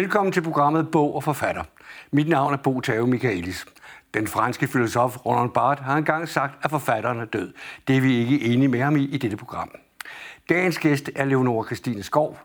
Velkommen 0.00 0.32
til 0.32 0.42
programmet 0.42 0.90
Bog 0.90 1.14
og 1.14 1.24
Forfatter. 1.24 1.64
Mit 2.12 2.28
navn 2.28 2.52
er 2.52 2.56
Bo 2.56 2.80
Tave 2.80 3.06
Michaelis. 3.06 3.66
Den 4.14 4.26
franske 4.26 4.66
filosof 4.66 5.26
Roland 5.26 5.50
Barthes 5.50 5.86
har 5.86 5.96
engang 5.96 6.28
sagt, 6.28 6.64
at 6.64 6.70
forfatteren 6.70 7.20
er 7.20 7.24
død. 7.24 7.52
Det 7.88 7.96
er 7.96 8.00
vi 8.00 8.16
ikke 8.16 8.44
enige 8.44 8.68
med 8.68 8.80
ham 8.80 8.96
i 8.96 9.04
i 9.04 9.18
dette 9.18 9.36
program. 9.36 9.70
Dagens 10.48 10.78
gæst 10.78 11.10
er 11.16 11.24
Leonora 11.24 11.64
Christine 11.64 12.02
Skov. 12.02 12.38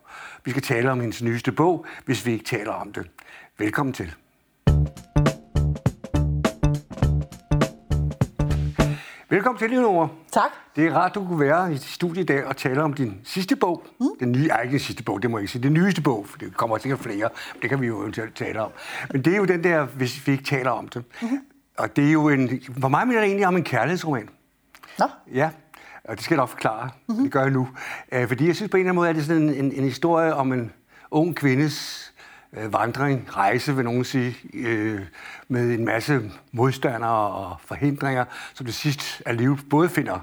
Vi 0.46 0.52
skal 0.52 0.64
tale 0.64 0.92
om 0.92 1.00
hendes 1.00 1.24
nyeste 1.24 1.52
bog, 1.52 1.86
hvis 2.06 2.26
vi 2.26 2.32
ikke 2.32 2.46
taler 2.46 2.72
om 2.72 2.94
det. 2.94 3.10
Velkommen 3.58 3.94
til. 3.94 4.14
Velkommen 9.30 9.60
til, 9.60 9.70
Leonora. 9.70 10.08
Tak. 10.32 10.50
Det 10.76 10.88
er 10.88 10.94
rart, 10.94 11.16
du 11.16 11.28
kunne 11.28 11.40
være 11.40 11.74
i 11.74 11.78
studiet 11.78 12.24
i 12.24 12.26
dag 12.26 12.46
og 12.46 12.58
tale 12.58 12.84
om 12.84 12.94
din 12.94 13.22
sidste 13.24 13.56
bog. 13.56 13.84
Mm. 14.00 14.08
Den 14.20 14.32
nye, 14.32 14.48
ej, 14.48 14.62
ikke 14.62 14.72
den 14.72 14.80
sidste 14.80 15.04
bog, 15.04 15.22
det 15.22 15.32
må 15.32 15.38
jeg 15.38 15.42
ikke 15.42 15.52
sige. 15.52 15.64
Den 15.64 15.74
nyeste 15.74 16.02
bog, 16.02 16.28
for 16.28 16.38
det 16.38 16.58
kommer 16.58 16.78
sikkert 16.78 17.00
flere. 17.00 17.30
Det 17.62 17.70
kan 17.70 17.82
vi 17.82 17.88
jo 17.88 18.02
eventuelt 18.02 18.36
tale 18.36 18.62
om. 18.62 18.72
Men 19.12 19.22
det 19.22 19.34
er 19.34 19.38
jo 19.38 19.46
den 19.46 19.64
der, 19.64 19.86
hvis 19.86 20.28
vi 20.28 20.32
ikke 20.32 20.44
taler 20.44 20.70
om 20.72 20.88
det. 20.88 21.04
Mm-hmm. 21.22 21.40
Og 21.78 21.96
det 21.96 22.08
er 22.08 22.12
jo 22.12 22.30
en, 22.30 22.62
for 22.82 22.88
mig 22.88 23.08
minder 23.08 23.22
det 23.22 23.28
egentlig 23.28 23.48
om 23.48 23.56
en 23.56 23.64
kærlighedsroman. 23.64 24.30
Nå. 25.00 25.06
Ja, 25.34 25.50
og 26.04 26.16
det 26.16 26.24
skal 26.24 26.36
jeg 26.36 26.42
nok 26.42 26.50
forklare. 26.50 26.90
Mm-hmm. 27.08 27.24
Det 27.24 27.32
gør 27.32 27.42
jeg 27.42 27.52
nu. 27.52 27.68
Øh, 28.12 28.28
fordi 28.28 28.48
jeg 28.48 28.56
synes 28.56 28.72
på 28.72 28.78
en 28.78 28.82
eller 28.82 28.90
anden 28.90 28.96
måde, 28.96 29.10
at 29.10 29.16
det 29.16 29.22
er 29.22 29.26
sådan 29.26 29.42
en, 29.42 29.66
en, 29.66 29.72
en 29.72 29.84
historie 29.84 30.34
om 30.36 30.54
en 30.54 30.72
ung 31.12 31.36
kvindes 31.36 32.14
øh, 32.58 32.74
vandring, 32.74 33.38
rejse, 33.38 33.76
vil 33.76 33.86
nogen 33.86 34.04
sige, 34.04 34.36
øh, 34.54 35.02
med 35.48 35.74
en 35.74 35.86
masse 35.86 36.32
modstandere 36.52 37.30
og 37.30 37.56
forhindringer, 37.66 38.26
som 38.54 38.66
det 38.66 38.76
sidst 38.76 39.22
af 39.26 39.38
livet 39.38 39.60
både 39.70 39.90
finder 39.90 40.20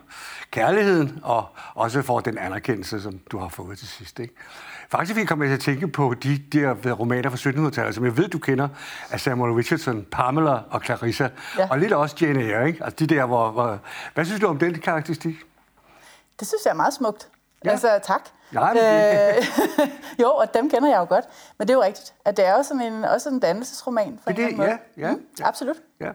kærligheden 0.51 1.21
og 1.23 1.47
også 1.75 2.03
får 2.03 2.21
den 2.21 2.39
anerkendelse, 2.39 3.03
som 3.03 3.19
du 3.19 3.39
har 3.39 3.49
fået 3.49 3.79
til 3.79 3.89
sidst. 3.89 4.19
Ikke? 4.19 4.35
Faktisk 4.89 5.17
vi 5.17 5.25
kommer 5.25 5.47
til 5.47 5.53
at 5.53 5.61
tænke 5.61 5.89
på 5.89 6.15
de 6.23 6.39
der 6.53 6.93
romaner 6.93 7.31
fra 7.31 7.51
1700-tallet, 7.51 7.95
som 7.95 8.05
jeg 8.05 8.17
ved, 8.17 8.29
du 8.29 8.39
kender, 8.39 8.69
af 9.11 9.21
Samuel 9.21 9.53
Richardson, 9.53 10.05
Pamela 10.11 10.59
og 10.71 10.81
Clarissa, 10.85 11.29
ja. 11.59 11.69
og 11.71 11.79
lidt 11.79 11.93
også 11.93 12.17
Jane 12.21 12.43
Eyre. 12.43 12.67
Ikke? 12.67 12.85
Altså 12.85 12.97
de 12.97 13.15
der, 13.15 13.27
hvor, 13.27 13.51
hvor... 13.51 13.79
Hvad 14.15 14.25
synes 14.25 14.41
du 14.41 14.47
om 14.47 14.59
den 14.59 14.75
karakteristik? 14.75 15.35
Det 16.41 16.49
synes 16.49 16.65
jeg 16.65 16.71
er 16.71 16.75
meget 16.75 16.95
smukt. 16.95 17.29
Ja. 17.65 17.71
Altså, 17.71 18.01
tak. 18.03 18.21
Nej, 18.53 18.75
men 18.75 18.83
det... 18.83 19.37
Øh, 19.83 19.89
jo, 20.23 20.31
og 20.31 20.55
dem 20.55 20.71
kender 20.71 20.89
jeg 20.89 20.99
jo 20.99 21.07
godt. 21.09 21.25
Men 21.59 21.69
det 21.69 21.75
er 21.75 21.79
jo 21.79 21.83
rigtigt, 21.83 22.15
at 22.25 22.37
det 22.37 22.47
er 22.47 22.57
jo 22.57 22.63
sådan 22.63 22.93
en, 22.93 23.05
også 23.05 23.29
en 23.29 23.41
dannelsesroman. 23.41 24.19
For 24.23 24.31
det, 24.31 24.37
det, 24.37 24.51
en 24.51 24.57
måde. 24.57 24.69
ja, 24.69 24.77
ja, 24.97 25.13
mm, 25.13 25.27
ja. 25.41 25.49
Absolut. 25.49 25.77
Ja. 26.01 26.11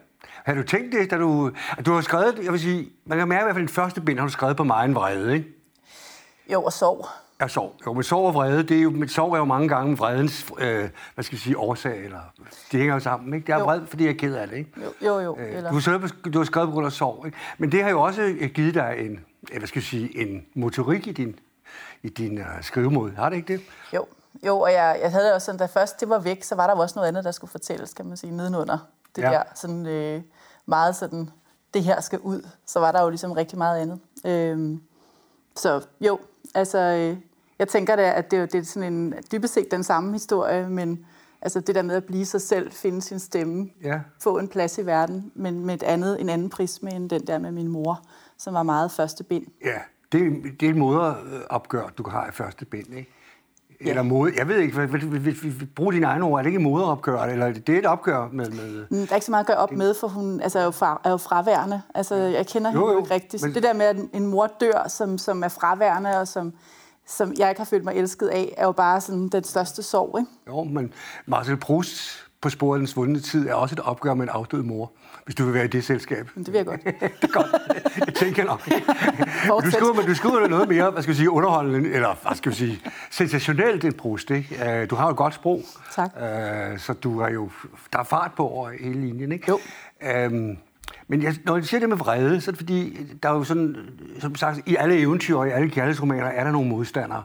Har 0.46 0.54
du 0.54 0.64
tænkt 0.64 0.94
det, 0.94 1.12
da 1.12 1.18
du... 1.18 1.52
Du 1.86 1.94
har 1.94 2.02
skrevet, 2.02 2.40
jeg 2.44 2.52
vil 2.52 2.60
sige, 2.60 2.90
man 3.06 3.18
kan 3.18 3.28
mærke 3.28 3.42
i 3.42 3.44
hvert 3.44 3.56
fald 3.56 3.68
den 3.68 3.74
første 3.74 4.02
bind, 4.02 4.20
har 4.20 4.26
du 4.26 4.32
skrevet 4.32 4.58
på 4.58 4.64
mig 4.64 4.86
en 4.86 4.96
vrede, 4.96 5.34
ikke? 5.34 5.48
Jo, 6.54 6.64
og 6.64 6.74
sov. 6.74 7.08
Ja, 7.42 7.48
sorg. 7.48 7.74
Jo, 7.86 7.94
men 7.94 8.04
sorg 8.04 8.28
og 8.28 8.34
vrede, 8.34 8.64
det 8.64 8.78
er 8.78 8.82
jo, 8.82 8.90
men 8.90 9.10
sorg 9.10 9.34
er 9.34 9.38
jo 9.38 9.46
mange 9.46 9.68
gange 9.70 9.98
vredens, 9.98 10.46
øh, 10.60 10.90
hvad 11.14 11.24
skal 11.24 11.36
vi 11.36 11.42
sige, 11.42 11.58
årsag, 11.58 12.06
eller 12.06 12.20
det 12.72 12.80
hænger 12.80 12.94
jo 12.94 13.00
sammen, 13.00 13.34
ikke? 13.34 13.48
Det 13.48 13.54
er 13.54 13.60
jo. 13.60 13.66
vred, 13.66 13.82
fordi 13.88 14.04
jeg 14.04 14.10
er 14.10 14.18
ked 14.18 14.36
af 14.36 14.48
det, 14.48 14.58
ikke? 14.58 14.72
Jo, 14.82 14.92
jo, 15.06 15.20
jo. 15.20 15.38
Øh, 15.40 15.56
eller... 15.56 15.70
du, 15.70 15.76
har 15.76 15.82
skrevet, 15.82 16.34
du 16.34 16.38
har 16.38 16.46
skrevet 16.46 16.68
på 16.70 16.74
grund 16.74 16.86
af 16.86 16.92
sorg, 16.92 17.26
ikke? 17.26 17.38
Men 17.58 17.72
det 17.72 17.84
har 17.84 17.90
jo 17.90 18.02
også 18.02 18.22
øh, 18.22 18.50
givet 18.50 18.74
dig 18.74 18.96
en, 19.00 19.20
hvad 19.58 19.68
skal 19.68 19.82
vi 19.82 19.86
sige, 19.86 20.22
en 20.22 20.46
motorik 20.56 21.08
i 21.08 21.12
din, 21.12 21.40
i 22.04 22.10
din 22.10 22.38
uh, 22.38 22.46
skrivemåde. 22.62 23.16
Har 23.16 23.30
det 23.30 23.36
ikke 23.36 23.54
det? 23.54 23.62
Jo, 23.94 24.06
jo 24.46 24.60
og 24.60 24.72
jeg, 24.72 25.00
jeg 25.02 25.12
havde 25.12 25.34
også 25.34 25.46
sådan, 25.46 25.60
da 25.60 25.66
først 25.66 26.00
det 26.00 26.10
var 26.10 26.20
væk, 26.20 26.44
så 26.44 26.56
var 26.56 26.68
der 26.68 26.76
også 26.76 26.94
noget 26.96 27.08
andet, 27.08 27.24
der 27.24 27.32
skulle 27.32 27.52
fortælles, 27.52 27.94
kan 27.94 28.06
man 28.06 28.18
sige, 28.18 28.36
nedenunder. 28.36 28.78
Det 29.16 29.22
ja. 29.22 29.30
der 29.30 29.44
sådan 29.56 29.86
øh, 29.86 30.22
meget 30.66 30.96
sådan, 30.96 31.30
det 31.74 31.84
her 31.84 32.02
skal 32.02 32.20
ud. 32.20 32.48
Så 32.66 32.80
var 32.80 32.92
der 32.92 33.02
jo 33.02 33.10
ligesom 33.10 33.32
rigtig 33.32 33.58
meget 33.58 33.82
andet. 33.82 34.00
Øh, 34.26 34.78
så 35.56 35.82
jo, 36.02 36.20
altså, 36.56 36.78
øh, 36.78 37.18
jeg 37.60 37.68
tænker 37.68 37.96
da, 37.96 38.12
at 38.12 38.32
det, 38.32 38.52
det 38.52 38.60
er 38.60 38.66
sådan 38.66 38.94
en, 38.94 39.14
dybest 39.32 39.54
set 39.54 39.72
den 39.72 39.84
samme 39.84 40.14
historie, 40.14 40.70
men 40.70 41.06
altså 41.42 41.60
det 41.60 41.76
der 41.76 41.82
med 41.82 41.96
at 41.96 42.04
blive 42.04 42.26
sig 42.26 42.42
selv, 42.42 42.72
finde 42.72 43.02
sin 43.02 43.20
stemme, 43.20 43.70
ja. 43.84 44.00
få 44.20 44.38
en 44.38 44.48
plads 44.48 44.78
i 44.78 44.86
verden, 44.86 45.32
men 45.36 45.66
med 45.66 45.74
et 45.74 45.84
andet, 45.84 46.22
en 46.22 46.30
anden 46.30 46.50
prisme 46.50 46.92
end 46.92 47.10
den 47.10 47.28
der 47.28 47.38
med 47.38 47.52
min 47.52 47.68
mor, 47.68 48.02
som 48.38 48.54
var 48.54 48.64
meget 48.64 48.92
første 48.92 49.24
bind. 49.24 49.46
Ja, 49.66 49.80
det, 50.12 50.44
det 50.60 50.66
er 50.66 50.70
et 50.70 50.78
moderopgør, 50.78 51.88
du 51.98 52.10
har 52.10 52.28
i 52.28 52.32
første 52.32 52.66
bind, 52.66 52.88
ikke? 52.94 53.14
Ja. 53.86 53.90
Eller 53.90 54.02
mode. 54.04 54.34
Jeg 54.38 54.48
ved 54.48 54.58
ikke, 54.58 55.68
brug 55.76 55.94
dine 55.94 56.06
egne 56.06 56.26
ord. 56.26 56.40
Er 56.40 56.44
det 56.44 56.50
ikke 56.50 56.60
moderopgør, 56.60 57.22
eller 57.22 57.52
det 57.54 57.70
er 57.76 57.80
et 57.80 57.86
opgør 57.86 58.30
med... 58.32 58.50
med 58.50 58.86
mm, 58.92 58.98
der 58.98 59.12
er 59.12 59.16
ikke 59.16 59.26
så 59.26 59.32
meget 59.32 59.44
at 59.44 59.48
gøre 59.48 59.58
op 59.58 59.72
med, 59.72 59.94
for 59.94 60.08
hun 60.08 60.42
altså, 60.42 60.60
er, 60.60 60.64
jo 60.64 60.72
fra, 60.72 61.02
er 61.04 61.10
jo 61.10 61.18
fraværende. 61.18 61.82
Altså, 61.96 62.16
jeg 62.16 62.48
kender 62.48 62.72
jo, 62.74 62.80
hende 62.80 62.94
jo, 62.94 63.00
ikke 63.00 63.14
rigtigt. 63.14 63.44
men- 63.44 63.54
Det 63.54 63.64
der 63.64 63.74
med, 63.74 63.86
at 63.86 63.98
en 64.14 64.28
mor 64.28 64.52
dør, 64.60 64.88
som, 64.88 65.18
som 65.18 65.44
er 65.44 65.48
fraværende, 65.48 66.20
og 66.20 66.28
som, 66.28 66.54
som 67.08 67.34
jeg 67.38 67.50
ikke 67.50 67.60
har 67.62 67.66
følt 67.66 67.84
mig 67.84 67.96
elsket 67.96 68.28
af, 68.28 68.54
er 68.58 68.66
jo 68.66 68.72
bare 68.72 69.02
sådan 69.02 69.30
den 69.30 69.44
største 69.44 69.84
sorg, 69.84 70.20
ikke? 70.20 70.32
Jo, 70.48 70.64
men 70.64 70.94
Marcel 71.26 71.58
Proust 71.58 72.27
på 72.42 72.50
sporet 72.50 72.78
af 72.78 72.80
den 72.80 72.88
svundne 72.88 73.20
tid 73.20 73.48
er 73.50 73.54
også 73.54 73.76
et 73.76 73.80
opgør 73.80 74.14
med 74.14 74.24
en 74.24 74.30
afdød 74.30 74.64
mor, 74.64 74.92
hvis 75.26 75.36
du 75.36 75.46
vil 75.46 75.54
være 75.54 75.66
i 75.66 75.68
det 75.68 75.84
selskab. 75.84 76.30
Det 76.36 76.48
vil 76.48 76.54
jeg 76.54 76.66
godt. 76.66 76.84
det 77.22 77.32
godt. 77.34 77.48
Det 78.06 78.16
tænker 78.16 78.44
jeg 78.44 78.46
nok. 78.46 78.66
du 79.64 79.72
skriver, 79.78 79.94
men 79.94 80.06
du 80.06 80.16
skriver 80.16 80.48
noget 80.48 80.70
mere, 80.70 80.92
hvad 80.92 81.02
skal 81.04 81.12
vi 81.12 81.18
sige, 81.18 81.30
underholdende, 81.30 81.90
eller 81.90 82.16
hvad 82.22 82.36
skal 82.36 82.52
vi 82.52 82.56
sige, 82.58 82.82
sensationelt 83.12 83.84
end 83.86 83.94
Proust, 83.94 84.32
ikke? 84.32 84.82
Øh, 84.82 84.90
Du 84.90 84.96
har 84.96 85.06
jo 85.06 85.12
et 85.12 85.18
godt 85.18 85.34
sprog. 85.34 85.62
Tak. 85.96 86.12
Øh, 86.22 86.80
Så 86.80 86.94
du 86.94 87.22
har 87.22 87.30
jo, 87.30 87.50
der 87.94 88.00
er 88.00 88.04
fart 88.04 88.32
på 88.38 88.48
over 88.48 88.70
hele 88.82 89.02
linjen, 89.02 89.32
ikke? 89.32 89.46
Jo. 89.50 89.60
Øhm, 90.04 90.58
men 91.08 91.24
jeg, 91.24 91.36
når 91.46 91.56
jeg 91.56 91.66
siger 91.66 91.80
det 91.80 91.90
med 91.90 91.98
vrede, 91.98 92.42
så 92.42 92.50
er 92.50 92.54
det 92.54 92.58
fordi, 92.60 92.98
der 93.24 93.30
er 93.30 93.34
jo 93.34 93.44
sådan, 93.44 93.76
som 94.20 94.36
sagt, 94.36 94.60
i 94.66 94.76
alle 94.76 95.00
eventyr 95.00 95.36
og 95.36 95.48
i 95.48 95.52
alle 95.52 95.70
kærlighedsromaner 95.70 96.26
er 96.28 96.44
der 96.44 96.52
nogle 96.52 96.70
modstandere. 96.70 97.24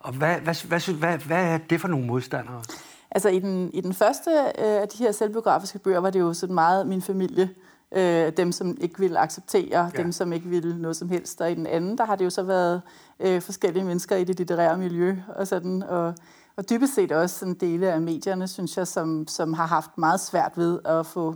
Og 0.00 0.12
hvad, 0.12 0.36
hvad, 0.36 0.66
hvad, 0.68 0.94
hvad, 0.94 1.18
hvad 1.18 1.44
er 1.44 1.58
det 1.58 1.80
for 1.80 1.88
nogle 1.88 2.06
modstandere? 2.06 2.62
Altså 3.10 3.28
i 3.28 3.38
den, 3.38 3.70
i 3.74 3.80
den 3.80 3.94
første 3.94 4.30
øh, 4.30 4.82
af 4.82 4.88
de 4.88 4.98
her 4.98 5.12
selvbiografiske 5.12 5.78
bøger, 5.78 5.98
var 5.98 6.10
det 6.10 6.20
jo 6.20 6.32
sådan 6.32 6.54
meget 6.54 6.86
min 6.86 7.02
familie. 7.02 7.50
Øh, 7.96 8.32
dem, 8.36 8.52
som 8.52 8.76
ikke 8.80 8.98
ville 8.98 9.18
acceptere, 9.18 9.90
Ja. 9.96 10.02
dem, 10.02 10.12
som 10.12 10.32
ikke 10.32 10.48
ville 10.48 10.82
noget 10.82 10.96
som 10.96 11.08
helst. 11.08 11.40
Og 11.40 11.50
i 11.50 11.54
den 11.54 11.66
anden, 11.66 11.98
der 11.98 12.04
har 12.04 12.16
det 12.16 12.24
jo 12.24 12.30
så 12.30 12.42
været 12.42 12.82
øh, 13.20 13.42
forskellige 13.42 13.84
mennesker 13.84 14.16
i 14.16 14.24
det 14.24 14.38
litterære 14.38 14.78
miljø. 14.78 15.16
Og, 15.36 15.46
sådan, 15.46 15.82
og, 15.82 16.14
og 16.56 16.70
dybest 16.70 16.94
set 16.94 17.12
også 17.12 17.38
sådan 17.38 17.54
dele 17.54 17.92
af 17.92 18.00
medierne, 18.00 18.48
synes 18.48 18.76
jeg, 18.76 18.86
som, 18.86 19.26
som 19.28 19.52
har 19.52 19.66
haft 19.66 19.98
meget 19.98 20.20
svært 20.20 20.52
ved 20.56 20.78
at 20.84 21.06
få 21.06 21.34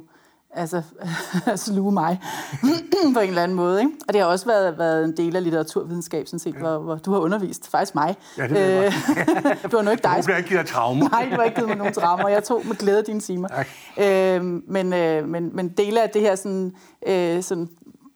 altså, 0.55 0.83
sluge 1.67 1.93
mig 1.93 2.21
på 3.15 3.21
en 3.21 3.29
eller 3.29 3.43
anden 3.43 3.57
måde. 3.57 3.81
Ikke? 3.81 3.93
Og 4.09 4.15
det 4.15 4.21
har 4.21 4.29
også 4.29 4.47
været, 4.47 4.79
været 4.79 5.05
en 5.05 5.17
del 5.17 5.37
af 5.37 5.43
litteraturvidenskab, 5.43 6.27
sådan 6.27 6.39
set, 6.39 6.55
ja. 6.55 6.59
hvor, 6.59 6.79
hvor 6.79 6.97
du 6.97 7.13
har 7.13 7.19
undervist. 7.19 7.71
Faktisk 7.71 7.95
mig. 7.95 8.17
Ja, 8.39 8.49
det 8.49 8.85
Øh, 8.85 8.93
det 9.63 9.73
var 9.73 9.83
nu 9.83 9.91
ikke 9.91 10.03
dig, 10.03 10.17
Du 10.19 10.23
bliver 10.23 10.37
ikke 10.37 10.49
givet 10.49 10.67
traumer. 10.67 11.09
Nej, 11.13 11.29
du 11.31 11.37
har 11.37 11.43
ikke 11.43 11.55
givet 11.55 11.69
mig 11.69 11.79
nogen 11.79 11.95
traumer. 11.95 12.29
Jeg 12.29 12.45
tog 12.45 12.63
med 12.67 12.77
glæde 12.77 13.03
dine 13.03 13.21
timer. 13.21 13.49
Tak. 13.49 13.67
Øhm, 13.99 14.63
men, 14.69 14.93
øh, 14.93 15.29
men, 15.29 15.57
men 15.57 15.69
dele 15.69 16.03
af 16.03 16.11
det 16.11 16.23
her 16.23 16.35
sådan, 16.35 16.73
øh, 17.07 17.43
sådan 17.43 17.69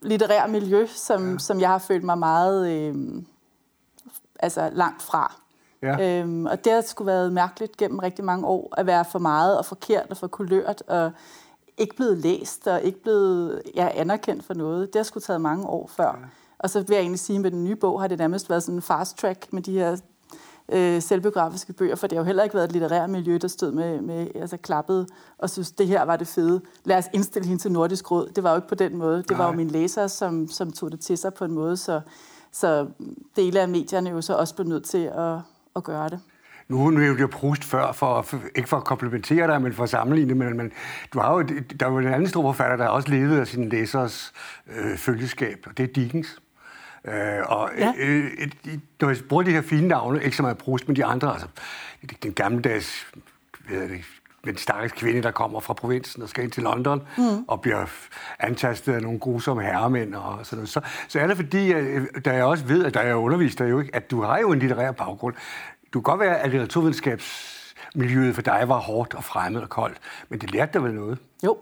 litterære 0.03 0.49
miljø, 0.49 0.87
som, 0.87 1.33
ja. 1.33 1.39
som 1.39 1.61
jeg 1.61 1.69
har 1.69 1.79
følt 1.79 2.05
mig 2.05 2.19
meget 2.19 2.71
øh, 2.71 2.95
altså 4.41 4.71
langt 4.73 5.03
fra. 5.03 5.35
Ja. 5.83 6.21
Øhm, 6.21 6.47
og 6.47 6.65
det 6.65 6.73
har 6.73 6.81
sgu 6.81 7.05
været 7.05 7.33
mærkeligt 7.33 7.77
gennem 7.77 7.99
rigtig 7.99 8.25
mange 8.25 8.47
år, 8.47 8.75
at 8.77 8.87
være 8.87 9.05
for 9.05 9.19
meget 9.19 9.59
og 9.59 9.65
forkert 9.65 10.07
og 10.11 10.17
for 10.17 10.27
kulørt, 10.27 10.83
og 10.87 11.13
ikke 11.79 11.97
blevet 11.97 12.19
læst 12.19 12.67
og 12.67 12.83
ikke 12.83 13.03
blevet 13.03 13.63
ja, 13.75 13.89
anerkendt 13.95 14.45
for 14.45 14.55
noget. 14.55 14.93
Det 14.93 14.99
har 14.99 15.05
sgu 15.05 15.21
taget 15.21 15.41
mange 15.41 15.67
år 15.67 15.87
før. 15.87 16.07
Ja. 16.07 16.27
Og 16.59 16.71
så 16.71 16.81
vil 16.81 16.95
jeg 16.95 17.01
egentlig 17.01 17.21
sige, 17.21 17.37
at 17.37 17.43
med 17.43 17.51
den 17.51 17.65
nye 17.65 17.77
bog 17.77 18.01
har 18.01 18.09
det 18.09 18.19
nærmest 18.19 18.51
været 18.51 18.63
sådan 18.63 18.75
en 18.75 18.83
fast 18.83 19.19
track 19.19 19.53
med 19.53 19.63
de 19.63 19.73
her 19.73 19.97
øh, 20.69 21.03
selvbiografiske 21.03 21.73
bøger, 21.73 21.97
for 21.97 22.07
det 22.07 22.17
har 22.19 22.23
jo 22.23 22.27
heller 22.27 22.43
ikke 22.43 22.55
været 22.55 22.65
et 22.65 22.73
litterært 22.73 23.11
miljø, 23.11 23.39
der 23.43 23.49
stod 23.49 23.73
med, 23.73 24.01
med 24.01 24.27
altså 24.35 24.57
klappede 24.57 25.07
og 25.39 25.51
synes, 25.51 25.71
det 25.71 25.87
her 25.87 26.03
var 26.03 26.17
det 26.17 26.27
fede. 26.27 26.61
Lad 26.85 26.99
os 26.99 27.05
indstille 27.13 27.49
hende 27.49 27.63
til 27.63 27.73
Nordisk 27.73 28.11
Råd. 28.11 28.29
Det 28.37 28.45
var 28.45 28.51
jo 28.51 28.57
ikke 28.57 28.69
på 28.69 28.75
den 28.75 28.97
måde. 28.97 29.17
Det 29.23 29.31
var 29.31 29.37
Nej. 29.37 29.47
jo 29.47 29.57
mine 29.57 29.71
læsere, 29.71 30.09
som, 30.09 30.49
som 30.49 30.73
tog 30.73 30.93
det 30.93 31.01
til 31.01 31.19
sig 31.19 31.35
på 31.35 31.45
en 31.45 31.53
måde, 31.53 31.77
så, 31.77 32.01
så 32.53 32.87
dele 33.37 33.61
af 33.61 33.69
medierne 33.69 34.11
jo 34.11 34.21
så 34.21 34.35
også 34.35 34.55
blev 34.55 34.67
nødt 34.67 34.85
til 34.85 35.05
at, 35.15 35.39
at 35.77 35.85
gøre 35.85 36.09
det. 36.09 36.21
Nu 36.69 36.87
er 36.87 37.17
jo 37.21 37.27
Proust 37.27 37.65
før, 37.65 37.93
for, 37.93 38.23
for, 38.23 38.41
ikke 38.55 38.69
for 38.69 38.77
at 38.77 38.85
komplementere 38.85 39.47
dig, 39.47 39.63
men 39.63 39.73
for 39.73 39.83
at 39.83 39.91
sammenligne, 39.91 40.35
men, 40.35 40.57
men 40.57 40.73
du 41.13 41.21
har 41.21 41.33
jo, 41.33 41.43
der 41.81 41.87
er 41.87 41.91
jo 41.91 41.99
en 41.99 42.07
anden 42.07 42.29
stor 42.29 42.43
forfatter, 42.43 42.77
der 42.77 42.87
også 42.89 43.09
levet 43.09 43.41
af 43.41 43.47
sine 43.47 43.69
læsers 43.69 44.33
øh, 44.77 44.97
følgeskab, 44.97 45.67
og 45.67 45.79
det 45.79 45.83
er 45.83 45.93
Dickens. 45.93 46.41
Øh, 47.05 47.15
og 47.47 47.71
Ja. 47.79 47.93
øh, 47.99 48.25
øh, 48.39 48.79
når 49.01 49.09
jeg 49.09 49.17
bruger 49.29 49.43
de 49.43 49.51
her 49.51 49.63
fine 49.63 49.89
navne, 49.89 50.25
ikke 50.25 50.37
så 50.37 50.43
meget 50.43 50.59
Proust, 50.59 50.89
men 50.89 50.97
de 50.97 51.05
andre, 51.05 51.33
altså 51.33 51.47
den 52.23 52.33
gammeldags, 52.33 53.07
hvad 53.69 53.89
det, 53.89 54.05
den 54.45 54.57
stakkels 54.57 54.93
kvinde, 54.93 55.23
der 55.23 55.31
kommer 55.31 55.61
fra 55.61 55.75
provinsen 55.75 56.23
og 56.23 56.29
skal 56.29 56.45
ind 56.45 56.53
til 56.53 56.63
London, 56.63 57.03
mm. 57.19 57.45
og 57.49 57.61
bliver 57.61 57.85
antastet 58.41 58.93
af 58.93 59.03
nogle 59.03 59.19
grusomme 59.19 59.63
herremænd 59.63 60.15
og 60.15 60.47
sådan 60.47 60.57
noget. 60.57 60.69
Så, 60.69 60.81
så 61.09 61.21
er 61.21 61.27
det 61.27 61.37
fordi, 61.37 61.73
at, 61.73 62.03
da 62.25 62.35
jeg 62.35 62.45
også 62.45 62.65
ved, 62.65 62.85
at 62.85 62.95
der 62.95 63.01
er 63.01 63.15
undervist 63.15 63.59
dig 63.59 63.71
jo 63.71 63.81
ikke, 63.81 63.97
at 63.97 64.11
du 64.11 64.23
har 64.23 64.39
jo 64.39 64.53
en 64.53 64.59
litterær 64.59 64.93
baggrund. 64.93 65.35
Du 65.93 66.01
kan 66.01 66.03
godt 66.03 66.21
være, 66.21 66.39
at 66.39 66.51
litteraturvidenskabsmiljøet 66.51 68.35
for 68.35 68.43
dig 68.43 68.65
var 68.67 68.79
hårdt 68.79 69.15
og 69.15 69.25
fremmed 69.25 69.61
og 69.61 69.69
koldt, 69.69 69.99
men 70.29 70.41
det 70.41 70.53
lærte 70.53 70.73
dig 70.73 70.83
vel 70.83 70.95
noget? 70.95 71.19
Jo, 71.45 71.57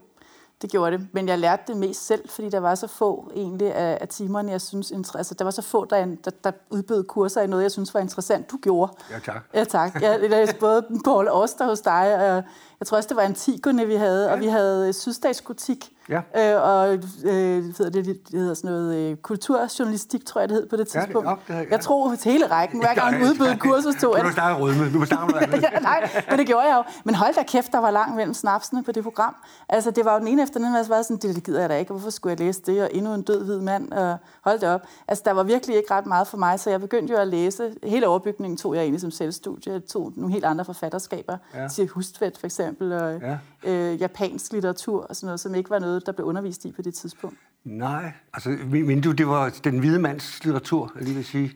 det 0.62 0.70
gjorde 0.70 0.98
det. 0.98 1.08
Men 1.12 1.28
jeg 1.28 1.38
lærte 1.38 1.62
det 1.66 1.76
mest 1.76 2.06
selv, 2.06 2.28
fordi 2.28 2.48
der 2.48 2.60
var 2.60 2.74
så 2.74 2.86
få 2.86 3.32
egentlig 3.34 3.74
af, 3.74 3.98
af 4.00 4.08
timerne, 4.08 4.50
jeg 4.50 4.60
synes... 4.60 4.92
Altså, 5.14 5.34
der 5.34 5.44
var 5.44 5.50
så 5.50 5.62
få, 5.62 5.84
der, 5.84 6.16
der, 6.24 6.30
der 6.44 6.50
udbød 6.70 7.04
kurser 7.04 7.42
i 7.42 7.46
noget, 7.46 7.62
jeg 7.62 7.70
synes 7.70 7.94
var 7.94 8.00
interessant. 8.00 8.50
Du 8.50 8.56
gjorde. 8.62 8.92
Ja, 9.10 9.18
tak. 9.18 9.42
Ja, 9.54 9.64
tak. 9.64 10.02
Jeg 10.02 10.30
læste 10.30 10.56
både 10.60 10.86
Paul 11.04 11.28
Oster 11.28 11.66
hos 11.66 11.80
dig, 11.80 12.14
og 12.14 12.42
jeg 12.80 12.86
tror 12.86 12.96
også, 12.96 13.08
det 13.08 13.16
var 13.16 13.22
Antigone, 13.22 13.86
vi 13.86 13.94
havde, 13.94 14.26
ja. 14.26 14.32
og 14.32 14.40
vi 14.40 14.46
havde 14.46 14.92
sydstatsgotik, 14.92 15.92
Ja. 16.08 16.20
Øh, 16.56 16.62
og 16.62 16.94
øh, 17.24 17.64
det, 17.78 17.94
det, 17.94 18.18
hedder 18.32 18.54
sådan 18.54 18.70
noget 18.70 18.96
øh, 18.96 19.16
kulturjournalistik, 19.16 20.26
tror 20.26 20.40
jeg, 20.40 20.48
det 20.48 20.56
hed 20.56 20.68
på 20.68 20.76
det 20.76 20.88
tidspunkt. 20.88 21.14
Ja, 21.14 21.20
det, 21.20 21.38
op, 21.38 21.48
det, 21.48 21.54
ja. 21.54 21.64
Jeg 21.70 21.80
tror 21.80 22.14
til 22.14 22.32
hele 22.32 22.46
rækken, 22.46 22.80
hver 22.80 22.94
gang 22.94 23.22
udbød 23.26 23.56
kursus, 23.58 23.94
tog 23.94 24.16
Du 24.24 24.32
starte 24.32 24.60
rødme, 24.60 24.92
du 24.92 24.98
må 24.98 25.04
starte 25.04 25.34
med 25.34 25.60
ja, 25.72 25.78
Nej, 25.78 26.10
men 26.30 26.38
det 26.38 26.46
gjorde 26.46 26.66
jeg 26.66 26.76
jo. 26.76 26.82
Men 27.04 27.14
hold 27.14 27.34
da 27.34 27.42
kæft, 27.42 27.72
der 27.72 27.78
var 27.78 27.90
langt 27.90 28.16
mellem 28.16 28.34
snapsene 28.34 28.84
på 28.84 28.92
det 28.92 29.02
program. 29.02 29.36
Altså, 29.68 29.90
det 29.90 30.04
var 30.04 30.12
jo 30.12 30.18
den 30.18 30.28
ene 30.28 30.42
efter 30.42 30.58
den 30.58 30.66
anden, 30.66 30.90
var 30.90 31.02
sådan, 31.02 31.16
det, 31.16 31.34
det 31.34 31.44
gider 31.44 31.60
jeg 31.60 31.68
da 31.68 31.76
ikke, 31.76 31.92
hvorfor 31.92 32.10
skulle 32.10 32.30
jeg 32.30 32.46
læse 32.46 32.62
det, 32.66 32.82
og 32.82 32.90
endnu 32.92 33.14
en 33.14 33.22
død 33.22 33.44
hvid 33.44 33.60
mand, 33.60 33.92
og 33.92 34.18
hold 34.40 34.58
det 34.58 34.68
op. 34.68 34.80
Altså, 35.08 35.22
der 35.26 35.32
var 35.32 35.42
virkelig 35.42 35.76
ikke 35.76 35.94
ret 35.94 36.06
meget 36.06 36.26
for 36.26 36.36
mig, 36.36 36.60
så 36.60 36.70
jeg 36.70 36.80
begyndte 36.80 37.14
jo 37.14 37.20
at 37.20 37.28
læse. 37.28 37.74
Hele 37.82 38.08
overbygningen 38.08 38.56
tog 38.56 38.74
jeg 38.74 38.82
egentlig 38.82 39.00
som 39.00 39.10
selvstudie. 39.10 39.72
Jeg 39.72 39.84
tog 39.84 40.12
nogle 40.16 40.32
helt 40.32 40.44
andre 40.44 40.64
forfatterskaber, 40.64 41.36
ja. 41.54 41.68
til 41.68 41.88
Hustvedt 41.88 42.38
for 42.38 42.46
eksempel, 42.46 42.92
og 42.92 43.20
ja. 43.20 43.38
Øh, 43.66 44.00
japansk 44.00 44.52
litteratur 44.52 45.02
og 45.02 45.16
sådan 45.16 45.26
noget, 45.26 45.40
som 45.40 45.54
ikke 45.54 45.70
var 45.70 45.78
noget, 45.78 46.06
der 46.06 46.12
blev 46.12 46.26
undervist 46.26 46.64
i 46.64 46.72
på 46.72 46.82
det 46.82 46.94
tidspunkt? 46.94 47.38
Nej, 47.64 48.12
altså, 48.34 48.48
men 48.70 49.00
du, 49.00 49.12
det 49.12 49.26
var 49.26 49.54
den 49.64 49.78
hvide 49.78 49.98
mands 49.98 50.44
litteratur, 50.44 50.92
jeg 50.94 51.04
lige 51.04 51.14
vil 51.14 51.24
sige. 51.24 51.52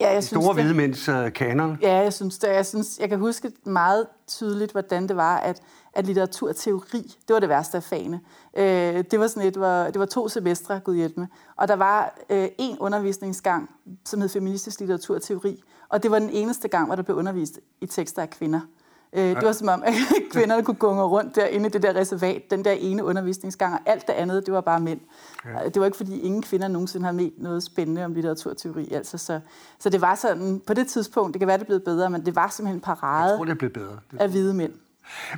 Ja, 0.00 0.12
jeg 0.12 0.24
synes 0.24 0.42
store 0.42 0.54
det. 0.56 0.62
hvide 0.62 0.76
mænds 0.76 1.08
uh, 1.08 1.32
kanon. 1.32 1.78
Ja, 1.82 1.96
jeg 1.96 2.12
synes 2.12 2.38
det. 2.38 2.48
Jeg, 2.48 2.66
synes, 2.66 2.98
jeg 2.98 3.08
kan 3.08 3.18
huske 3.18 3.52
meget 3.66 4.06
tydeligt, 4.26 4.72
hvordan 4.72 5.08
det 5.08 5.16
var, 5.16 5.36
at, 5.38 5.62
at 5.92 6.06
litteraturteori, 6.06 7.16
det 7.28 7.34
var 7.34 7.40
det 7.40 7.48
værste 7.48 7.76
af 7.76 7.82
fagene. 7.82 8.20
Øh, 8.56 9.04
det, 9.10 9.20
var 9.20 9.26
sådan 9.26 9.48
et, 9.48 9.60
var, 9.60 9.86
det 9.86 9.98
var 9.98 10.06
to 10.06 10.28
semestre, 10.28 10.80
gud 10.80 10.96
hjælp 10.96 11.16
med. 11.16 11.26
Og 11.56 11.68
der 11.68 11.76
var 11.76 12.18
øh, 12.30 12.48
en 12.58 12.78
undervisningsgang, 12.78 13.70
som 14.04 14.20
hed 14.20 14.28
feministisk 14.28 14.80
litteraturteori, 14.80 15.62
og 15.88 16.02
det 16.02 16.10
var 16.10 16.18
den 16.18 16.30
eneste 16.30 16.68
gang, 16.68 16.86
hvor 16.86 16.96
der 16.96 17.02
blev 17.02 17.16
undervist 17.16 17.60
i 17.80 17.86
tekster 17.86 18.22
af 18.22 18.30
kvinder. 18.30 18.60
Øh, 19.12 19.22
det 19.22 19.42
var 19.42 19.52
som 19.52 19.68
om, 19.68 19.82
at 19.86 19.94
kvinderne 20.32 20.64
kunne 20.64 20.74
gå 20.74 21.08
rundt 21.08 21.36
derinde 21.36 21.66
i 21.66 21.70
det 21.70 21.82
der 21.82 21.94
reservat, 21.94 22.42
den 22.50 22.64
der 22.64 22.72
ene 22.72 23.04
undervisningsgang, 23.04 23.74
og 23.74 23.80
alt 23.86 24.06
det 24.06 24.12
andet, 24.12 24.46
det 24.46 24.54
var 24.54 24.60
bare 24.60 24.80
mænd. 24.80 25.00
Ja. 25.44 25.68
Det 25.68 25.80
var 25.80 25.86
ikke, 25.86 25.96
fordi 25.96 26.20
ingen 26.20 26.42
kvinder 26.42 26.68
nogensinde 26.68 27.06
har 27.06 27.12
med 27.12 27.30
noget 27.38 27.62
spændende 27.62 28.04
om 28.04 28.14
litteraturteori. 28.14 28.92
Altså, 28.92 29.18
så, 29.18 29.40
så 29.78 29.90
det 29.90 30.00
var 30.00 30.14
sådan, 30.14 30.62
på 30.66 30.74
det 30.74 30.86
tidspunkt, 30.86 31.34
det 31.34 31.40
kan 31.40 31.48
være, 31.48 31.56
det 31.56 31.62
er 31.62 31.66
blevet 31.66 31.84
bedre, 31.84 32.10
men 32.10 32.26
det 32.26 32.36
var 32.36 32.48
simpelthen 32.48 32.76
en 32.76 32.80
parade 32.80 33.30
Jeg 33.30 33.36
tror, 33.36 33.44
det 33.44 33.52
er 33.52 33.56
blevet 33.56 33.72
bedre. 33.72 33.98
Det 34.10 34.20
af 34.20 34.28
hvide 34.28 34.54
mænd. 34.54 34.72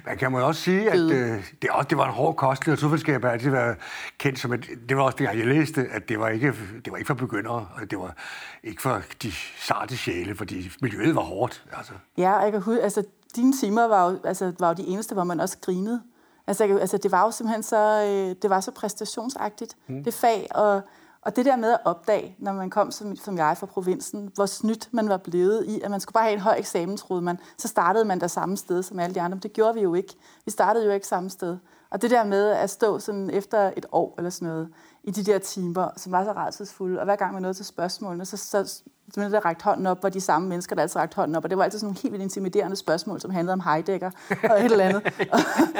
Man 0.06 0.18
kan 0.18 0.32
jo 0.32 0.46
også 0.46 0.60
sige, 0.60 0.90
at 0.90 1.00
øh, 1.00 1.50
det, 1.62 1.70
også, 1.70 1.86
det 1.88 1.98
var 1.98 2.06
en 2.06 2.12
hård 2.12 2.36
kost. 2.36 2.66
Litteraturvidenskab 2.66 3.22
har 3.22 3.30
altid 3.30 3.50
været 3.50 3.76
kendt 4.18 4.38
som, 4.38 4.52
at 4.52 4.68
det 4.88 4.96
var 4.96 5.02
også 5.02 5.16
det, 5.18 5.24
jeg 5.24 5.46
læste, 5.46 5.86
at 5.90 6.08
det 6.08 6.20
var 6.20 6.28
ikke, 6.28 6.54
det 6.84 6.90
var 6.90 6.96
ikke 6.96 7.06
for 7.06 7.14
begyndere, 7.14 7.66
og 7.74 7.90
det 7.90 7.98
var 7.98 8.16
ikke 8.64 8.82
for 8.82 9.02
de 9.22 9.32
sarte 9.58 9.96
sjæle, 9.96 10.34
fordi 10.34 10.70
miljøet 10.82 11.14
var 11.14 11.22
hårdt. 11.22 11.64
Altså. 11.72 11.92
Ja, 12.18 12.32
og 12.32 12.42
jeg 12.42 12.52
kan 12.52 12.60
huske, 12.60 12.82
altså 12.82 13.04
dine 13.36 13.52
timer 13.52 13.84
var 13.84 14.10
jo, 14.10 14.18
altså, 14.24 14.52
var 14.58 14.68
jo 14.68 14.74
de 14.74 14.86
eneste, 14.86 15.14
hvor 15.14 15.24
man 15.24 15.40
også 15.40 15.58
grinede. 15.60 16.02
Altså, 16.46 16.64
altså 16.64 16.96
det 16.96 17.12
var 17.12 17.24
jo 17.24 17.30
simpelthen 17.30 17.62
så, 17.62 17.76
øh, 18.08 18.36
det 18.42 18.50
var 18.50 18.60
så 18.60 18.70
præstationsagtigt, 18.70 19.76
mm. 19.88 20.04
det 20.04 20.14
fag, 20.14 20.48
og, 20.50 20.80
og 21.22 21.36
det 21.36 21.44
der 21.44 21.56
med 21.56 21.72
at 21.72 21.78
opdage, 21.84 22.36
når 22.38 22.52
man 22.52 22.70
kom 22.70 22.90
som, 22.90 23.16
som 23.16 23.38
jeg 23.38 23.56
fra 23.58 23.66
provinsen, 23.66 24.30
hvor 24.34 24.46
snydt 24.46 24.88
man 24.92 25.08
var 25.08 25.16
blevet 25.16 25.64
i, 25.66 25.80
at 25.80 25.90
man 25.90 26.00
skulle 26.00 26.12
bare 26.12 26.24
have 26.24 26.34
en 26.34 26.40
høj 26.40 26.54
eksamen, 26.58 26.96
troede 26.96 27.22
man, 27.22 27.38
så 27.58 27.68
startede 27.68 28.04
man 28.04 28.20
der 28.20 28.26
samme 28.26 28.56
sted 28.56 28.82
som 28.82 28.98
alle 28.98 29.14
de 29.14 29.20
andre, 29.20 29.36
men 29.36 29.42
det 29.42 29.52
gjorde 29.52 29.74
vi 29.74 29.80
jo 29.80 29.94
ikke. 29.94 30.14
Vi 30.44 30.50
startede 30.50 30.84
jo 30.84 30.92
ikke 30.92 31.06
samme 31.06 31.30
sted. 31.30 31.58
Og 31.90 32.02
det 32.02 32.10
der 32.10 32.24
med 32.24 32.50
at 32.50 32.70
stå 32.70 32.98
sådan 32.98 33.30
efter 33.30 33.72
et 33.76 33.86
år 33.92 34.14
eller 34.18 34.30
sådan 34.30 34.48
noget, 34.48 34.68
i 35.04 35.10
de 35.10 35.24
der 35.24 35.38
timer, 35.38 35.88
som 35.96 36.12
var 36.12 36.24
så 36.24 36.32
rædselsfulde, 36.32 36.98
og 36.98 37.04
hver 37.04 37.16
gang 37.16 37.32
man 37.32 37.42
nåede 37.42 37.54
til 37.54 37.64
spørgsmålene, 37.64 38.24
så, 38.24 38.36
så 38.36 38.82
simpelthen 39.04 39.32
der 39.32 39.44
rækte 39.44 39.64
hånden 39.64 39.86
op, 39.86 40.02
var 40.02 40.08
de 40.08 40.20
samme 40.20 40.48
mennesker, 40.48 40.74
der 40.74 40.82
altid 40.82 40.96
rækte 40.96 41.16
hånden 41.16 41.36
op. 41.36 41.44
Og 41.44 41.50
det 41.50 41.58
var 41.58 41.64
altid 41.64 41.78
sådan 41.78 41.86
nogle 41.86 41.98
helt 42.02 42.12
vildt 42.12 42.22
intimiderende 42.22 42.76
spørgsmål, 42.76 43.20
som 43.20 43.30
handlede 43.30 43.52
om 43.52 43.60
Heidegger 43.60 44.10
og 44.50 44.58
et 44.58 44.64
eller 44.64 44.84
andet. 44.84 45.02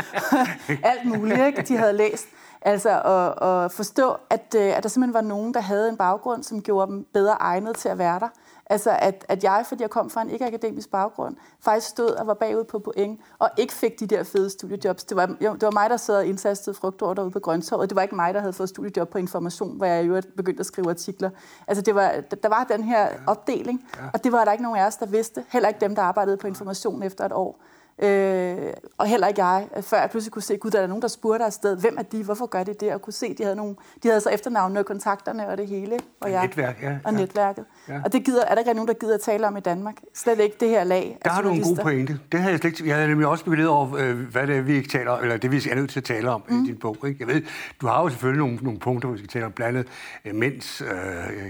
Alt 0.93 1.05
muligt, 1.05 1.41
ikke? 1.41 1.63
de 1.63 1.77
havde 1.77 1.93
læst. 1.93 2.27
Altså 2.63 3.01
at, 3.01 3.49
at 3.49 3.73
forstå, 3.73 4.17
at, 4.31 4.55
øh, 4.57 4.77
at 4.77 4.83
der 4.83 4.89
simpelthen 4.89 5.15
var 5.15 5.21
nogen, 5.21 5.55
der 5.55 5.61
havde 5.61 5.89
en 5.89 5.97
baggrund, 5.97 6.43
som 6.43 6.63
gjorde 6.63 6.93
dem 6.93 7.07
bedre 7.13 7.33
egnet 7.33 7.77
til 7.77 7.89
at 7.89 7.99
være 7.99 8.21
der. 8.21 8.29
Altså, 8.73 8.97
at, 8.99 9.25
at 9.29 9.45
jeg, 9.45 9.65
fordi 9.69 9.83
jeg 9.83 9.91
kom 9.91 10.11
fra 10.11 10.23
en 10.23 10.31
ikke-akademisk 10.31 10.91
baggrund, 10.91 11.37
faktisk 11.61 11.89
stod 11.89 12.11
og 12.11 12.27
var 12.27 12.35
bagud 12.35 12.65
på 12.65 12.79
point, 12.79 13.21
og 13.39 13.51
ikke 13.59 13.73
fik 13.73 14.01
de 14.01 14.07
der 14.07 14.23
fede 14.23 14.51
studiejobs. 14.51 15.05
Det 15.05 15.17
var, 15.17 15.37
jo, 15.41 15.53
det 15.55 15.63
var 15.63 15.71
mig, 15.71 15.91
der 15.91 15.97
sad 15.97 16.17
og 16.17 16.27
indsastede 16.27 16.77
frugtår 16.77 17.15
derude 17.15 17.31
på 17.31 17.41
Grøntorvet. 17.41 17.91
Det 17.91 17.97
var 17.97 18.03
ikke 18.03 18.15
mig, 18.15 18.35
der 18.35 18.41
havde 18.41 18.53
fået 18.53 18.69
studiejob 18.69 19.09
på 19.09 19.19
information, 19.19 19.77
hvor 19.77 19.87
jeg 19.87 20.07
jo 20.07 20.23
begyndte 20.37 20.61
at 20.61 20.67
skrive 20.67 20.91
artikler. 20.91 21.31
Altså, 21.67 21.83
det 21.83 21.95
var, 21.95 22.13
der 22.43 22.49
var 22.49 22.65
den 22.65 22.85
her 22.85 23.09
opdeling, 23.27 23.85
og 24.15 24.25
det 24.25 24.33
var 24.33 24.45
der 24.45 24.53
ikke 24.53 24.65
nogen 24.65 24.79
af 24.79 24.87
os, 24.87 24.97
der 24.97 25.07
vidste. 25.07 25.45
Heller 25.49 25.69
ikke 25.69 25.81
dem, 25.81 25.95
der 25.95 26.03
arbejdede 26.03 26.37
på 26.37 26.47
information 26.47 27.03
efter 27.03 27.25
et 27.25 27.33
år. 27.33 27.61
Øh, 27.99 28.73
og 28.99 29.07
heller 29.07 29.27
ikke 29.27 29.45
jeg, 29.45 29.67
før 29.81 30.01
jeg 30.01 30.11
pludselig 30.11 30.33
kunne 30.33 30.43
se, 30.43 30.57
gud, 30.57 30.71
der 30.71 30.81
er 30.81 30.87
nogen, 30.87 31.03
der 31.03 31.09
spurgte 31.09 31.45
afsted, 31.45 31.77
hvem 31.77 31.97
er 31.99 32.03
de, 32.03 32.25
hvorfor 32.25 32.47
gør 32.47 32.63
de 32.63 32.75
det, 32.81 32.95
og 32.95 33.03
kunne 33.03 33.13
se, 33.13 33.35
de 33.35 33.43
havde, 33.43 33.57
nogle, 33.57 33.75
de 34.03 34.09
havde 34.09 34.21
så 34.21 34.31
efternavnene 34.31 34.81
og 34.81 34.87
kontakterne 34.87 35.49
og 35.49 35.59
det 35.59 35.69
hele. 35.69 35.99
Og, 36.21 36.31
jeg, 36.31 36.43
netværk, 36.47 36.83
ja. 36.83 36.99
Og 37.05 37.15
netværket. 37.15 37.65
Ja. 37.89 38.01
Og 38.05 38.13
det 38.13 38.25
gider, 38.25 38.45
er 38.45 38.55
der 38.55 38.59
ikke 38.59 38.75
nogen, 38.75 38.89
der 38.89 38.95
gider 38.95 39.15
at 39.15 39.21
tale 39.21 39.47
om 39.47 39.57
i 39.57 39.61
Danmark? 39.61 39.97
Slet 40.15 40.41
ikke 40.41 40.57
det 40.61 40.69
her 40.69 40.85
lag. 40.85 41.19
Der 41.25 41.31
har 41.31 41.43
du 41.43 41.49
en 41.49 41.63
god 41.63 41.77
pointe. 41.77 42.19
Det 42.33 42.41
havde 42.41 42.53
jeg 42.53 42.61
slet 42.61 42.81
ikke, 42.81 42.89
jeg 42.89 42.97
havde 42.97 43.09
nemlig 43.09 43.29
også 43.29 43.45
bevillet 43.45 43.69
over, 43.69 43.97
øh, 43.97 44.19
hvad 44.19 44.47
det 44.47 44.57
er, 44.57 44.61
vi 44.61 44.75
ikke 44.75 44.89
taler 44.89 45.17
eller 45.17 45.37
det 45.37 45.51
vi 45.51 45.57
er 45.71 45.75
nødt 45.75 45.91
til 45.91 46.01
at 46.01 46.05
tale 46.05 46.31
om 46.31 46.43
mm. 46.49 46.65
i 46.65 46.67
din 46.67 46.77
bog. 46.77 46.97
Ikke? 47.07 47.17
Jeg 47.21 47.29
ved, 47.29 47.43
du 47.81 47.87
har 47.87 48.03
jo 48.03 48.09
selvfølgelig 48.09 48.47
nogle, 48.47 48.59
nogle 48.63 48.79
punkter, 48.79 49.09
hvor 49.09 49.17
vi 49.17 49.19
skal 49.19 49.29
tale 49.29 49.47
om, 49.47 49.53
blandt 49.53 49.79
andet 49.79 49.93
øh, 50.25 50.35
mænds 50.35 50.81
øh, 50.81 50.89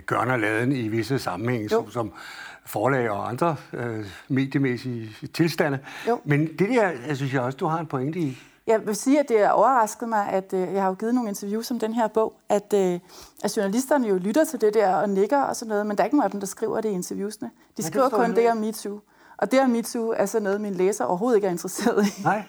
gørner 0.07 0.37
laden 0.37 0.73
i 0.73 0.89
visse 0.89 1.19
sammenhænge, 1.19 1.69
som 1.91 2.13
forlag 2.65 3.11
og 3.11 3.29
andre 3.29 3.57
øh, 3.73 4.07
mediemæssige 4.29 5.29
tilstande. 5.35 5.79
Jo. 6.09 6.21
Men 6.25 6.47
det 6.47 6.69
der, 6.69 6.91
jeg 7.09 7.17
synes 7.17 7.35
jeg 7.35 7.43
også, 7.43 7.57
du 7.57 7.67
har 7.67 7.79
en 7.79 7.87
pointe 7.87 8.19
i. 8.19 8.39
Jeg 8.67 8.87
vil 8.87 8.97
sige, 8.97 9.21
at 9.21 9.29
det 9.29 9.41
har 9.41 9.51
overrasket 9.51 10.09
mig, 10.09 10.29
at 10.29 10.53
øh, 10.53 10.61
jeg 10.61 10.83
har 10.83 10.89
jo 10.89 10.95
givet 10.95 11.15
nogle 11.15 11.29
interviews 11.29 11.71
om 11.71 11.79
den 11.79 11.95
her 11.95 12.09
bog, 12.09 12.35
at, 12.49 12.75
øh, 12.75 13.01
at 13.45 13.57
journalisterne 13.57 14.09
jo 14.09 14.17
lytter 14.17 14.45
til 14.45 14.61
det 14.61 14.75
der 14.75 14.95
og 14.95 15.09
nikker 15.09 15.43
og 15.43 15.57
sådan 15.57 15.69
noget, 15.69 15.87
men 15.87 15.97
der 15.97 16.03
er 16.03 16.05
ikke 16.05 16.17
nogen 16.17 16.25
af 16.25 16.31
dem, 16.31 16.41
der 16.41 16.47
skriver 16.47 16.81
det 16.81 16.89
i 16.89 16.93
interviewsene. 16.93 17.51
De 17.77 17.83
skriver 17.83 18.09
kun 18.09 18.35
det 18.35 18.51
om 18.51 18.57
MeToo. 18.57 19.01
Og 19.43 19.51
det 19.51 19.61
her 19.61 19.67
MeToo 19.67 20.13
er 20.17 20.27
så 20.27 20.41
noget, 20.41 20.61
min 20.61 20.75
læser 20.75 21.05
overhovedet 21.05 21.37
ikke 21.37 21.47
er 21.47 21.51
interesseret 21.51 22.07
i. 22.07 22.23
Nej, 22.23 22.43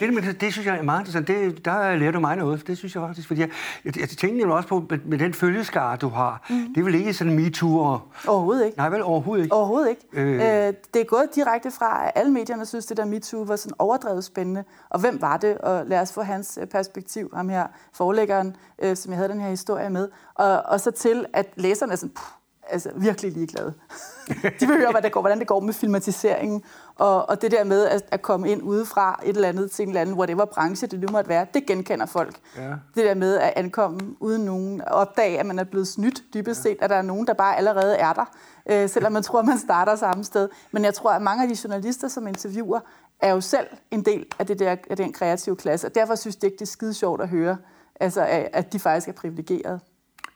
det, 0.00 0.40
det 0.40 0.52
synes 0.52 0.66
jeg 0.66 0.78
er 0.78 0.82
meget 0.82 1.00
interessant. 1.00 1.28
Det, 1.28 1.64
der 1.64 1.96
lærer 1.96 2.10
du 2.10 2.20
mig 2.20 2.36
noget. 2.36 2.66
Det 2.66 2.78
synes 2.78 2.94
jeg 2.94 3.02
faktisk. 3.02 3.28
Fordi 3.28 3.40
jeg, 3.40 3.50
jeg, 3.84 4.00
jeg 4.00 4.08
tænkte 4.08 4.44
jo 4.44 4.56
også 4.56 4.68
på, 4.68 4.84
med, 4.90 4.98
med 4.98 5.18
den 5.18 5.34
følgeskare, 5.34 5.96
du 5.96 6.08
har. 6.08 6.46
Mm. 6.50 6.74
Det 6.74 6.80
er 6.80 6.84
vel 6.84 6.94
ikke 6.94 7.14
sådan 7.14 7.36
MeToo? 7.36 7.98
Overhovedet 8.26 8.66
ikke. 8.66 8.78
Nej, 8.78 8.88
vel 8.88 9.02
overhovedet 9.02 9.44
ikke? 9.44 9.56
Overhovedet 9.56 9.88
ikke. 9.90 10.02
Øh. 10.12 10.34
Øh, 10.34 10.74
det 10.94 11.00
er 11.00 11.04
gået 11.04 11.28
direkte 11.34 11.70
fra, 11.70 12.06
at 12.06 12.12
alle 12.14 12.32
medierne 12.32 12.66
synes, 12.66 12.86
det 12.86 12.96
der 12.96 13.04
MeToo 13.04 13.42
var 13.42 13.56
sådan 13.56 13.76
overdrevet 13.78 14.24
spændende. 14.24 14.64
Og 14.90 15.00
hvem 15.00 15.20
var 15.20 15.36
det? 15.36 15.58
Og 15.58 15.86
lad 15.86 16.00
os 16.00 16.12
få 16.12 16.22
hans 16.22 16.58
øh, 16.62 16.66
perspektiv, 16.66 17.30
ham 17.34 17.48
her 17.48 17.66
forlæggeren, 17.92 18.56
øh, 18.82 18.96
som 18.96 19.12
jeg 19.12 19.16
havde 19.16 19.28
den 19.28 19.40
her 19.40 19.50
historie 19.50 19.90
med. 19.90 20.08
Og, 20.34 20.62
og 20.62 20.80
så 20.80 20.90
til, 20.90 21.26
at 21.32 21.46
læserne 21.56 21.92
er 21.92 21.96
sådan, 21.96 22.14
puh, 22.14 22.39
altså, 22.70 22.90
virkelig 22.96 23.32
ligeglade. 23.32 23.74
de 24.60 24.66
vil 24.66 24.76
høre, 24.76 24.90
hvad 24.90 25.02
det 25.02 25.12
går, 25.12 25.20
hvordan 25.20 25.38
det 25.38 25.46
går 25.46 25.60
med 25.60 25.72
filmatiseringen, 25.72 26.62
og, 26.94 27.28
og 27.28 27.42
det 27.42 27.50
der 27.50 27.64
med 27.64 27.86
at, 27.86 28.02
at 28.10 28.22
komme 28.22 28.50
ind 28.50 28.62
udefra 28.62 29.20
et 29.24 29.36
eller 29.36 29.48
andet 29.48 29.70
til 29.70 29.82
en 29.82 29.88
eller 29.88 30.00
anden, 30.00 30.16
whatever 30.16 30.44
branche 30.44 30.86
det 30.86 31.00
nu 31.00 31.08
måtte 31.12 31.28
være, 31.28 31.46
det 31.54 31.66
genkender 31.66 32.06
folk. 32.06 32.36
Ja. 32.56 32.68
Det 32.70 33.04
der 33.04 33.14
med 33.14 33.38
at 33.38 33.52
ankomme 33.56 34.00
uden 34.20 34.44
nogen, 34.44 34.82
opdage, 34.86 35.38
at 35.38 35.46
man 35.46 35.58
er 35.58 35.64
blevet 35.64 35.88
snydt 35.88 36.22
dybest 36.34 36.62
set, 36.62 36.76
at 36.80 36.90
der 36.90 36.96
er 36.96 37.02
nogen, 37.02 37.26
der 37.26 37.32
bare 37.32 37.56
allerede 37.56 37.96
er 37.96 38.12
der, 38.12 38.24
øh, 38.70 38.88
selvom 38.88 39.12
man 39.12 39.22
tror, 39.22 39.38
at 39.38 39.44
man 39.44 39.58
starter 39.58 39.96
samme 39.96 40.24
sted. 40.24 40.48
Men 40.72 40.84
jeg 40.84 40.94
tror, 40.94 41.10
at 41.10 41.22
mange 41.22 41.42
af 41.42 41.48
de 41.48 41.56
journalister, 41.64 42.08
som 42.08 42.26
interviewer, 42.26 42.80
er 43.20 43.30
jo 43.30 43.40
selv 43.40 43.66
en 43.90 44.04
del 44.04 44.26
af, 44.38 44.46
det 44.46 44.58
der, 44.58 44.76
af 44.90 44.96
den 44.96 45.12
kreative 45.12 45.56
klasse, 45.56 45.86
og 45.86 45.94
derfor 45.94 46.14
synes 46.14 46.36
det 46.36 46.44
ikke, 46.44 46.56
det 46.56 46.62
er 46.62 46.66
skide 46.66 46.94
sjovt 46.94 47.22
at 47.22 47.28
høre, 47.28 47.56
altså, 48.00 48.26
at 48.52 48.72
de 48.72 48.78
faktisk 48.78 49.08
er 49.08 49.12
privilegerede. 49.12 49.80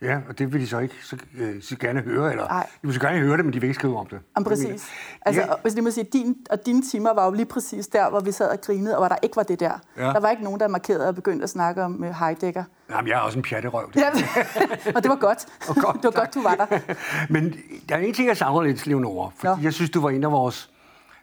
Ja, 0.04 0.18
og 0.28 0.38
det 0.38 0.52
vil 0.52 0.60
de 0.60 0.66
så 0.66 0.78
ikke 0.78 0.94
så, 1.02 1.16
øh, 1.38 1.62
så 1.62 1.76
gerne 1.76 2.00
høre, 2.00 2.30
eller 2.30 2.48
Nej. 2.48 2.66
de 2.82 2.86
vil 2.86 2.94
så 2.94 3.00
gerne 3.00 3.18
høre 3.18 3.36
det, 3.36 3.44
men 3.44 3.54
de 3.54 3.60
vil 3.60 3.68
ikke 3.68 3.78
skrive 3.78 3.98
om 3.98 4.06
det. 4.06 4.18
Jamen, 4.36 4.44
præcis. 4.44 4.88
Altså, 5.22 5.42
ja. 5.42 5.48
hvis 5.62 5.76
må 5.82 5.90
sige, 5.90 6.04
din, 6.12 6.36
og 6.50 6.66
dine 6.66 6.82
timer 6.82 7.14
var 7.14 7.24
jo 7.24 7.32
lige 7.32 7.46
præcis 7.46 7.86
der, 7.86 8.10
hvor 8.10 8.20
vi 8.20 8.32
sad 8.32 8.50
og 8.50 8.60
grinede, 8.60 8.96
og 8.96 9.00
hvor 9.00 9.08
der 9.08 9.16
ikke 9.22 9.36
var 9.36 9.42
det 9.42 9.60
der. 9.60 9.72
Ja. 9.96 10.02
Der 10.02 10.20
var 10.20 10.30
ikke 10.30 10.44
nogen, 10.44 10.60
der 10.60 10.68
markerede 10.68 11.08
og 11.08 11.14
begyndte 11.14 11.42
at 11.42 11.50
snakke 11.50 11.82
om 11.82 12.02
uh, 12.02 12.10
Heidegger. 12.20 12.64
Jamen, 12.90 13.08
jeg 13.08 13.16
er 13.16 13.20
også 13.20 13.38
en 13.38 13.42
pjatterøv. 13.42 13.90
Ja, 13.96 14.10
og 14.94 15.02
det 15.02 15.08
var 15.08 15.16
godt. 15.16 15.46
Og 15.68 15.76
godt 15.76 15.96
det 15.96 16.04
var 16.04 16.10
godt, 16.10 16.34
du 16.34 16.42
var 16.42 16.54
der. 16.54 16.78
men 17.34 17.54
der 17.88 17.94
er 17.94 17.98
en 17.98 18.14
ting, 18.14 18.28
jeg 18.28 18.36
savner 18.36 18.62
lidt, 18.62 18.86
Leonora, 18.86 19.30
for 19.36 19.58
jeg 19.62 19.72
synes, 19.72 19.90
du 19.90 20.00
var 20.00 20.10
en 20.10 20.24
af 20.24 20.32
vores 20.32 20.70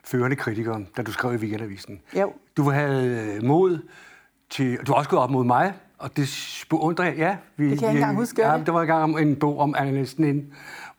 førende 0.04 0.36
kritikere, 0.36 0.82
da 0.98 1.02
du 1.02 1.12
skrev 1.12 1.34
i 1.34 1.38
Weekendavisen. 1.38 2.00
Jo. 2.20 2.34
Du 2.58 2.70
havde 2.70 3.36
øh, 3.36 3.44
mod 3.44 3.80
til... 4.50 4.78
Du 4.78 4.92
har 4.92 4.98
også 4.98 5.10
gået 5.10 5.22
op 5.22 5.30
mod 5.30 5.44
mig, 5.44 5.74
og 6.02 6.18
det 6.18 6.30
beundrer 6.70 7.06
jeg, 7.06 7.18
ja. 7.18 7.36
Vi, 7.58 7.70
det 7.70 7.80
kan 7.80 7.86
jeg 7.86 7.92
ikke 7.92 8.00
engang 8.00 8.18
huske. 8.18 8.42
Ja, 8.42 8.58
det 8.66 8.74
var 8.74 8.82
engang 8.82 9.20
en 9.20 9.36
bog 9.36 9.60
om 9.60 9.76
Anna 9.78 10.06
ind, 10.20 10.52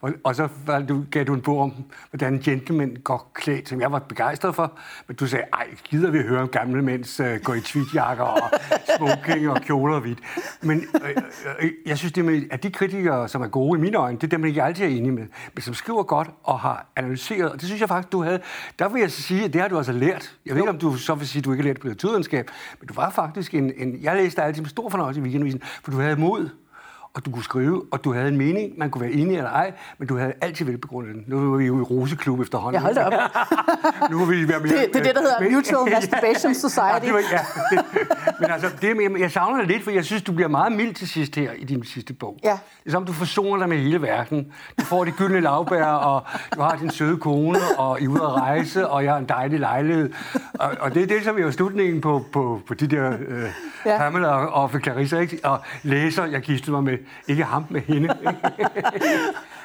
og, 0.03 0.13
og 0.25 0.37
så 0.37 0.49
var 0.67 0.81
du, 0.81 1.05
gav 1.11 1.25
du 1.25 1.35
en 1.35 1.41
bog 1.41 1.61
om, 1.61 1.73
hvordan 2.11 2.39
gentlemen 2.39 2.97
går 3.05 3.31
klædt, 3.35 3.69
som 3.69 3.81
jeg 3.81 3.93
var 3.93 3.99
begejstret 3.99 4.55
for. 4.55 4.79
Men 5.07 5.17
du 5.17 5.27
sagde, 5.27 5.45
ej, 5.53 5.67
gider 5.85 6.11
vi 6.11 6.19
høre 6.19 6.41
om 6.41 6.49
gamle 6.49 6.83
mænds 6.83 7.21
øh, 7.21 7.35
uh, 7.35 7.41
går 7.41 7.55
i 7.55 7.61
tweedjakker 7.61 8.25
og 8.25 8.51
smoking 8.97 9.51
og 9.51 9.61
kjoler 9.61 9.95
og 9.95 10.01
hvidt. 10.01 10.19
Men 10.63 10.79
øh, 10.95 11.11
øh, 11.11 11.17
øh, 11.61 11.71
jeg 11.87 11.99
synes, 11.99 12.13
det 12.13 12.25
med, 12.25 12.43
at 12.51 12.63
de 12.63 12.71
kritikere, 12.71 13.29
som 13.29 13.43
er 13.43 13.47
gode 13.47 13.79
i 13.79 13.83
mine 13.83 13.97
øjne, 13.97 14.19
det 14.19 14.25
er 14.25 14.29
dem, 14.29 14.41
jeg 14.41 14.49
ikke 14.49 14.63
altid 14.63 14.85
er 14.85 14.89
enig 14.89 15.13
med, 15.13 15.27
men 15.55 15.63
som 15.63 15.75
skriver 15.75 16.03
godt 16.03 16.31
og 16.43 16.61
har 16.61 16.87
analyseret. 16.97 17.51
Og 17.51 17.61
det 17.61 17.67
synes 17.67 17.81
jeg 17.81 17.89
faktisk, 17.89 18.13
du 18.13 18.23
havde. 18.23 18.41
Der 18.79 18.89
vil 18.89 19.01
jeg 19.01 19.11
sige, 19.11 19.45
at 19.45 19.53
det 19.53 19.61
har 19.61 19.69
du 19.69 19.77
altså 19.77 19.93
lært. 19.93 20.37
Jeg 20.47 20.55
ved 20.55 20.63
ikke, 20.63 20.71
om 20.71 20.79
du 20.79 20.97
så 20.97 21.15
vil 21.15 21.29
sige, 21.29 21.41
at 21.41 21.45
du 21.45 21.53
ikke 21.53 21.63
har 21.63 21.69
lært 21.69 21.77
litteraturvidenskab, 21.77 22.51
men 22.81 22.89
du 22.89 22.95
var 22.95 23.11
faktisk 23.11 23.55
en, 23.55 23.73
en 23.77 24.03
jeg 24.03 24.17
læste 24.17 24.43
altid 24.43 24.63
med 24.63 24.71
stor 24.71 24.89
fornøjelse 24.89 25.21
i 25.21 25.23
weekendavisen, 25.23 25.63
for 25.63 25.91
du 25.91 25.99
havde 25.99 26.17
mod 26.17 26.49
og 27.15 27.25
du 27.25 27.31
kunne 27.31 27.45
skrive, 27.45 27.85
og 27.91 28.05
du 28.05 28.13
havde 28.13 28.29
en 28.29 28.37
mening, 28.37 28.79
man 28.79 28.91
kunne 28.91 29.03
være 29.03 29.13
enig 29.13 29.37
eller 29.37 29.51
ej, 29.51 29.73
men 29.99 30.09
du 30.09 30.17
havde 30.17 30.33
altid 30.41 30.65
velbegrundet 30.65 31.15
den. 31.15 31.25
Nu 31.27 31.55
er 31.55 31.59
vi 31.59 31.65
jo 31.65 31.79
i 31.79 31.83
Roseklub 31.83 32.41
efterhånden. 32.41 32.83
Ja, 32.83 32.87
hold 32.87 32.99
op. 32.99 33.13
nu 34.11 34.19
må 34.19 34.25
vi 34.25 34.49
være 34.49 34.61
mere... 34.61 34.69
Det, 34.69 34.89
det 34.93 34.97
er 34.97 35.03
det, 35.03 35.15
der 35.15 35.21
hedder 35.21 35.51
Mutual 35.51 35.91
Masturbation 35.95 36.55
Society. 36.55 37.07
Ja, 37.07 37.17
det 37.17 37.25
ja, 37.33 37.41
det, 37.71 37.85
men 38.41 38.51
altså, 38.51 38.69
det, 38.83 39.21
jeg 39.21 39.31
savner 39.31 39.59
det 39.59 39.69
lidt, 39.69 39.85
for 39.85 39.91
jeg 39.91 40.05
synes, 40.05 40.23
du 40.23 40.33
bliver 40.33 40.49
meget 40.49 40.73
mild 40.73 40.95
til 40.95 41.09
sidst 41.09 41.37
her 41.37 41.53
i 41.53 41.65
din 41.65 41.85
sidste 41.85 42.15
bog. 42.15 42.39
Ja. 42.45 42.51
Det 42.51 42.87
er 42.87 42.91
som, 42.91 43.05
du 43.05 43.13
forsoner 43.13 43.59
dig 43.59 43.69
med 43.69 43.79
hele 43.79 44.03
verden. 44.03 44.53
Du 44.81 44.85
får 44.85 45.05
de 45.05 45.11
gyldne 45.11 45.41
lavbær, 45.41 45.85
og 45.85 46.23
du 46.55 46.61
har 46.61 46.77
din 46.77 46.91
søde 46.91 47.17
kone, 47.17 47.59
og 47.79 48.01
I 48.01 48.05
er 48.05 48.09
ude 48.09 48.23
at 48.23 48.33
rejse, 48.33 48.89
og 48.89 49.05
jeg 49.05 49.13
har 49.13 49.19
en 49.19 49.29
dejlig 49.29 49.61
lejlighed. 49.61 50.13
Og, 50.55 50.71
og 50.81 50.95
det 50.95 51.03
er 51.03 51.07
det, 51.07 51.25
som 51.25 51.39
er 51.39 51.43
jo 51.43 51.51
slutningen 51.51 52.01
på, 52.01 52.25
på, 52.33 52.61
på 52.67 52.75
de 52.75 52.87
der 52.87 53.13
øh, 53.29 53.45
ja. 53.87 53.99
Pamela 53.99 54.29
og, 54.29 54.63
og 54.63 54.81
Clarissa, 54.83 55.19
ikke? 55.19 55.39
Og 55.45 55.61
læser, 55.83 56.25
jeg 56.25 56.41
gistede 56.41 56.73
mig 56.73 56.85
med 56.85 56.99
ikke 57.29 57.45
ham 57.45 57.65
med 57.71 57.81
hende. 57.81 58.09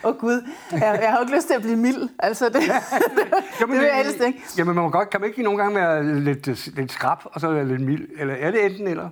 Åh 0.04 0.10
oh, 0.10 0.18
Gud, 0.18 0.48
jeg, 0.72 1.00
jeg 1.02 1.10
har 1.10 1.18
jo 1.18 1.24
ikke 1.24 1.36
lyst 1.36 1.48
til 1.48 1.54
at 1.54 1.62
blive 1.62 1.78
mild. 1.78 2.10
Altså, 2.20 2.50
det, 2.50 2.68
ja, 2.68 2.82
jamen, 3.60 3.76
det 3.76 3.82
vil 3.82 3.88
jeg 3.88 3.96
helst 3.96 4.22
ikke. 4.28 4.44
Jamen, 4.58 4.76
man 4.76 4.84
må 4.84 4.90
godt, 4.90 5.10
kan 5.10 5.22
man 5.22 5.30
ikke 5.30 5.44
nogle 5.44 5.60
gange 5.64 5.76
være 5.76 6.20
lidt, 6.20 6.76
lidt 6.76 6.92
skrab, 6.92 7.18
og 7.24 7.42
så 7.42 7.52
være 7.52 7.68
lidt 7.68 7.82
mild? 7.82 8.08
Eller 8.18 8.34
er 8.34 8.52
det 8.52 8.66
enten 8.66 8.88
eller? 8.88 9.10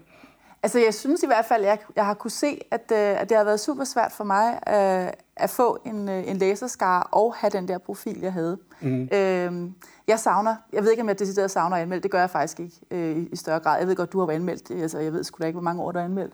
Altså, 0.65 0.79
jeg 0.79 0.93
synes 0.93 1.23
i 1.23 1.25
hvert 1.25 1.45
fald, 1.45 1.63
at 1.63 1.67
jeg, 1.67 1.77
jeg 1.95 2.05
har 2.05 2.13
kunne 2.13 2.31
se, 2.31 2.61
at, 2.71 2.91
øh, 2.91 3.21
at 3.21 3.29
det 3.29 3.37
har 3.37 3.43
været 3.43 3.59
super 3.59 3.83
svært 3.83 4.11
for 4.11 4.23
mig 4.23 4.59
uh, 4.67 5.11
at 5.35 5.49
få 5.49 5.79
en, 5.85 6.09
uh, 6.09 6.29
en 6.29 6.37
læserskare 6.37 7.03
og 7.03 7.35
have 7.35 7.49
den 7.49 7.67
der 7.67 7.77
profil, 7.77 8.19
jeg 8.21 8.33
havde. 8.33 8.57
Mm. 8.81 9.01
Uh, 9.01 9.71
jeg 10.07 10.19
savner, 10.19 10.55
jeg 10.73 10.83
ved 10.83 10.91
ikke, 10.91 11.01
om 11.01 11.07
jeg 11.07 11.19
decideret 11.19 11.51
savner 11.51 11.75
at 11.75 11.81
anmelde, 11.81 12.03
det 12.03 12.11
gør 12.11 12.19
jeg 12.19 12.29
faktisk 12.29 12.59
ikke 12.59 12.75
uh, 12.91 12.97
i, 12.97 13.27
i 13.31 13.35
større 13.35 13.59
grad. 13.59 13.79
Jeg 13.79 13.87
ved 13.87 13.95
godt, 13.95 14.13
du 14.13 14.19
har 14.19 14.25
været 14.25 14.37
anmeldt, 14.37 14.71
altså, 14.71 14.99
jeg 14.99 15.13
ved 15.13 15.23
sgu 15.23 15.41
da 15.41 15.47
ikke, 15.47 15.55
hvor 15.55 15.63
mange 15.63 15.83
år 15.83 15.91
du 15.91 15.97
har 15.97 16.05
anmeldt. 16.05 16.33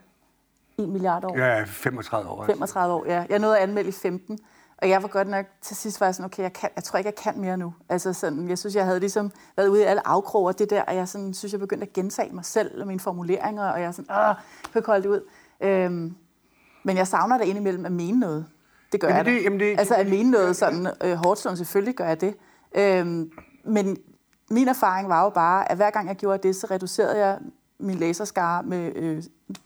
1 0.77 0.89
milliard 0.89 1.25
år? 1.25 1.37
Ja, 1.37 1.63
35 1.63 2.29
år. 2.29 2.45
35 2.45 2.93
år, 2.93 3.05
ja. 3.05 3.25
Jeg 3.29 3.39
nåede 3.39 3.57
at 3.57 3.63
anmelde 3.63 3.89
i 3.89 3.91
15. 3.91 4.39
Og 4.77 4.89
jeg 4.89 5.01
var 5.01 5.07
godt 5.07 5.27
nok 5.27 5.45
til 5.61 5.75
sidst 5.75 5.99
var 5.99 6.07
jeg 6.07 6.15
sådan, 6.15 6.25
okay, 6.25 6.43
jeg, 6.43 6.53
kan, 6.53 6.69
jeg 6.75 6.83
tror 6.83 6.97
ikke, 6.97 7.07
jeg 7.07 7.15
kan 7.15 7.41
mere 7.41 7.57
nu. 7.57 7.73
Altså 7.89 8.13
sådan, 8.13 8.49
jeg 8.49 8.57
synes, 8.57 8.75
jeg 8.75 8.85
havde 8.85 8.99
ligesom 8.99 9.31
været 9.57 9.67
ude 9.67 9.81
i 9.81 9.83
alle 9.83 10.07
afkroger 10.07 10.51
det 10.51 10.69
der, 10.69 10.81
og 10.81 10.95
jeg 10.95 11.07
sådan, 11.07 11.33
synes, 11.33 11.51
jeg 11.51 11.59
begyndte 11.59 11.87
at 11.87 11.93
gentage 11.93 12.33
mig 12.33 12.45
selv 12.45 12.81
og 12.81 12.87
mine 12.87 12.99
formuleringer, 12.99 13.69
og 13.69 13.81
jeg 13.81 13.87
er 13.87 13.91
sådan, 13.91 14.11
åh, 14.11 14.35
jeg 14.75 14.83
kan 14.83 14.83
holde 14.85 15.03
det 15.03 15.09
ud. 15.09 15.21
Øhm, 15.61 16.15
men 16.83 16.97
jeg 16.97 17.07
savner 17.07 17.37
da 17.37 17.43
indimellem 17.43 17.85
at 17.85 17.91
mene 17.91 18.19
noget. 18.19 18.45
Det 18.91 19.01
gør 19.01 19.07
jamen 19.07 19.25
det, 19.25 19.31
jeg 19.31 19.39
da. 19.39 19.43
Jamen 19.43 19.59
det, 19.59 19.79
altså 19.79 19.95
at 19.95 20.07
mene 20.07 20.31
noget 20.31 20.55
sådan 20.55 20.87
øh, 21.03 21.13
hårdt, 21.13 21.39
sådan 21.39 21.57
selvfølgelig 21.57 21.95
gør 21.95 22.05
jeg 22.05 22.21
det. 22.21 22.35
Øhm, 22.75 23.31
men 23.63 23.97
min 24.49 24.67
erfaring 24.67 25.09
var 25.09 25.23
jo 25.23 25.29
bare, 25.29 25.71
at 25.71 25.77
hver 25.77 25.89
gang 25.89 26.07
jeg 26.07 26.15
gjorde 26.15 26.47
det, 26.47 26.55
så 26.55 26.67
reducerede 26.71 27.25
jeg 27.25 27.39
min 27.81 27.95
læserskare 27.95 28.63
med 28.63 28.95
øh, 28.95 29.23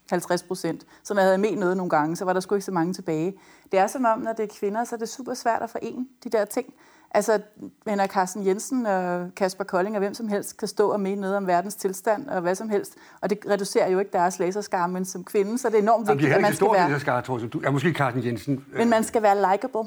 50 0.09 0.43
procent. 0.43 0.85
Så 1.03 1.13
når 1.13 1.21
jeg 1.21 1.27
havde 1.27 1.37
med 1.37 1.55
noget 1.55 1.77
nogle 1.77 1.89
gange, 1.89 2.15
så 2.15 2.25
var 2.25 2.33
der 2.33 2.39
sgu 2.39 2.55
ikke 2.55 2.65
så 2.65 2.71
mange 2.71 2.93
tilbage. 2.93 3.33
Det 3.71 3.79
er 3.79 3.87
som 3.87 4.05
om, 4.05 4.19
når 4.19 4.33
det 4.33 4.43
er 4.43 4.55
kvinder, 4.59 4.83
så 4.83 4.95
er 4.95 4.99
det 4.99 5.09
super 5.09 5.33
svært 5.33 5.61
at 5.61 5.69
forene 5.69 6.05
de 6.23 6.29
der 6.29 6.45
ting. 6.45 6.73
Altså, 7.11 7.39
når 7.85 8.07
Carsten 8.07 8.47
Jensen 8.47 8.85
og 8.85 9.27
Kasper 9.35 9.63
Kolding 9.63 9.95
og 9.95 9.99
hvem 9.99 10.13
som 10.13 10.27
helst 10.27 10.57
kan 10.57 10.67
stå 10.67 10.89
og 10.89 10.99
mene 10.99 11.21
noget 11.21 11.37
om 11.37 11.47
verdens 11.47 11.75
tilstand 11.75 12.27
og 12.27 12.41
hvad 12.41 12.55
som 12.55 12.69
helst, 12.69 12.95
og 13.21 13.29
det 13.29 13.39
reducerer 13.49 13.89
jo 13.89 13.99
ikke 13.99 14.11
deres 14.11 14.39
læserskare, 14.39 14.89
men 14.89 15.05
som 15.05 15.23
kvinde, 15.23 15.57
så 15.57 15.67
er 15.67 15.71
det 15.71 15.79
enormt 15.79 16.07
vigtigt, 16.07 16.33
at 16.33 16.41
man 16.41 16.53
skal 16.53 16.67
være... 16.73 16.89
Læserskare, 16.89 17.21
tror 17.21 17.39
jeg, 17.39 17.53
du. 17.53 17.61
Ja, 17.63 17.71
måske 17.71 17.93
Carsten 17.93 18.25
Jensen. 18.25 18.65
Men 18.77 18.89
man 18.89 19.03
skal 19.03 19.21
være 19.21 19.51
likable 19.51 19.83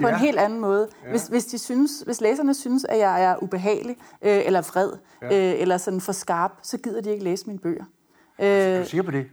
på 0.00 0.08
ja. 0.08 0.14
en 0.14 0.20
helt 0.20 0.38
anden 0.38 0.60
måde. 0.60 0.88
Ja. 1.04 1.10
Hvis, 1.10 1.26
hvis, 1.26 1.44
de 1.44 1.58
synes, 1.58 2.00
hvis 2.00 2.20
læserne 2.20 2.54
synes, 2.54 2.84
at 2.84 2.98
jeg 2.98 3.24
er 3.24 3.42
ubehagelig, 3.42 3.96
øh, 4.22 4.46
eller 4.46 4.62
vred, 4.62 4.92
ja. 5.22 5.26
øh, 5.26 5.60
eller 5.60 5.78
sådan 5.78 6.00
for 6.00 6.12
skarp, 6.12 6.52
så 6.62 6.78
gider 6.78 7.00
de 7.00 7.10
ikke 7.10 7.24
læse 7.24 7.46
mine 7.46 7.58
bøger. 7.58 7.84
Øh, 8.38 8.46
er 8.46 8.78
du 8.78 8.88
sikker 8.88 9.02
på 9.02 9.10
det? 9.10 9.26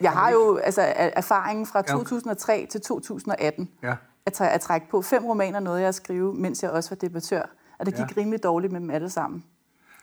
Jeg 0.00 0.12
har 0.12 0.30
jo 0.30 0.56
altså, 0.56 0.82
erfaringen 0.96 1.66
fra 1.66 1.82
2003 1.82 2.66
til 2.70 2.80
2018 2.80 3.70
ja. 3.82 3.94
at, 4.26 4.40
at 4.40 4.60
trække 4.60 4.88
på. 4.90 5.02
Fem 5.02 5.24
romaner 5.24 5.60
nåede 5.60 5.80
jeg 5.80 5.88
at 5.88 5.94
skrive, 5.94 6.34
mens 6.34 6.62
jeg 6.62 6.70
også 6.70 6.90
var 6.90 6.96
debattør. 6.96 7.42
Og 7.78 7.86
det 7.86 7.94
gik 7.94 8.16
ja. 8.16 8.20
rimelig 8.20 8.42
dårligt 8.42 8.72
med 8.72 8.80
dem 8.80 8.90
alle 8.90 9.10
sammen. 9.10 9.44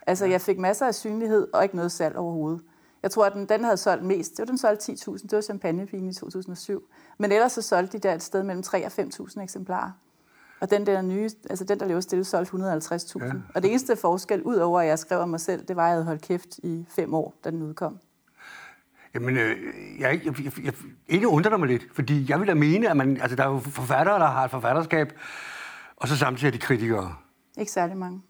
Altså, 0.06 0.24
ja. 0.24 0.30
jeg 0.30 0.40
fik 0.40 0.58
masser 0.58 0.86
af 0.86 0.94
synlighed 0.94 1.48
og 1.52 1.62
ikke 1.62 1.76
noget 1.76 1.92
salg 1.92 2.16
overhovedet. 2.16 2.60
Jeg 3.02 3.10
tror, 3.10 3.26
at 3.26 3.32
den, 3.32 3.48
den 3.48 3.64
havde 3.64 3.76
solgt 3.76 4.04
mest. 4.04 4.30
Det 4.30 4.38
var 4.38 4.44
den 4.44 4.58
solgte 4.58 4.92
10.000. 4.92 5.12
Det 5.22 5.32
var 5.32 5.40
champagnepigen 5.40 6.08
i 6.08 6.12
2007. 6.12 6.88
Men 7.18 7.32
ellers 7.32 7.52
så 7.52 7.62
solgte 7.62 7.98
de 7.98 8.08
der 8.08 8.14
et 8.14 8.22
sted 8.22 8.42
mellem 8.42 8.62
3 8.62 8.86
og 8.86 8.92
5.000 8.98 9.42
eksemplarer. 9.42 9.90
Og 10.60 10.70
den 10.70 10.86
der 10.86 11.02
nye, 11.02 11.30
altså 11.50 11.64
den, 11.64 11.80
der 11.80 11.86
lever 11.86 12.00
stille, 12.00 12.24
solgte 12.24 12.52
150.000. 12.52 13.24
Ja. 13.24 13.32
Og 13.54 13.62
det 13.62 13.70
eneste 13.70 13.96
forskel, 13.96 14.42
ud 14.42 14.56
over 14.56 14.80
at 14.80 14.86
jeg 14.86 14.98
skrev 14.98 15.18
om 15.18 15.28
mig 15.28 15.40
selv, 15.40 15.64
det 15.64 15.76
var, 15.76 15.82
at 15.82 15.86
jeg 15.86 15.94
havde 15.94 16.04
holdt 16.04 16.22
kæft 16.22 16.58
i 16.58 16.86
fem 16.88 17.14
år, 17.14 17.34
da 17.44 17.50
den 17.50 17.62
udkom. 17.62 17.98
Jamen, 19.14 19.36
øh, 19.36 19.56
jeg, 20.00 20.20
jeg, 20.24 20.44
jeg, 20.44 20.64
jeg, 20.64 20.72
ikke 21.08 21.28
undrer 21.28 21.56
mig 21.56 21.68
lidt, 21.68 21.82
fordi 21.92 22.26
jeg 22.28 22.40
vil 22.40 22.48
da 22.48 22.54
mene, 22.54 22.90
at 22.90 22.96
man, 22.96 23.20
altså, 23.20 23.36
der 23.36 23.44
er 23.44 23.48
jo 23.48 23.58
forfattere, 23.58 24.18
der 24.18 24.26
har 24.26 24.44
et 24.44 24.50
forfatterskab, 24.50 25.12
og 25.96 26.08
så 26.08 26.16
samtidig 26.16 26.48
er 26.48 26.52
de 26.52 26.58
kritikere. 26.58 27.14
Ikke 27.58 27.72
særlig 27.72 27.96
mange. 27.96 28.22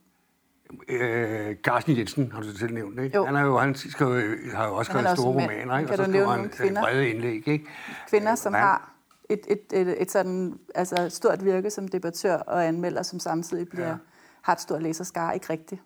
Øh, 0.89 1.57
Carsten 1.57 1.99
Jensen 1.99 2.33
har 2.33 2.43
du 2.43 2.57
selv 2.57 2.75
nævnt, 2.75 3.01
ikke? 3.01 3.17
Jo. 3.17 3.25
Han, 3.25 3.37
er 3.37 3.43
jo, 3.43 3.59
han 3.59 3.75
skrev, 3.75 4.37
har 4.55 4.67
jo 4.67 4.75
også 4.75 4.93
skrevet 4.93 5.19
store 5.19 5.29
romaner, 5.29 5.79
ikke? 5.79 5.93
Og 5.93 5.97
så 5.97 6.05
skriver 6.05 6.29
han 6.29 6.49
kvinder? 6.49 6.83
brede 6.83 7.11
indlæg, 7.11 7.49
ikke? 7.49 7.67
Kvinder, 8.09 8.35
som 8.35 8.55
han, 8.55 8.63
har 8.63 8.93
et, 9.29 9.41
et, 9.49 9.81
et, 9.81 10.03
et 10.03 10.11
sådan, 10.11 10.59
altså 10.75 11.09
stort 11.09 11.45
virke 11.45 11.71
som 11.71 11.89
debattør 11.89 12.37
og 12.37 12.67
anmelder, 12.67 13.03
som 13.03 13.19
samtidig 13.19 13.69
bliver, 13.69 13.89
ja. 13.89 13.97
har 14.43 14.53
et 14.53 14.61
stort 14.61 14.83
læserskare, 14.83 15.35
ikke 15.35 15.51
rigtigt. 15.51 15.83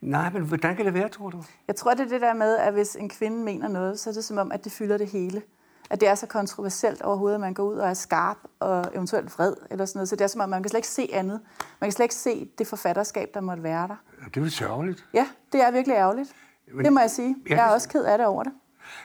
Nej, 0.00 0.30
men 0.32 0.42
hvordan 0.42 0.76
kan 0.76 0.84
det 0.84 0.94
være, 0.94 1.08
tror 1.08 1.30
du? 1.30 1.44
Jeg 1.68 1.76
tror, 1.76 1.94
det 1.94 2.00
er 2.00 2.08
det 2.08 2.20
der 2.20 2.34
med, 2.34 2.56
at 2.56 2.72
hvis 2.72 2.96
en 2.96 3.08
kvinde 3.08 3.44
mener 3.44 3.68
noget, 3.68 4.00
så 4.00 4.10
er 4.10 4.14
det 4.14 4.24
som 4.24 4.38
om, 4.38 4.52
at 4.52 4.64
det 4.64 4.72
fylder 4.72 4.98
det 4.98 5.06
hele. 5.06 5.42
At 5.90 6.00
det 6.00 6.08
er 6.08 6.14
så 6.14 6.26
kontroversielt 6.26 7.02
overhovedet, 7.02 7.34
at 7.34 7.40
man 7.40 7.54
går 7.54 7.64
ud 7.64 7.76
og 7.76 7.88
er 7.88 7.94
skarp 7.94 8.36
og 8.60 8.84
eventuelt 8.94 9.38
vred 9.38 9.54
eller 9.70 9.84
sådan 9.84 9.98
noget. 9.98 10.08
Så 10.08 10.16
det 10.16 10.24
er 10.24 10.28
som 10.28 10.40
om, 10.40 10.48
man 10.48 10.62
kan 10.62 10.70
slet 10.70 10.78
ikke 10.78 10.88
se 10.88 11.10
andet. 11.12 11.40
Man 11.80 11.86
kan 11.88 11.92
slet 11.92 12.04
ikke 12.04 12.14
se 12.14 12.48
det 12.58 12.66
forfatterskab, 12.66 13.28
der 13.34 13.40
måtte 13.40 13.62
være 13.62 13.88
der. 13.88 13.96
Det 14.24 14.36
er 14.36 14.40
jo 14.40 14.50
sørgeligt. 14.50 15.04
Ja, 15.14 15.26
det 15.52 15.62
er 15.62 15.70
virkelig 15.70 15.94
ærgerligt. 15.94 16.32
Men, 16.74 16.84
det 16.84 16.92
må 16.92 17.00
jeg 17.00 17.10
sige. 17.10 17.36
Jeg 17.48 17.58
er 17.58 17.70
også 17.70 17.88
ked 17.88 18.04
af 18.04 18.18
det 18.18 18.26
over 18.26 18.42
det. 18.42 18.52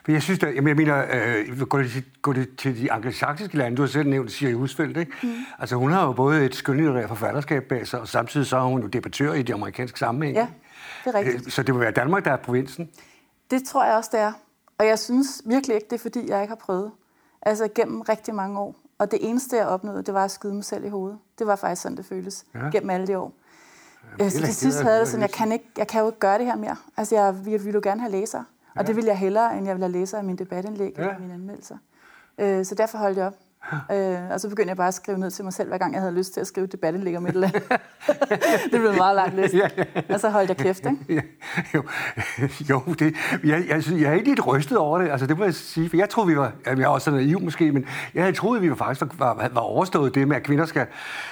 For 0.06 0.12
jeg 0.12 0.22
synes, 0.22 0.44
at, 0.44 0.56
jeg 0.56 0.64
mener, 0.64 1.06
øh, 1.14 1.62
går, 1.62 1.78
det, 1.78 2.04
går 2.22 2.34
det 2.34 2.58
til 2.58 2.82
de 2.82 2.92
anglosaksiske 2.92 3.58
lande, 3.58 3.78
du 3.78 3.82
har 3.82 3.88
selv 3.88 4.10
nævnt 4.10 4.32
Siri 4.32 4.54
Husfeldt, 4.54 4.98
ikke? 4.98 5.12
Mm. 5.24 5.34
Altså 5.60 5.76
hun 5.76 5.92
har 5.92 6.06
jo 6.06 6.14
både 6.14 6.46
et 6.46 6.56
skønlitterært 6.56 7.08
forfatterskab 7.08 7.64
bag 7.64 7.88
sig, 7.88 8.00
og 8.00 8.08
samtidig 8.08 8.48
så 8.48 8.58
er 8.58 8.62
hun 8.62 8.82
jo 8.82 8.88
debattør 8.88 9.34
i 9.34 9.42
de 9.42 9.54
amerikanske 9.54 10.00
sammenhæng. 10.00 10.38
Ja, 10.38 10.48
det 11.06 11.16
er 11.16 11.20
rigtigt. 11.20 11.46
Øh, 11.46 11.52
så 11.52 11.64
det 11.64 11.74
vil 11.74 11.82
være 11.82 11.92
Danmark, 11.92 12.26
der 12.26 12.32
er 12.32 12.38
provinsen? 12.38 12.90
Det 13.52 13.64
tror 13.64 13.86
jeg 13.86 13.96
også, 13.96 14.10
det 14.14 14.20
er. 14.20 14.32
Og 14.78 14.88
jeg 14.88 15.00
synes 15.00 15.42
virkelig 15.46 15.76
ikke, 15.76 15.88
det 15.90 15.96
er 15.96 16.00
fordi, 16.00 16.30
jeg 16.30 16.42
ikke 16.42 16.52
har 16.52 16.56
prøvet. 16.56 16.92
Altså 17.42 17.68
gennem 17.76 18.02
rigtig 18.02 18.36
mange 18.36 18.60
år. 18.60 18.76
Og 18.98 19.12
det 19.12 19.30
eneste, 19.30 19.58
jeg 19.58 19.68
opnåede, 19.68 20.04
det 20.04 20.14
var 20.14 20.24
at 20.24 20.32
skyde 20.32 20.54
mig 20.54 20.64
selv 20.64 20.86
i 20.86 20.90
hovedet. 20.90 21.20
Det 21.40 21.48
var 21.48 21.56
faktisk 21.56 21.82
sådan, 21.82 21.98
det 21.98 22.06
føles. 22.06 22.46
Ja. 22.56 22.60
Gennem 22.60 22.90
alle 22.90 23.08
de 23.08 23.18
år. 23.18 23.34
Jamen, 24.20 24.32
så 24.32 24.40
til 24.40 24.56
sidst 24.56 24.82
havde 24.82 25.00
det 25.00 25.08
sådan, 25.08 25.22
jeg 25.22 25.32
kan, 25.32 25.52
ikke, 25.52 25.66
jeg 25.78 25.88
kan 25.88 26.02
jo 26.02 26.08
ikke 26.08 26.20
gøre 26.20 26.38
det 26.38 26.46
her 26.46 26.56
mere. 26.56 26.76
Altså, 26.98 27.16
jeg, 27.16 27.36
jeg 27.46 27.66
ville 27.66 27.74
jo 27.74 27.82
gerne 27.84 28.02
have 28.02 28.12
læsere. 28.12 28.46
Ja. 28.76 28.80
Og 28.80 28.88
det 28.88 28.96
vil 28.96 29.06
jeg 29.06 29.18
hellere, 29.18 29.58
end 29.58 29.66
jeg 29.68 29.76
vil 29.76 29.84
have 29.84 29.92
læsere 29.92 30.20
af 30.20 30.26
mine 30.26 30.38
debatindlæg 30.38 30.94
ja. 30.98 31.02
eller 31.02 31.20
mine 31.20 31.34
anmeldelser. 31.34 31.78
Øh, 32.38 32.66
så 32.66 32.76
derfor 32.76 32.98
holdt 32.98 33.18
jeg 33.18 33.26
op. 33.28 33.36
Øh, 33.92 34.32
og 34.32 34.40
så 34.40 34.50
begyndte 34.50 34.70
jeg 34.70 34.78
bare 34.78 34.88
at 34.88 34.94
skrive 34.94 35.18
ned 35.18 35.32
til 35.32 35.44
mig 35.44 35.54
selv, 35.54 35.70
hver 35.70 35.78
gang 35.78 35.94
jeg 35.94 36.02
havde 36.02 36.14
lyst 36.14 36.34
til 36.34 36.42
at 36.42 36.48
skrive 36.48 36.68
debatindlæg 36.68 37.18
om 37.18 37.26
et 37.26 37.34
eller 37.34 37.48
andet. 37.48 37.64
det 38.72 38.80
blev 38.80 38.94
meget 38.98 39.16
langt 39.16 39.36
liste. 39.36 39.62
Og 40.10 40.20
så 40.20 40.30
holdt 40.30 40.50
jeg 40.50 40.58
kæft, 40.58 40.86
ikke? 40.86 41.24
Jo, 41.74 41.84
jo 42.70 42.82
det, 43.00 43.16
jeg, 43.44 43.64
jeg, 43.68 43.84
jeg 43.92 44.10
er 44.10 44.14
ikke 44.14 44.30
lidt 44.30 44.48
rystet 44.48 44.78
over 44.78 45.00
det, 45.00 45.10
altså 45.10 45.28
det 45.28 45.38
må 45.38 45.44
jeg 45.44 45.54
sige, 45.54 45.90
for 45.90 45.98
jeg 45.98 46.10
troede, 46.10 46.30
vi 46.30 46.38
var, 46.38 46.52
jeg 46.66 46.80
er 46.80 46.88
også 46.88 47.12
naiv 47.12 47.42
måske, 47.42 47.72
men 47.72 47.86
jeg 48.14 48.36
troede, 48.36 48.62
vi 48.62 48.70
var 48.70 48.76
faktisk 48.76 49.20
var, 49.20 49.50
var, 49.54 49.62
overstået 49.62 50.16
det 50.16 50.28
med, 50.28 50.36
at 50.36 50.44
kvinder 50.44 50.66
skal, 50.66 50.88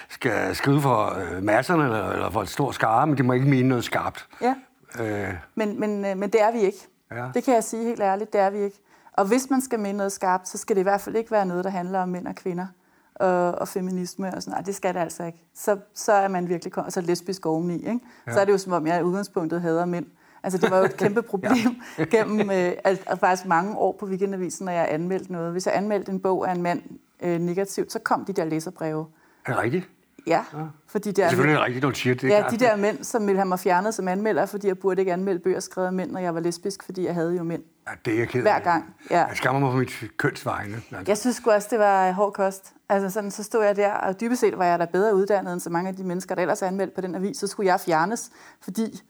skal 0.10 0.56
skrive 0.56 0.82
for 0.82 1.20
øh, 1.20 1.44
masserne 1.44 1.84
eller, 1.84 2.10
eller 2.10 2.30
for 2.30 2.42
et 2.42 2.50
stort 2.50 2.76
skare, 2.76 3.08
men 3.08 3.18
de 3.18 3.24
må 3.24 3.34
ikke 3.34 3.48
mene 3.48 3.70
noget 3.70 3.84
skarpt. 3.84 4.28
Ja, 4.42 4.56
øh. 5.00 5.34
men, 5.56 5.80
men, 5.80 6.06
øh, 6.06 6.18
men 6.18 6.30
det 6.30 6.42
er 6.42 6.52
vi 6.52 6.60
ikke. 6.60 6.88
Ja. 7.12 7.26
Det 7.34 7.44
kan 7.44 7.54
jeg 7.54 7.64
sige 7.64 7.84
helt 7.84 8.02
ærligt, 8.02 8.34
det 8.34 8.42
er 8.42 8.50
vi 8.50 8.58
ikke. 8.58 8.78
Og 9.14 9.26
hvis 9.26 9.50
man 9.50 9.62
skal 9.62 9.80
mene 9.80 9.98
noget 9.98 10.12
skarpt, 10.12 10.48
så 10.48 10.58
skal 10.58 10.76
det 10.76 10.82
i 10.82 10.84
hvert 10.84 11.02
fald 11.02 11.16
ikke 11.16 11.32
være 11.32 11.46
noget, 11.46 11.64
der 11.64 11.70
handler 11.70 12.00
om 12.00 12.10
mænd 12.10 12.28
og 12.28 12.36
kvinder 12.36 12.68
og, 13.16 13.52
og 13.52 13.68
feminisme 13.68 14.34
og 14.36 14.44
sådan 14.44 14.52
noget. 14.52 14.66
Det 14.66 14.76
skal 14.76 14.94
det 14.94 15.00
altså 15.00 15.24
ikke. 15.24 15.46
Så, 15.54 15.78
så 15.94 16.14
er 16.14 16.28
man 16.28 16.50
virkelig 16.50 16.74
så 16.90 17.02
lesbisk 17.02 17.46
oveni. 17.46 17.76
Ikke? 17.76 18.00
Ja. 18.28 18.34
Så 18.34 18.40
er 18.40 18.46
det 18.46 18.52
jo 18.52 18.58
som 18.58 18.74
om, 18.74 18.88
jeg 18.88 19.00
i 19.00 19.04
udgangspunktet 19.04 19.62
hader 19.62 19.86
mænd. 19.86 20.06
Altså, 20.44 20.58
det 20.58 20.72
var 20.72 20.78
jo 20.78 20.84
et 20.84 20.98
kæmpe 20.98 21.22
problem 21.32 21.82
ja. 21.98 22.04
gennem 22.18 22.52
øh, 22.52 22.72
at 22.84 23.20
faktisk 23.20 23.48
mange 23.48 23.78
år 23.78 23.96
på 24.00 24.06
Weekendavisen, 24.06 24.66
når 24.66 24.72
jeg 24.72 24.88
anmeldte 24.92 25.32
noget. 25.32 25.52
Hvis 25.52 25.66
jeg 25.66 25.76
anmeldte 25.76 26.12
en 26.12 26.20
bog 26.20 26.50
af 26.50 26.52
en 26.56 26.62
mand 26.62 26.82
øh, 27.24 27.40
negativt, 27.40 27.92
så 27.92 28.00
kom 28.00 28.26
de 28.26 28.34
der 28.34 28.46
læserbreve. 28.46 29.06
Er 29.46 29.54
det 29.54 29.62
rigtigt? 29.62 29.90
Ja, 30.28 30.44
fordi 30.88 31.10
det 31.10 31.16
Det 31.16 31.22
er 31.22 31.26
er, 31.26 31.30
selvfølgelig 31.30 31.62
rigtigt, 31.62 31.84
når 31.84 31.90
du 31.90 31.96
siger 31.96 32.16
det. 32.16 32.30
ja, 32.30 32.40
klart. 32.40 32.52
de 32.52 32.58
der 32.58 32.76
mænd, 32.76 33.04
som 33.04 33.28
ville 33.28 33.38
have 33.40 33.48
mig 33.48 33.60
fjernet 33.60 33.94
som 33.94 34.08
anmelder, 34.08 34.46
fordi 34.46 34.68
jeg 34.68 34.78
burde 34.78 35.02
ikke 35.02 35.14
anmelde 35.14 35.40
bøger 35.40 35.60
skrevet 35.60 35.88
af 35.88 35.94
mænd, 35.94 36.12
når 36.12 36.20
jeg 36.20 36.34
var 36.36 36.40
lesbisk, 36.42 36.84
fordi 36.84 37.06
jeg 37.06 37.14
havde 37.14 37.36
jo 37.36 37.44
mænd. 37.44 37.64
Ja, 37.88 37.92
det 38.06 38.14
er 38.14 38.18
jeg 38.20 38.28
ked. 38.28 38.42
Hver 38.42 38.60
gang, 38.60 38.96
ja. 39.12 39.18
Jeg 39.26 39.38
skammer 39.38 39.60
mig 39.60 39.72
på 39.72 39.78
mit 39.78 40.04
kønsvegne. 40.18 40.76
Altså. 40.76 41.04
Jeg 41.08 41.18
synes 41.18 41.42
også, 41.46 41.68
det 41.72 41.80
var 41.80 42.12
hård 42.12 42.34
kost. 42.34 42.74
Altså 42.90 43.10
sådan, 43.10 43.32
så 43.32 43.44
stod 43.44 43.64
jeg 43.66 43.76
der, 43.76 43.92
og 43.94 44.20
dybest 44.22 44.42
set 44.42 44.58
var 44.58 44.66
jeg 44.66 44.80
da 44.80 44.86
bedre 44.86 45.16
uddannet 45.16 45.54
end 45.54 45.60
så 45.62 45.70
mange 45.70 45.90
af 45.90 45.96
de 45.96 46.04
mennesker, 46.04 46.36
der 46.36 46.42
ellers 46.42 46.62
er 46.62 46.68
anmeldt 46.68 46.96
på 46.96 47.02
den 47.02 47.16
avis. 47.16 47.38
Så 47.38 47.48
skulle 47.48 47.68
jeg 47.68 47.80
fjernes, 47.80 48.30
fordi, 48.62 49.02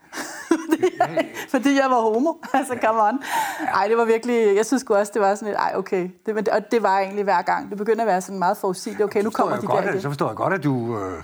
fordi, 1.53 1.75
jeg, 1.75 1.85
var 1.89 2.01
homo. 2.01 2.33
Altså, 2.53 2.77
come 2.85 3.01
on. 3.01 3.19
Ej, 3.73 3.87
det 3.87 3.97
var 3.97 4.05
virkelig, 4.05 4.55
jeg 4.55 4.65
synes 4.65 4.83
også, 4.89 5.11
det 5.13 5.21
var 5.21 5.35
sådan 5.35 5.47
lidt, 5.47 5.57
ej, 5.57 5.73
okay. 5.75 6.09
Det, 6.25 6.35
men, 6.35 6.49
og 6.51 6.71
det 6.71 6.83
var 6.83 6.99
egentlig 6.99 7.23
hver 7.23 7.41
gang. 7.41 7.69
Det 7.69 7.77
begyndte 7.77 8.01
at 8.01 8.07
være 8.07 8.21
sådan 8.21 8.39
meget 8.39 8.57
forudsigeligt. 8.57 9.03
Okay, 9.03 9.21
nu 9.21 9.29
kommer 9.29 9.57
de 9.57 9.67
godt, 9.67 9.85
der. 9.85 9.99
Så 9.99 10.09
forstår 10.09 10.27
jeg 10.27 10.35
godt, 10.35 10.53
at 10.53 10.63
du 10.63 10.97
øh, 10.97 11.23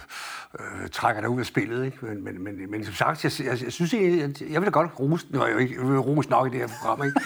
øh, 0.59 0.89
trækker 0.91 1.21
dig 1.21 1.29
ud 1.29 1.39
af 1.39 1.45
spillet. 1.45 1.85
Ikke? 1.85 1.97
Men, 2.05 2.23
men, 2.23 2.43
men, 2.43 2.71
men 2.71 2.85
som 2.85 2.93
sagt, 2.93 3.23
jeg, 3.23 3.45
jeg, 3.47 3.63
jeg 3.63 3.71
synes 3.73 3.93
egentlig, 3.93 4.23
at 4.23 4.41
jeg 4.41 4.61
vil 4.61 4.65
da 4.65 4.71
godt 4.71 4.99
rose, 4.99 5.25
nu 5.29 5.41
er 5.41 5.47
jeg 5.47 5.59
ikke 5.61 5.75
jeg 5.81 5.89
vil 5.89 5.99
rose 5.99 6.29
nok 6.29 6.47
i 6.47 6.49
det 6.49 6.59
her 6.59 6.67
program, 6.81 7.03
ikke? 7.05 7.19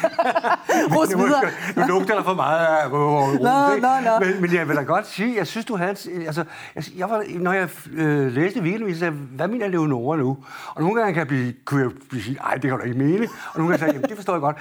Ros 0.95 1.09
Men 1.09 1.17
nu- 1.17 1.23
videre. 1.25 1.41
Nu 1.75 1.83
lugter 1.87 2.15
der 2.15 2.23
for 2.23 2.33
meget 2.33 2.65
af 2.67 2.87
øh, 2.87 2.93
ros, 2.93 3.39
Nå, 3.39 3.73
ikke? 3.75 3.87
nå, 3.87 3.93
nå. 4.05 4.25
Men, 4.25 4.41
men 4.41 4.53
jeg 4.53 4.67
vil 4.67 4.75
da 4.75 4.81
godt 4.81 5.07
sige, 5.07 5.35
jeg 5.37 5.47
synes, 5.47 5.65
du 5.65 5.75
havde... 5.75 5.89
Altså, 6.25 6.43
jeg, 6.75 6.83
jeg 6.97 7.09
var, 7.09 7.23
når 7.39 7.51
jeg 7.53 7.69
øh, 7.93 8.31
læste 8.31 8.61
weekendavisen, 8.61 8.99
sagde 8.99 9.13
jeg, 9.13 9.21
hvad 9.35 9.47
mener 9.47 9.67
Leonora 9.67 10.17
nu? 10.17 10.37
Og 10.75 10.81
nogle 10.81 10.95
gange 10.99 11.13
kan 11.13 11.19
jeg 11.19 11.27
blive, 11.27 11.53
kunne 11.65 11.81
jeg 11.81 11.91
blive 12.09 12.23
sige, 12.23 12.35
nej, 12.35 12.53
det 12.53 12.61
kan 12.61 12.79
du 12.79 12.85
ikke 12.85 12.97
mene. 12.97 13.23
Og 13.53 13.59
nogle 13.59 13.69
gange 13.71 13.79
sagde 13.79 13.99
jeg, 13.99 14.09
det 14.09 14.17
forstår 14.17 14.33
jeg 14.33 14.41
godt. 14.41 14.57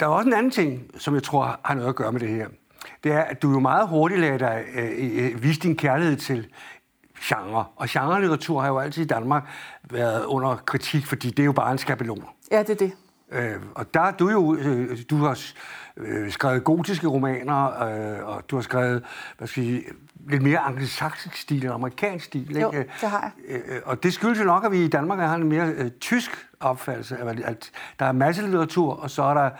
Der 0.00 0.06
er 0.06 0.10
også 0.10 0.26
en 0.28 0.34
anden 0.34 0.50
ting, 0.52 0.82
som 0.98 1.14
jeg 1.14 1.22
tror 1.22 1.60
har 1.64 1.74
noget 1.74 1.88
at 1.88 1.94
gøre 1.94 2.12
med 2.12 2.20
det 2.20 2.28
her. 2.28 2.46
Det 3.04 3.12
er, 3.12 3.20
at 3.20 3.42
du 3.42 3.50
jo 3.50 3.58
meget 3.60 3.88
hurtigt 3.88 4.20
lader 4.20 4.38
dig 4.38 4.62
øh, 4.74 5.24
øh, 5.24 5.42
vise 5.42 5.60
din 5.60 5.76
kærlighed 5.76 6.16
til 6.16 6.46
genre. 7.24 7.64
Og 7.76 7.88
genrelitteratur 7.88 8.60
har 8.60 8.68
jo 8.68 8.78
altid 8.78 9.02
i 9.02 9.06
Danmark 9.06 9.48
været 9.90 10.24
under 10.24 10.56
kritik, 10.56 11.06
fordi 11.06 11.30
det 11.30 11.38
er 11.38 11.44
jo 11.44 11.52
bare 11.52 11.72
en 11.72 11.78
skabelon. 11.78 12.24
Ja, 12.50 12.58
det 12.58 12.70
er 12.70 12.74
det. 12.74 12.92
Øh, 13.32 13.56
og 13.74 13.94
der 13.94 14.00
er 14.00 14.10
du 14.10 14.30
jo, 14.30 14.56
øh, 14.56 14.98
du 15.10 15.16
har 15.16 15.40
øh, 15.96 16.30
skrevet 16.30 16.64
gotiske 16.64 17.06
romaner, 17.06 17.82
øh, 17.82 18.28
og 18.28 18.50
du 18.50 18.56
har 18.56 18.62
skrevet, 18.62 19.02
hvad 19.38 19.48
skal 19.48 19.62
jeg 19.62 19.72
sige, 19.72 19.84
lidt 20.28 20.42
mere 20.42 20.58
angelsaksisk 20.58 21.36
stil 21.36 21.64
end 21.64 21.72
amerikansk 21.72 22.24
stil. 22.24 22.58
Jo, 22.58 22.70
ikke? 22.70 22.90
det 23.00 23.08
har 23.08 23.32
jeg. 23.48 23.60
Øh, 23.68 23.80
og 23.84 24.02
det 24.02 24.12
skyldes 24.12 24.38
jo 24.38 24.44
nok, 24.44 24.64
at 24.64 24.72
vi 24.72 24.84
i 24.84 24.88
Danmark 24.88 25.18
har 25.18 25.34
en 25.34 25.48
mere 25.48 25.68
øh, 25.68 25.90
tysk 25.90 26.46
opfattelse 26.60 27.16
af, 27.16 27.34
at 27.44 27.70
der 27.98 28.06
er 28.06 28.12
masse 28.12 28.42
litteratur, 28.42 28.92
og 28.94 29.10
så 29.10 29.22
er 29.22 29.34
der 29.34 29.50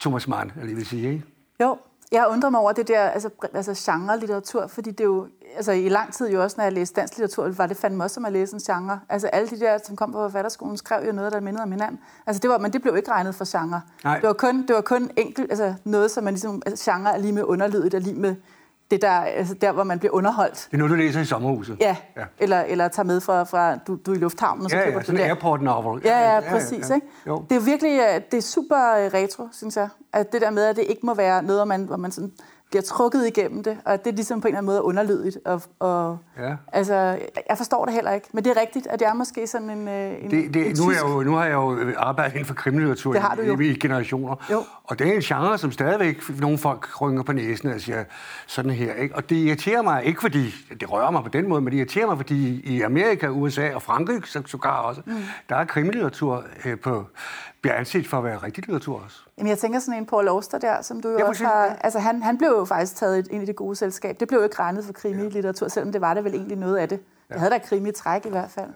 Thomas 0.00 0.28
Mann, 0.28 0.52
eller 0.56 0.68
jeg 0.68 0.76
vil 0.76 0.86
sige, 0.86 1.12
ikke? 1.12 1.24
Jo, 1.62 1.78
jeg 2.12 2.26
undrer 2.30 2.50
mig 2.50 2.60
over 2.60 2.72
det 2.72 2.88
der 2.88 3.00
altså, 3.00 3.30
altså 3.54 3.92
genre-litteratur, 3.92 4.66
fordi 4.66 4.90
det 4.90 5.00
er 5.00 5.04
jo, 5.04 5.26
altså 5.56 5.72
i 5.72 5.88
lang 5.88 6.12
tid 6.12 6.30
jo 6.30 6.42
også, 6.42 6.54
når 6.58 6.64
jeg 6.64 6.72
læste 6.72 7.00
dansk 7.00 7.18
litteratur, 7.18 7.48
var 7.48 7.66
det 7.66 7.76
fandme 7.76 8.04
også 8.04 8.14
som 8.14 8.24
at 8.24 8.32
læse 8.32 8.54
en 8.54 8.60
genre. 8.60 9.00
Altså 9.08 9.26
alle 9.26 9.48
de 9.48 9.60
der, 9.60 9.78
som 9.84 9.96
kom 9.96 10.12
på 10.12 10.18
forfatterskolen, 10.18 10.76
skrev 10.76 11.06
jo 11.06 11.12
noget, 11.12 11.32
der 11.32 11.40
mindede 11.40 11.62
om 11.62 11.72
hinanden. 11.72 12.00
Altså 12.26 12.40
det 12.40 12.50
var, 12.50 12.58
men 12.58 12.72
det 12.72 12.82
blev 12.82 12.96
ikke 12.96 13.10
regnet 13.10 13.34
for 13.34 13.58
genre. 13.58 13.80
Nej. 14.04 14.18
Det 14.18 14.26
var 14.26 14.32
kun, 14.32 14.66
det 14.66 14.76
var 14.76 14.82
kun 14.82 15.10
enkelt, 15.16 15.50
altså 15.50 15.74
noget, 15.84 16.10
som 16.10 16.24
man 16.24 16.32
ligesom, 16.32 16.62
altså, 16.66 16.90
genre 16.90 17.14
er 17.14 17.18
lige 17.18 17.32
med 17.32 17.44
underlydet, 17.44 17.94
er 17.94 17.98
lige 17.98 18.20
med 18.20 18.34
det 18.92 19.02
der, 19.02 19.10
altså 19.10 19.54
der, 19.54 19.72
hvor 19.72 19.84
man 19.84 19.98
bliver 19.98 20.12
underholdt. 20.14 20.54
Det 20.70 20.72
er 20.72 20.78
noget, 20.78 20.90
du 20.90 20.94
læser 20.96 21.20
i 21.20 21.24
sommerhuset. 21.24 21.76
Ja, 21.80 21.96
Ja. 22.16 22.20
ja. 22.20 22.26
Eller, 22.38 22.60
eller 22.60 22.88
tager 22.88 23.06
med 23.06 23.20
fra, 23.20 23.42
fra 23.44 23.76
du, 23.76 23.98
du 24.06 24.10
er 24.10 24.14
i 24.16 24.18
lufthavnen, 24.18 24.64
og 24.64 24.70
så 24.70 24.76
Ja, 24.76 24.82
køber 24.84 24.92
ja, 24.94 24.98
du 25.00 25.04
sådan 25.06 25.16
det 25.16 25.22
en 25.24 25.28
der. 25.28 25.34
airport 25.34 25.62
novel. 25.62 26.02
Ja, 26.04 26.34
ja, 26.34 26.40
præcis. 26.50 26.90
Ikke? 26.90 27.06
Jo. 27.26 27.44
Det 27.50 27.56
er 27.56 27.60
virkelig 27.60 27.98
øh, 28.00 28.20
det 28.30 28.36
er 28.38 28.42
super 28.42 28.76
øh, 28.76 29.10
retro, 29.14 29.48
synes 29.52 29.76
jeg. 29.76 29.88
At 30.12 30.32
det 30.32 30.40
der 30.40 30.50
med, 30.50 30.64
at 30.64 30.76
det 30.76 30.84
ikke 30.88 31.06
må 31.06 31.14
være 31.14 31.42
noget, 31.42 31.58
hvor 31.58 31.64
man, 31.66 31.84
hvor 31.84 31.96
man 31.96 32.12
sådan 32.12 32.32
bliver 32.72 32.82
trukket 32.82 33.26
igennem 33.26 33.62
det, 33.62 33.78
og 33.84 34.04
det 34.04 34.14
ligesom 34.14 34.40
på 34.40 34.48
en 34.48 34.54
eller 34.54 34.58
anden 34.58 34.66
måde 34.66 34.78
er 34.78 34.82
underlydigt. 34.82 35.38
Og, 35.44 35.62
og, 35.80 36.18
Ja. 36.38 36.56
Altså, 36.72 36.94
jeg 37.48 37.56
forstår 37.56 37.84
det 37.84 37.94
heller 37.94 38.12
ikke, 38.12 38.28
men 38.32 38.44
det 38.44 38.56
er 38.56 38.60
rigtigt, 38.60 38.86
at 38.86 38.98
det 38.98 39.08
er 39.08 39.14
måske 39.14 39.46
sådan 39.46 39.70
en, 39.70 39.88
øh, 39.88 40.24
en, 40.24 40.30
Det, 40.30 40.54
det, 40.54 40.66
en 40.66 40.76
nu, 40.80 40.88
er 40.88 40.92
jeg 40.92 41.02
jo, 41.02 41.22
nu 41.22 41.34
har 41.34 41.44
jeg 41.44 41.52
jo 41.52 41.92
arbejdet 41.96 42.32
inden 42.32 42.46
for 42.46 42.54
krimlitteratur 42.54 43.14
i, 43.60 43.70
i 43.70 43.78
generationer. 43.78 44.46
Jo. 44.50 44.64
Og 44.84 44.98
det 44.98 45.08
er 45.08 45.12
en 45.12 45.20
genre, 45.20 45.58
som 45.58 45.72
stadigvæk 45.72 46.40
nogle 46.40 46.58
folk 46.58 47.00
rynger 47.00 47.22
på 47.22 47.32
næsen 47.32 47.68
og 47.68 47.80
siger 47.80 48.04
sådan 48.46 48.70
her. 48.70 48.94
Ikke? 48.94 49.16
Og 49.16 49.30
det 49.30 49.36
irriterer 49.36 49.82
mig, 49.82 50.04
ikke 50.04 50.20
fordi 50.20 50.54
det 50.80 50.92
rører 50.92 51.10
mig 51.10 51.22
på 51.22 51.28
den 51.28 51.48
måde, 51.48 51.60
men 51.60 51.72
det 51.72 51.78
irriterer 51.78 52.06
mig, 52.06 52.16
fordi 52.16 52.60
i 52.64 52.80
Amerika, 52.80 53.28
USA 53.28 53.74
og 53.74 53.82
Frankrig 53.82 54.20
så, 54.24 54.42
sågar 54.46 54.76
også, 54.76 55.00
mm. 55.06 55.14
der 55.48 55.56
er 55.56 55.64
krimlitteratur 55.64 56.44
øh, 56.64 56.78
på, 56.78 57.06
bliver 57.62 57.74
anset 57.74 58.06
for 58.06 58.18
at 58.18 58.24
være 58.24 58.36
rigtig 58.36 58.64
litteratur 58.66 59.00
også. 59.04 59.16
Jamen, 59.38 59.48
jeg 59.50 59.58
tænker 59.58 59.78
sådan 59.78 59.98
en 60.00 60.06
Paul 60.06 60.28
Auster 60.28 60.58
der, 60.58 60.82
som 60.82 61.00
du 61.00 61.08
jo 61.08 61.18
Ja, 61.18 61.24
også 61.24 61.44
har... 61.44 61.64
ja. 61.64 61.74
Altså, 61.80 61.98
han, 61.98 62.22
han 62.22 62.38
blev 62.38 62.48
jo 62.48 62.64
faktisk 62.64 62.96
taget 62.96 63.28
ind 63.28 63.42
i 63.42 63.46
det 63.46 63.56
gode 63.56 63.76
selskab. 63.76 64.20
Det 64.20 64.28
blev 64.28 64.38
jo 64.38 64.44
ikke 64.44 64.58
regnet 64.58 64.84
for 64.84 64.92
krimi-litteratur, 64.92 65.68
selvom 65.68 65.92
det 65.92 66.00
var 66.00 66.14
det 66.14 66.24
vel 66.24 66.34
egentlig 66.34 66.56
noget 66.58 66.76
af 66.76 66.88
det. 66.88 67.00
Jeg 67.30 67.38
havde 67.38 67.50
da 67.50 67.58
krimi-træk 67.58 68.26
i 68.26 68.28
hvert 68.28 68.50
fald. 68.50 68.70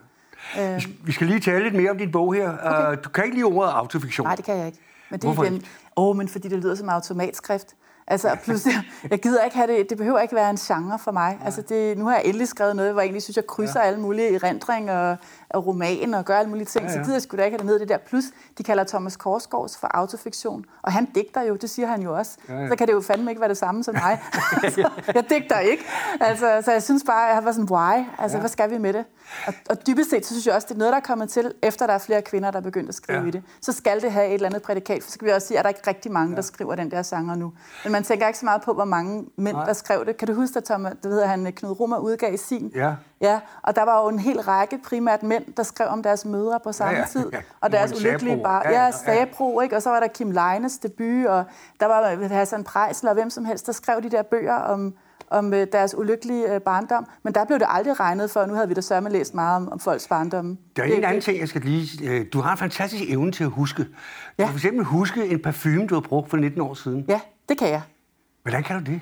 Øh, 0.58 0.82
Vi 1.06 1.12
skal 1.12 1.26
lige 1.26 1.40
tale 1.40 1.64
lidt 1.64 1.74
mere 1.74 1.90
om 1.90 1.98
din 1.98 2.12
bog 2.12 2.34
her. 2.34 2.52
Okay. 2.62 2.90
Uh, 2.96 3.04
du 3.04 3.08
kan 3.08 3.24
ikke 3.24 3.36
lide 3.36 3.44
ordet 3.44 3.70
autofiktion. 3.72 4.26
nej, 4.26 4.34
det 4.36 4.44
kan 4.44 4.56
jeg 4.56 4.66
ikke. 4.66 4.78
Men 5.10 5.20
det 5.20 5.24
er 5.24 5.28
Hvorfor 5.28 5.44
igen... 5.44 5.62
Åh, 5.96 6.08
oh, 6.08 6.16
men 6.16 6.28
fordi 6.28 6.48
det 6.48 6.58
lyder 6.58 6.74
som 6.74 6.88
automatskrift. 6.88 7.74
Altså, 8.08 8.36
pludselig, 8.44 8.74
jeg 9.10 9.18
gider 9.20 9.44
ikke 9.44 9.56
have 9.56 9.72
det, 9.72 9.90
det 9.90 9.98
behøver 9.98 10.18
ikke 10.20 10.34
være 10.34 10.50
en 10.50 10.56
genre 10.56 10.98
for 10.98 11.10
mig. 11.12 11.38
Altså, 11.44 11.62
det, 11.62 11.98
nu 11.98 12.04
har 12.04 12.12
jeg 12.16 12.24
endelig 12.24 12.48
skrevet 12.48 12.76
noget, 12.76 12.92
hvor 12.92 13.00
jeg 13.00 13.06
egentlig 13.06 13.22
synes, 13.22 13.36
jeg 13.36 13.46
krydser 13.46 13.80
ja. 13.80 13.86
alle 13.86 14.00
mulige 14.00 14.34
erindring 14.34 14.90
og, 14.90 15.16
og 15.50 15.66
roman 15.66 16.14
og 16.14 16.24
gør 16.24 16.36
alle 16.38 16.50
mulige 16.50 16.64
ting, 16.66 16.84
Ja, 16.84 16.90
ja, 16.90 16.92
ja. 16.94 16.98
ja. 16.98 17.04
så 17.04 17.06
gider 17.06 17.14
jeg 17.14 17.22
sgu 17.22 17.36
da 17.36 17.44
ikke 17.44 17.52
have 17.54 17.58
det 17.58 17.66
ned 17.66 17.78
det 17.78 17.88
der. 17.88 17.98
Plus, 17.98 18.24
de 18.58 18.62
kalder 18.62 18.84
Thomas 18.84 19.16
Korsgaards 19.16 19.76
for 19.78 19.88
autofiktion, 19.94 20.64
og 20.82 20.92
han 20.92 21.04
digter 21.14 21.42
jo, 21.42 21.56
det 21.56 21.70
siger 21.70 21.88
han 21.88 22.02
jo 22.02 22.16
også. 22.16 22.32
Ja, 22.48 22.52
Ja, 22.52 22.58
ja. 22.58 22.64
ja. 22.64 22.68
Så 22.70 22.76
kan 22.76 22.86
det 22.86 22.92
jo 22.92 23.00
fandme 23.00 23.30
ikke 23.30 23.40
være 23.40 23.48
det 23.48 23.58
samme 23.58 23.84
som 23.84 23.94
mig. 23.94 24.20
altså, 24.64 24.90
jeg 25.14 25.24
digter 25.30 25.58
ikke. 25.58 25.84
Altså, 26.20 26.62
så 26.64 26.72
jeg 26.72 26.82
synes 26.82 27.04
bare, 27.06 27.34
jeg 27.34 27.44
var 27.44 27.52
sådan, 27.52 27.68
why? 27.70 27.94
Altså, 27.94 28.06
Ja. 28.20 28.26
ja. 28.32 28.38
hvad 28.38 28.48
skal 28.50 28.70
vi 28.70 28.78
med 28.78 28.92
det? 28.92 29.04
Og, 29.46 29.54
og 29.70 29.86
dybest 29.86 30.10
set, 30.10 30.26
så 30.26 30.34
synes 30.34 30.46
jeg 30.46 30.54
også, 30.54 30.66
det 30.68 30.74
er 30.74 30.78
noget, 30.78 30.92
der 30.92 30.96
er 30.96 31.02
kommet 31.02 31.30
til, 31.30 31.52
efter 31.62 31.86
der 31.86 31.94
er 31.94 31.98
flere 31.98 32.22
kvinder, 32.22 32.50
der 32.50 32.58
er 32.58 32.62
begyndt 32.62 32.88
at 32.88 32.94
skrive 32.94 33.16
Ja. 33.18 33.22
ja. 33.22 33.28
i 33.28 33.30
det. 33.30 33.42
Så 33.60 33.72
skal 33.72 34.00
det 34.02 34.12
have 34.12 34.26
et 34.28 34.34
eller 34.34 34.48
andet 34.48 34.62
prædikat, 34.62 35.02
for 35.02 35.10
så 35.10 35.14
skal 35.14 35.26
vi 35.26 35.32
også 35.32 35.46
sige, 35.48 35.58
at 35.58 35.64
der 35.64 35.70
er 35.70 35.74
ikke 35.76 35.90
rigtig 35.90 36.12
mange, 36.12 36.36
der 36.36 36.42
skriver 36.42 36.74
den 36.74 36.90
der 36.90 37.02
genre 37.06 37.36
nu. 37.36 37.52
Men 37.84 37.95
man 37.96 38.02
tænker 38.04 38.26
ikke 38.26 38.38
så 38.38 38.44
meget 38.44 38.62
på, 38.62 38.72
hvor 38.72 38.84
mange 38.84 39.24
mænd, 39.36 39.56
Nej. 39.56 39.66
der 39.66 39.72
skrev 39.72 40.06
det. 40.06 40.16
Kan 40.16 40.28
du 40.28 40.34
huske, 40.34 40.56
at 40.56 40.64
Thomas, 40.64 40.92
det 41.02 41.10
hedder 41.12 41.26
han, 41.26 41.52
Knud 41.52 41.80
Rummer 41.80 41.98
udgav 41.98 42.36
sin? 42.36 42.72
Ja. 42.74 42.94
Ja, 43.20 43.40
og 43.62 43.76
der 43.76 43.82
var 43.84 44.02
jo 44.02 44.08
en 44.08 44.18
hel 44.18 44.40
række 44.40 44.78
primært 44.84 45.22
mænd, 45.22 45.44
der 45.56 45.62
skrev 45.62 45.88
om 45.88 46.02
deres 46.02 46.24
mødre 46.24 46.60
på 46.64 46.72
samme 46.72 46.92
Ja, 46.94 46.98
ja. 47.00 47.06
tid. 47.06 47.30
Ja. 47.32 47.38
Og 47.60 47.72
deres 47.72 47.92
ulykkelige 48.00 48.40
bar. 48.42 48.62
Ja, 48.64 48.84
ja. 48.84 48.90
Sabro, 48.90 49.60
ikke? 49.60 49.76
Og 49.76 49.82
så 49.82 49.90
var 49.90 50.00
der 50.00 50.06
Kim 50.08 50.30
Leines 50.30 50.78
debut, 50.78 51.26
og 51.26 51.44
der 51.80 51.86
var 51.86 52.28
Hassan 52.28 52.64
Prejsel 52.64 53.08
og 53.08 53.14
hvem 53.14 53.30
som 53.30 53.44
helst, 53.44 53.66
der 53.66 53.72
skrev 53.72 54.02
de 54.02 54.10
der 54.10 54.22
bøger 54.22 54.54
om, 54.54 54.94
om 55.30 55.54
øh, 55.54 55.66
deres 55.72 55.94
ulykkelige 55.98 56.54
øh, 56.54 56.60
barndom. 56.60 57.06
Men 57.22 57.34
der 57.34 57.44
blev 57.44 57.58
det 57.58 57.66
aldrig 57.70 58.00
regnet 58.00 58.30
for, 58.30 58.46
nu 58.46 58.54
havde 58.54 58.68
vi 58.68 58.74
da 58.74 58.80
sørme 58.80 59.08
læst 59.10 59.34
meget 59.34 59.56
om, 59.56 59.72
om 59.72 59.78
folks 59.80 60.08
barndom. 60.08 60.58
Der 60.76 60.82
er 60.82 60.86
en 60.86 61.04
anden 61.04 61.20
ting, 61.22 61.40
jeg 61.40 61.48
skal 61.48 61.60
lige... 61.60 62.10
øh, 62.10 62.26
Du 62.32 62.40
har 62.40 62.52
en 62.52 62.58
fantastisk 62.58 63.02
evne 63.08 63.32
til 63.32 63.44
at 63.44 63.50
huske. 63.50 63.82
Du 63.82 63.88
Ja. 64.38 64.44
kan 64.44 64.48
for 64.52 64.58
eksempel 64.58 64.84
huske 64.84 65.26
en 65.26 65.42
parfume, 65.42 65.86
du 65.86 65.94
har 65.94 66.00
brugt 66.00 66.30
for 66.30 66.36
19 66.36 66.60
år 66.60 66.74
siden. 66.74 67.04
Ja, 67.08 67.20
det 67.48 67.58
kan 67.58 67.68
jeg. 67.68 67.82
Hvordan 68.42 68.62
kan 68.62 68.84
du 68.84 68.90
det? 68.90 69.00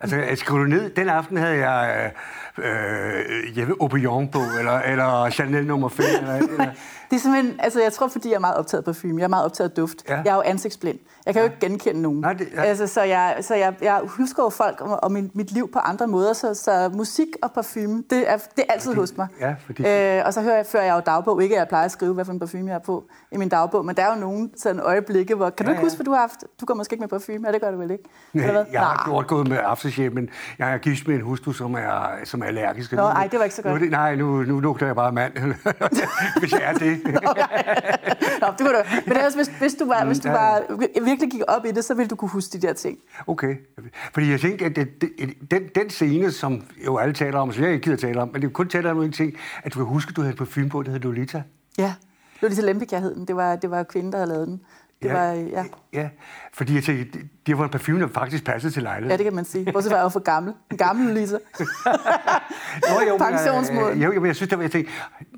Altså, 0.00 0.16
jeg 0.16 0.38
skriver 0.38 0.60
du 0.60 0.66
ned, 0.66 0.90
den 0.90 1.08
aften 1.08 1.36
havde 1.36 1.68
jeg 1.68 2.12
øh, 2.58 2.64
øh, 2.64 3.58
Jeppe 3.58 3.74
Aubillon 3.80 4.28
på, 4.28 4.38
eller, 4.58 4.78
eller 4.78 5.30
Chanel 5.30 5.66
nummer 5.66 5.88
5, 5.88 6.04
eller, 6.20 6.34
eller 6.34 6.70
Det 7.10 7.16
er 7.16 7.20
simpelthen, 7.20 7.60
altså 7.60 7.82
jeg 7.82 7.92
tror, 7.92 8.08
fordi 8.08 8.28
jeg 8.28 8.34
er 8.36 8.40
meget 8.40 8.56
optaget 8.56 8.80
af 8.80 8.84
parfume, 8.84 9.18
jeg 9.18 9.24
er 9.24 9.28
meget 9.28 9.44
optaget 9.44 9.70
af 9.70 9.74
duft. 9.76 9.96
Ja. 10.08 10.14
Ja. 10.14 10.20
Jeg 10.24 10.30
er 10.30 10.34
jo 10.34 10.42
ansigtsblind. 10.44 10.98
Jeg 11.26 11.34
kan 11.34 11.42
jo 11.42 11.44
ikke 11.48 11.60
genkende 11.60 12.02
nogen. 12.02 12.20
Nej, 12.20 12.32
det- 12.32 12.48
ja. 12.54 12.62
altså, 12.62 12.86
så 12.86 13.02
jeg, 13.02 13.36
så 13.40 13.54
jeg, 13.54 13.74
jeg 13.82 14.00
husker 14.04 14.42
jo 14.42 14.48
folk 14.48 14.80
og, 14.80 15.04
og 15.04 15.12
mit, 15.12 15.36
mit 15.36 15.50
liv 15.52 15.72
på 15.72 15.78
andre 15.78 16.06
måder, 16.06 16.32
så, 16.32 16.54
så 16.54 16.90
musik 16.94 17.28
og 17.42 17.52
parfume, 17.52 18.04
det 18.10 18.30
er, 18.30 18.36
det 18.36 18.64
er 18.68 18.72
altid 18.72 18.90
Fordi- 18.90 19.00
hos 19.00 19.16
mig. 19.16 19.26
ja, 19.40 19.54
fordi- 19.66 19.86
øh, 19.88 20.22
og 20.26 20.34
så 20.34 20.40
hører 20.42 20.56
jeg, 20.56 20.66
fører 20.66 20.84
jeg 20.84 20.94
jo 20.94 21.00
dagbog, 21.06 21.42
ikke 21.42 21.54
at 21.54 21.58
jeg 21.58 21.68
plejer 21.68 21.84
at 21.84 21.90
skrive, 21.90 22.14
hvad 22.14 22.24
for 22.24 22.32
en 22.32 22.38
parfume 22.38 22.66
jeg 22.66 22.74
har 22.74 22.78
på 22.78 23.04
i 23.32 23.36
min 23.36 23.48
dagbog, 23.48 23.84
men 23.84 23.96
der 23.96 24.02
er 24.02 24.14
jo 24.14 24.20
nogle 24.20 24.50
sådan 24.56 24.80
øjeblikke, 24.80 25.34
hvor, 25.34 25.50
kan 25.50 25.66
du 25.66 25.70
Ja, 25.70 25.74
ikke 25.74 25.80
ja. 25.80 25.86
huske, 25.86 25.96
hvad 25.96 26.04
du 26.04 26.10
har 26.12 26.20
haft? 26.20 26.44
Du 26.60 26.66
går 26.66 26.74
måske 26.74 26.94
ikke 26.94 27.00
med 27.02 27.08
parfume, 27.08 27.46
ja, 27.46 27.52
det 27.52 27.60
gør 27.60 27.70
du 27.70 27.78
vel 27.78 27.90
ikke? 27.90 28.04
Eller 28.34 28.52
hvad? 28.52 28.62
Nej, 28.64 28.72
jeg 28.72 28.80
har 28.80 28.94
Nej. 28.94 29.04
gjort 29.14 29.26
gået 29.26 29.48
med 29.48 29.58
aftershave, 29.64 30.10
men 30.10 30.28
jeg 30.58 30.72
er 30.72 30.78
gift 30.78 31.06
med 31.08 31.14
en 31.14 31.20
hustru, 31.22 31.52
som 31.52 31.74
er, 31.74 32.06
som 32.24 32.42
er 32.42 32.46
allergisk. 32.46 32.92
Nå, 32.92 33.02
ej, 33.02 33.26
det 33.30 33.38
var 33.38 33.44
ikke 33.44 33.56
så 33.56 33.62
Nu, 33.64 33.70
godt. 33.70 33.82
det, 33.82 33.90
nej, 33.90 34.14
nu, 34.14 34.42
nu 34.42 34.60
lugter 34.60 34.86
jeg 34.86 34.94
bare 34.96 35.12
mand, 35.12 35.32
hvis 36.40 36.52
jeg 36.52 36.60
er 36.64 36.72
det. 36.72 36.93
Nå, 38.40 38.46
det 38.50 38.58
kunne 38.58 38.68
du. 38.68 38.82
Men 39.06 39.16
ellers, 39.16 39.34
hvis, 39.34 39.50
hvis 39.60 39.74
du, 39.74 39.86
var, 39.86 40.04
hvis 40.04 40.18
du 40.20 40.28
Mm, 40.28 40.34
Ja, 40.34 40.54
ja. 40.54 40.60
var, 40.70 41.04
virkelig 41.04 41.30
gik 41.30 41.40
op 41.48 41.64
i 41.66 41.70
det, 41.70 41.84
så 41.84 41.94
ville 41.94 42.08
du 42.08 42.16
kunne 42.16 42.28
huske 42.30 42.58
de 42.58 42.66
der 42.66 42.72
ting. 42.72 42.98
Okay. 43.26 43.56
Fordi 44.14 44.30
jeg 44.30 44.40
tænkte, 44.40 44.64
at 44.64 44.76
det, 44.76 45.00
det, 45.00 45.10
den, 45.50 45.62
den 45.74 45.90
scene, 45.90 46.30
som 46.32 46.62
jo 46.86 46.96
alle 46.96 47.14
taler 47.14 47.38
om, 47.38 47.52
som 47.52 47.64
jeg 47.64 47.72
ikke 47.72 47.84
gider 47.84 47.96
tale 47.96 48.22
om, 48.22 48.28
men 48.32 48.42
det 48.42 48.48
er 48.48 48.52
kun 48.52 48.68
taler 48.68 48.90
om 48.90 49.02
en 49.02 49.12
ting, 49.12 49.34
at 49.64 49.74
du 49.74 49.78
kan 49.78 49.86
huske, 49.86 50.10
at 50.10 50.16
du 50.16 50.22
havde 50.22 50.36
parfume 50.36 50.68
på, 50.68 50.82
det 50.82 50.92
hed 50.92 51.00
Lolita. 51.00 51.42
Ja, 51.78 51.94
det 52.34 52.42
var 52.42 52.48
lige 52.48 52.56
så 52.56 52.62
lempik, 52.66 52.92
jeg 52.92 53.00
hed 53.00 53.14
den. 53.14 53.24
Det 53.28 53.36
var, 53.36 53.56
det 53.56 53.70
var 53.70 53.82
kvinden, 53.82 54.12
der 54.12 54.18
havde 54.18 54.28
lavet 54.30 54.46
den. 54.48 54.60
Det 55.02 55.08
Ja. 55.08 55.14
var, 55.14 55.32
ja. 55.32 55.64
Ja, 55.92 56.08
fordi 56.52 56.74
jeg 56.74 56.82
tænkte, 56.84 57.18
det, 57.18 57.28
det 57.46 57.58
var 57.58 57.64
en 57.64 57.70
parfume, 57.70 58.00
der 58.00 58.08
faktisk 58.08 58.44
passede 58.44 58.72
til 58.72 58.82
lejligheden. 58.82 59.10
ja, 59.10 59.16
det 59.16 59.24
kan 59.24 59.34
man 59.34 59.44
sige. 59.44 59.72
Bortset 59.72 59.90
fra, 59.90 59.96
jeg 59.96 60.02
var 60.04 60.08
for 60.10 60.20
gammel. 60.20 60.54
En 60.70 60.76
gammel 60.76 61.14
Lisa. 61.14 61.36
Nå, 62.88 63.00
jo, 63.08 63.16
Pensionsmål. 63.16 63.90
øh, 63.92 64.02
Jo, 64.02 64.12
jo, 64.12 64.20
men 64.20 64.26
jeg 64.26 64.36
synes, 64.36 64.48
det 64.48 64.58
var, 64.58 64.64
jeg 64.64 64.70
tænkte, 64.72 64.92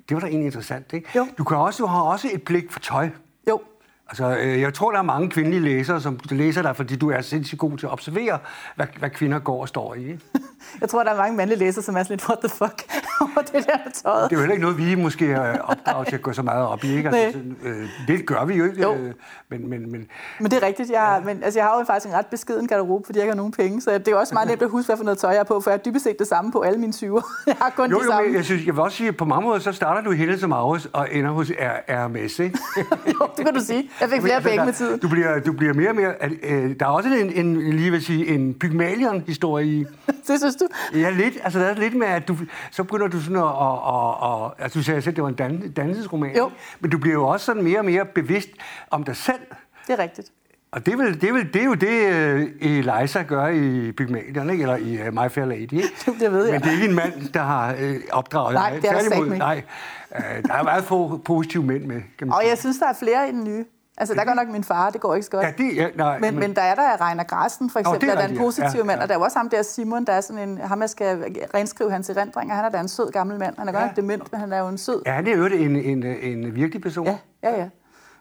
det 0.08 0.14
var 0.14 0.20
da 0.20 0.26
egentlig 0.26 0.46
interessant, 0.46 0.92
ikke? 0.92 1.08
Jo. 1.16 1.26
Du 1.38 1.44
kan 1.44 1.56
også, 1.56 1.82
du 1.82 1.88
har 1.88 2.02
også 2.02 2.28
et 2.34 2.42
blik 2.42 2.70
for 2.72 2.80
tøj. 2.80 3.08
Jo, 3.48 3.60
Altså, 4.08 4.38
øh, 4.38 4.60
jeg 4.60 4.74
tror, 4.74 4.90
der 4.90 4.98
er 4.98 5.02
mange 5.02 5.30
kvindelige 5.30 5.60
læsere, 5.60 6.00
som 6.00 6.20
læser 6.30 6.62
dig, 6.62 6.76
fordi 6.76 6.96
du 6.96 7.10
er 7.10 7.20
sindssygt 7.20 7.58
god 7.58 7.78
til 7.78 7.86
at 7.86 7.92
observere, 7.92 8.38
hvad, 8.76 8.86
hvad 8.98 9.10
kvinder 9.10 9.38
går 9.38 9.60
og 9.60 9.68
står 9.68 9.94
i. 9.94 10.18
Jeg 10.80 10.88
tror, 10.88 11.02
der 11.02 11.10
er 11.10 11.16
mange 11.16 11.36
mandlige 11.36 11.58
læsere, 11.58 11.84
som 11.84 11.96
er 11.96 12.02
sådan 12.02 12.14
lidt, 12.14 12.28
what 12.28 12.38
the 12.38 12.48
fuck, 12.48 12.82
over 13.20 13.42
det 13.52 13.66
der 13.66 13.90
tøjet. 13.94 14.30
Det 14.30 14.36
er 14.36 14.40
jo 14.40 14.40
heller 14.40 14.52
ikke 14.52 14.62
noget, 14.62 14.78
vi 14.78 14.94
måske 14.94 15.32
er 15.32 15.58
opdraget 15.58 16.08
til 16.08 16.14
at 16.14 16.22
gå 16.22 16.32
så 16.32 16.42
meget 16.42 16.66
op 16.66 16.84
i. 16.84 16.96
Ikke? 16.96 17.08
Altså, 17.08 17.38
øh, 17.64 17.88
det 18.08 18.26
gør 18.26 18.44
vi 18.44 18.54
jo 18.54 18.64
ikke. 18.64 18.82
Jo. 18.82 18.94
Øh, 18.94 19.12
men, 19.48 19.70
men, 19.70 19.92
men, 19.92 20.06
Men 20.40 20.50
det 20.50 20.62
er 20.62 20.66
rigtigt. 20.66 20.90
Jeg, 20.90 21.16
ja. 21.18 21.24
men, 21.24 21.42
altså, 21.42 21.60
jeg 21.60 21.66
har 21.66 21.78
jo 21.78 21.84
faktisk 21.84 22.06
en 22.06 22.18
ret 22.18 22.26
beskeden 22.26 22.68
garderobe, 22.68 23.06
fordi 23.06 23.18
jeg 23.18 23.24
ikke 23.24 23.32
har 23.32 23.36
nogen 23.36 23.52
penge. 23.52 23.80
Så 23.80 23.98
det 23.98 24.08
er 24.08 24.16
også 24.16 24.34
meget 24.34 24.48
nemt 24.48 24.62
at 24.62 24.70
huske, 24.70 24.86
hvad 24.88 24.96
for 24.96 25.04
noget 25.04 25.18
tøj 25.18 25.30
jeg 25.30 25.38
har 25.38 25.44
på, 25.44 25.60
for 25.60 25.70
jeg 25.70 25.78
har 25.78 25.90
dybest 25.90 26.04
set 26.04 26.18
det 26.18 26.26
samme 26.26 26.52
på 26.52 26.60
alle 26.60 26.80
mine 26.80 26.92
20'er. 26.96 27.44
Jeg 27.46 27.56
har 27.60 27.70
kun 27.76 27.90
jo, 27.90 27.98
de 27.98 28.04
jo, 28.04 28.10
samme. 28.10 28.26
men 28.26 28.36
jeg, 28.36 28.44
synes, 28.44 28.66
jeg 28.66 28.74
vil 28.74 28.82
også 28.82 28.96
sige, 28.96 29.08
at 29.08 29.16
på 29.16 29.24
mange 29.24 29.46
måder, 29.46 29.58
så 29.58 29.72
starter 29.72 30.02
du 30.02 30.12
i 30.12 30.38
som 30.38 30.52
Aarhus 30.52 30.88
og 30.92 31.08
ender 31.12 31.30
hos 31.30 31.52
RMS, 31.88 32.38
ikke? 32.38 32.58
jo, 33.06 33.28
det 33.36 33.44
kan 33.44 33.54
du 33.54 33.60
sige. 33.60 33.90
Jeg 34.00 34.10
fik 34.10 34.20
flere 34.20 34.34
Altså, 34.34 34.48
penge 34.50 34.64
med 34.64 34.72
tiden. 34.72 34.98
Du 35.00 35.08
bliver, 35.08 35.40
du 35.40 35.52
bliver 35.52 35.74
mere 35.74 35.88
og 35.88 35.96
mere... 35.96 36.22
at, 36.22 36.32
Øh, 36.42 36.74
der 36.80 36.86
er 36.86 36.90
også 36.90 37.08
en, 37.08 37.32
en, 37.46 37.70
lige 37.76 37.90
vil 37.90 38.04
sige, 38.04 38.26
en 38.26 38.54
Pygmalion-historie 38.54 39.66
i... 39.66 39.84
Det 40.28 40.38
synes 40.38 40.56
du? 40.56 40.66
Ja, 40.94 41.10
lidt. 41.10 41.34
Altså, 41.44 41.58
der 41.58 41.64
er 41.66 41.74
lidt 41.74 41.94
med, 41.96 42.06
at 42.06 42.28
du, 42.28 42.36
så 42.70 42.84
begynder 42.84 43.08
du 43.08 43.20
sådan 43.20 43.36
at... 43.36 43.42
at, 43.42 43.48
at, 44.24 44.46
at 44.46 44.64
altså, 44.64 44.78
du 44.78 44.84
sagde 44.84 45.02
selv, 45.02 45.14
det 45.16 45.22
var 45.22 45.28
en 45.28 45.34
dan, 45.34 45.72
dannelsesroman. 45.72 46.36
Jo. 46.36 46.50
Men 46.80 46.90
du 46.90 46.98
bliver 46.98 47.14
jo 47.14 47.26
også 47.28 47.46
sådan 47.46 47.62
mere 47.64 47.78
og 47.78 47.84
mere 47.84 48.04
bevidst 48.04 48.48
om 48.90 49.04
dig 49.04 49.16
selv. 49.16 49.40
Det 49.86 49.92
er 49.92 50.02
rigtigt. 50.02 50.28
Og 50.72 50.86
det 50.86 50.92
er, 50.94 50.96
vel, 50.96 51.20
det, 51.20 51.28
er 51.28 51.32
vel, 51.32 51.52
det 51.54 51.60
er 51.60 51.64
jo 51.64 51.74
det, 51.74 52.14
øh, 52.14 52.48
Eliza 52.60 53.22
gør 53.22 53.46
i 53.48 53.92
Pygmalion, 53.92 54.50
ikke? 54.50 54.62
eller 54.62 54.76
i 54.76 55.08
uh, 55.08 55.14
My 55.14 55.30
Fair 55.30 55.44
Lady. 55.44 55.60
Ikke? 55.60 55.88
Det 56.20 56.32
ved 56.32 56.44
jeg. 56.44 56.52
Men 56.52 56.60
det 56.62 56.68
er 56.68 56.72
ikke 56.72 56.84
en 56.88 56.94
mand, 56.94 57.32
der 57.34 57.42
har 57.42 57.74
øh, 57.80 57.96
opdraget 58.12 58.54
Nej, 58.54 58.70
dig. 58.72 58.82
det 58.82 58.90
er 58.90 59.24
ikke. 59.24 59.38
Nej, 59.38 59.62
øh, 60.16 60.42
der 60.44 60.54
er 60.54 60.62
meget 60.62 60.84
få 60.84 61.16
positive 61.24 61.62
mænd 61.62 61.84
med. 61.84 62.02
Kan 62.18 62.26
man 62.26 62.34
Og 62.34 62.40
sige. 62.42 62.50
jeg 62.50 62.58
synes, 62.58 62.78
der 62.78 62.86
er 62.88 62.94
flere 62.98 63.26
den 63.26 63.44
nye. 63.44 63.64
Altså, 63.98 64.14
der 64.14 64.24
går 64.24 64.34
nok 64.34 64.48
min 64.48 64.64
far, 64.64 64.90
det 64.90 65.00
går 65.00 65.14
ikke 65.14 65.24
så 65.24 65.30
godt. 65.30 65.44
Ja, 65.46 65.52
det, 65.58 65.76
ja, 65.76 65.88
nej, 65.94 66.18
Men, 66.18 66.38
men 66.38 66.56
der 66.56 66.62
er 66.62 66.74
der 66.74 67.00
Reiner 67.08 67.24
Grasten, 67.24 67.70
for 67.70 67.78
eksempel, 67.80 68.08
er 68.08 68.14
der 68.14 68.20
er 68.20 68.24
en 68.24 68.30
rigtigt, 68.30 68.40
ja. 68.40 68.44
positiv 68.44 68.78
Ja, 68.80 68.84
mand, 68.84 69.00
og 69.00 69.08
der 69.08 69.14
er 69.14 69.18
også 69.18 69.38
ham 69.38 69.48
der 69.48 69.62
Simon, 69.62 70.04
der 70.04 70.12
er 70.12 70.20
sådan 70.20 70.48
en, 70.48 70.58
ham 70.58 70.80
jeg 70.80 70.90
skal 70.90 71.24
renskrive 71.54 71.90
hans 71.90 72.10
erindringer. 72.10 72.54
Han 72.54 72.64
er 72.64 72.68
da 72.68 72.80
en 72.80 72.88
sød 72.88 73.10
gammel 73.10 73.38
mand. 73.38 73.54
Han 73.58 73.68
er 73.68 73.72
godt 73.72 73.82
Ja. 73.82 73.86
nok 73.86 73.96
dement, 73.96 74.32
men 74.32 74.40
han 74.40 74.52
er 74.52 74.58
jo 74.58 74.68
en 74.68 74.78
sød. 74.78 75.02
Ja, 75.06 75.12
han 75.12 75.26
er 75.26 75.36
jo 75.36 75.44
en, 75.46 75.76
en, 75.76 76.02
en 76.04 76.54
virkelig 76.54 76.82
person. 76.82 77.06
Ja, 77.06 77.16
ja, 77.42 77.50
ja. 77.60 77.68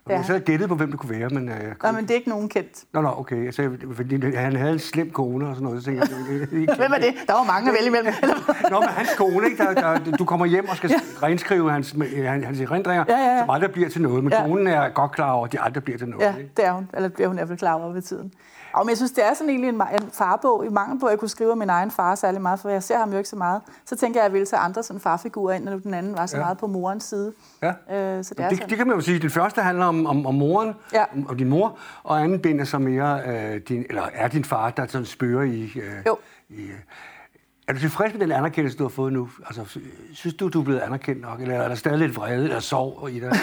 Og 0.06 0.12
jeg 0.12 0.26
så 0.26 0.32
havde 0.32 0.44
gættet 0.46 0.70
på, 0.70 0.76
hvem 0.76 0.92
det 0.92 1.00
kunne 1.00 1.20
være, 1.20 1.30
men... 1.30 1.50
Øh, 1.50 1.56
Nej, 1.84 1.92
men 1.92 2.02
det 2.02 2.12
er 2.12 2.16
ikke 2.16 2.30
nogen 2.30 2.50
kendt. 2.50 2.84
Nå, 2.94 3.02
nå, 3.02 3.10
okay. 3.18 3.52
Sagde, 3.52 3.78
fordi 3.96 4.36
han 4.36 4.56
havde 4.56 4.74
en 4.74 4.80
slem 4.80 5.12
kone 5.12 5.48
og 5.48 5.56
sådan 5.56 5.64
noget. 5.68 5.84
Så 5.84 5.92
jeg, 5.92 6.02
det, 6.02 6.10
det, 6.30 6.50
det, 6.52 6.78
Hvem 6.78 6.92
er 6.94 6.98
det? 7.00 7.14
Der 7.28 7.34
var 7.34 7.44
mange 7.44 7.70
at 7.70 7.76
vælge 7.76 7.88
imellem. 7.88 8.14
Nå, 8.72 8.80
men 8.80 8.90
hans 8.90 9.10
kone, 9.18 9.46
ikke? 9.50 9.64
Der, 9.64 9.74
der, 9.74 10.18
du 10.18 10.26
kommer 10.26 10.46
hjem 10.46 10.70
og 10.70 10.76
skal 10.78 10.90
ja. 10.90 11.28
renskrive 11.28 11.72
hans, 11.72 11.92
hans, 12.26 12.46
hans 12.46 12.60
erindringer, 12.62 13.06
Ja, 13.08 13.18
ja, 13.18 13.34
ja. 13.36 13.40
som 13.40 13.50
aldrig 13.50 13.72
bliver 13.72 13.90
til 13.90 14.02
noget. 14.02 14.24
Men 14.24 14.34
Ja. 14.34 14.42
ja. 14.42 14.48
konen 14.48 14.68
er 14.68 14.90
godt 14.90 15.12
klar 15.12 15.32
over, 15.32 15.46
at 15.46 15.52
de 15.52 15.60
aldrig 15.62 15.84
bliver 15.84 15.98
til 15.98 16.08
noget. 16.08 16.26
Ja, 16.26 16.36
ikke? 16.36 16.52
det 16.58 16.66
er 16.66 16.72
hun. 16.72 16.90
Eller 16.94 17.10
bliver 17.10 17.28
hun 17.28 17.36
i 17.36 17.40
hvert 17.40 17.48
fald 17.48 17.60
klar 17.60 17.74
over 17.74 17.94
ved 17.94 18.02
tiden. 18.02 18.34
Og 18.74 18.86
men 18.86 18.90
jeg 18.90 18.98
synes, 18.98 19.12
det 19.12 19.26
er 19.26 19.34
sådan 19.34 19.50
egentlig 19.50 19.70
en, 19.70 19.76
en 19.76 20.10
farbog. 20.14 20.66
I 20.66 20.70
mangel 20.70 21.00
på, 21.00 21.06
at 21.06 21.12
jeg 21.12 21.20
kunne 21.20 21.30
skrive 21.30 21.52
om 21.52 21.58
min 21.58 21.70
egen 21.70 21.92
far 21.92 22.16
særlig 22.16 22.42
meget, 22.42 22.60
for 22.60 22.70
jeg 22.70 22.84
ser 22.84 22.98
ham 22.98 23.12
jo 23.12 23.18
ikke 23.18 23.30
så 23.30 23.36
meget. 23.36 23.62
Så 23.86 23.96
tænker 23.96 24.20
jeg, 24.20 24.26
at 24.26 24.30
jeg 24.30 24.34
ville 24.34 24.46
tage 24.46 24.60
andre 24.60 24.84
sådan 24.84 25.00
farfigurer 25.00 25.54
ind, 25.54 25.64
når 25.64 25.78
den 25.78 25.94
anden 25.94 26.18
var 26.18 26.26
så 26.26 26.38
Ja. 26.38 26.44
meget 26.44 26.58
på 26.58 26.68
morens 26.68 27.04
side. 27.04 27.34
Ja. 27.62 27.68
Øh, 27.68 27.74
så 28.24 28.34
det 28.34 28.44
er 28.44 28.50
Det, 28.50 28.58
sådan. 28.58 28.70
det 28.70 28.78
kan 28.78 28.88
man 28.88 28.96
jo 28.96 29.02
sige. 29.02 29.20
Den 29.20 29.30
første 29.30 29.62
handler 29.62 29.86
om, 29.86 29.95
om, 30.06 30.26
om 30.26 30.36
moren, 30.36 30.74
Ja. 30.94 31.04
om, 31.14 31.28
om 31.30 31.38
din 31.38 31.50
mor, 31.50 31.78
og 32.04 32.22
anden 32.24 32.40
bind 32.40 32.60
er 32.62 32.66
så 32.66 32.80
mere 32.80 33.22
øh, 33.28 33.62
din, 33.70 33.86
eller 33.90 34.04
er 34.14 34.28
din 34.28 34.44
far, 34.44 34.70
der 34.70 34.88
sådan 34.88 35.06
spørger 35.06 35.44
i... 35.44 35.72
Øh, 35.76 35.82
Jo. 36.08 36.18
i 36.50 36.62
øh, 36.62 36.70
er 37.68 37.74
du 37.74 37.80
tilfreds 37.80 38.14
med 38.14 38.22
den 38.22 38.32
anerkendelse, 38.32 38.78
du 38.78 38.84
har 38.84 38.90
fået 38.90 39.14
nu? 39.14 39.30
Altså, 39.46 39.80
synes 40.14 40.36
du, 40.36 40.48
du 40.50 40.60
er 40.60 40.64
blevet 40.64 40.80
anerkendt 40.80 41.22
nok, 41.22 41.42
eller 41.42 41.56
er 41.56 41.68
der 41.68 41.76
stadig 41.76 41.98
lidt 42.00 42.16
vrede 42.16 42.44
eller 42.44 42.60
sorg 42.60 43.10
i 43.12 43.20
dig? 43.20 43.32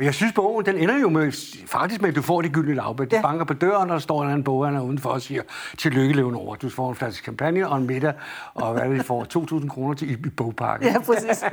Men 0.00 0.04
jeg 0.06 0.14
synes, 0.14 0.32
bogen, 0.32 0.66
den 0.66 0.76
ender 0.76 0.98
jo 0.98 1.08
med, 1.08 1.32
faktisk 1.66 2.00
med, 2.00 2.08
at 2.08 2.16
du 2.16 2.22
får 2.22 2.42
det 2.42 2.52
gyldne 2.52 2.74
lavbær. 2.74 3.04
De 3.04 3.16
Ja. 3.16 3.22
banker 3.22 3.44
på 3.44 3.54
døren, 3.54 3.90
og 3.90 3.94
der 3.94 3.98
står 3.98 4.22
en 4.22 4.28
anden 4.28 4.44
boghandler 4.44 4.82
udenfor 4.82 5.10
og 5.10 5.20
siger, 5.22 5.42
tillykke, 5.78 6.14
Leonora. 6.16 6.56
Du 6.62 6.70
får 6.70 6.88
en 6.88 6.94
flaske 6.94 7.22
champagne 7.22 7.68
og 7.68 7.76
en 7.78 7.86
middag, 7.86 8.12
og 8.54 8.72
hvad 8.72 8.82
er 8.82 8.88
det, 8.88 8.98
de 8.98 9.04
får? 9.04 9.26
2.000 9.60 9.68
kroner 9.68 9.94
til 9.94 10.10
i, 10.10 10.12
i 10.12 10.16
bogpakken. 10.36 10.88
Ja, 10.88 10.98
præcis. 10.98 11.24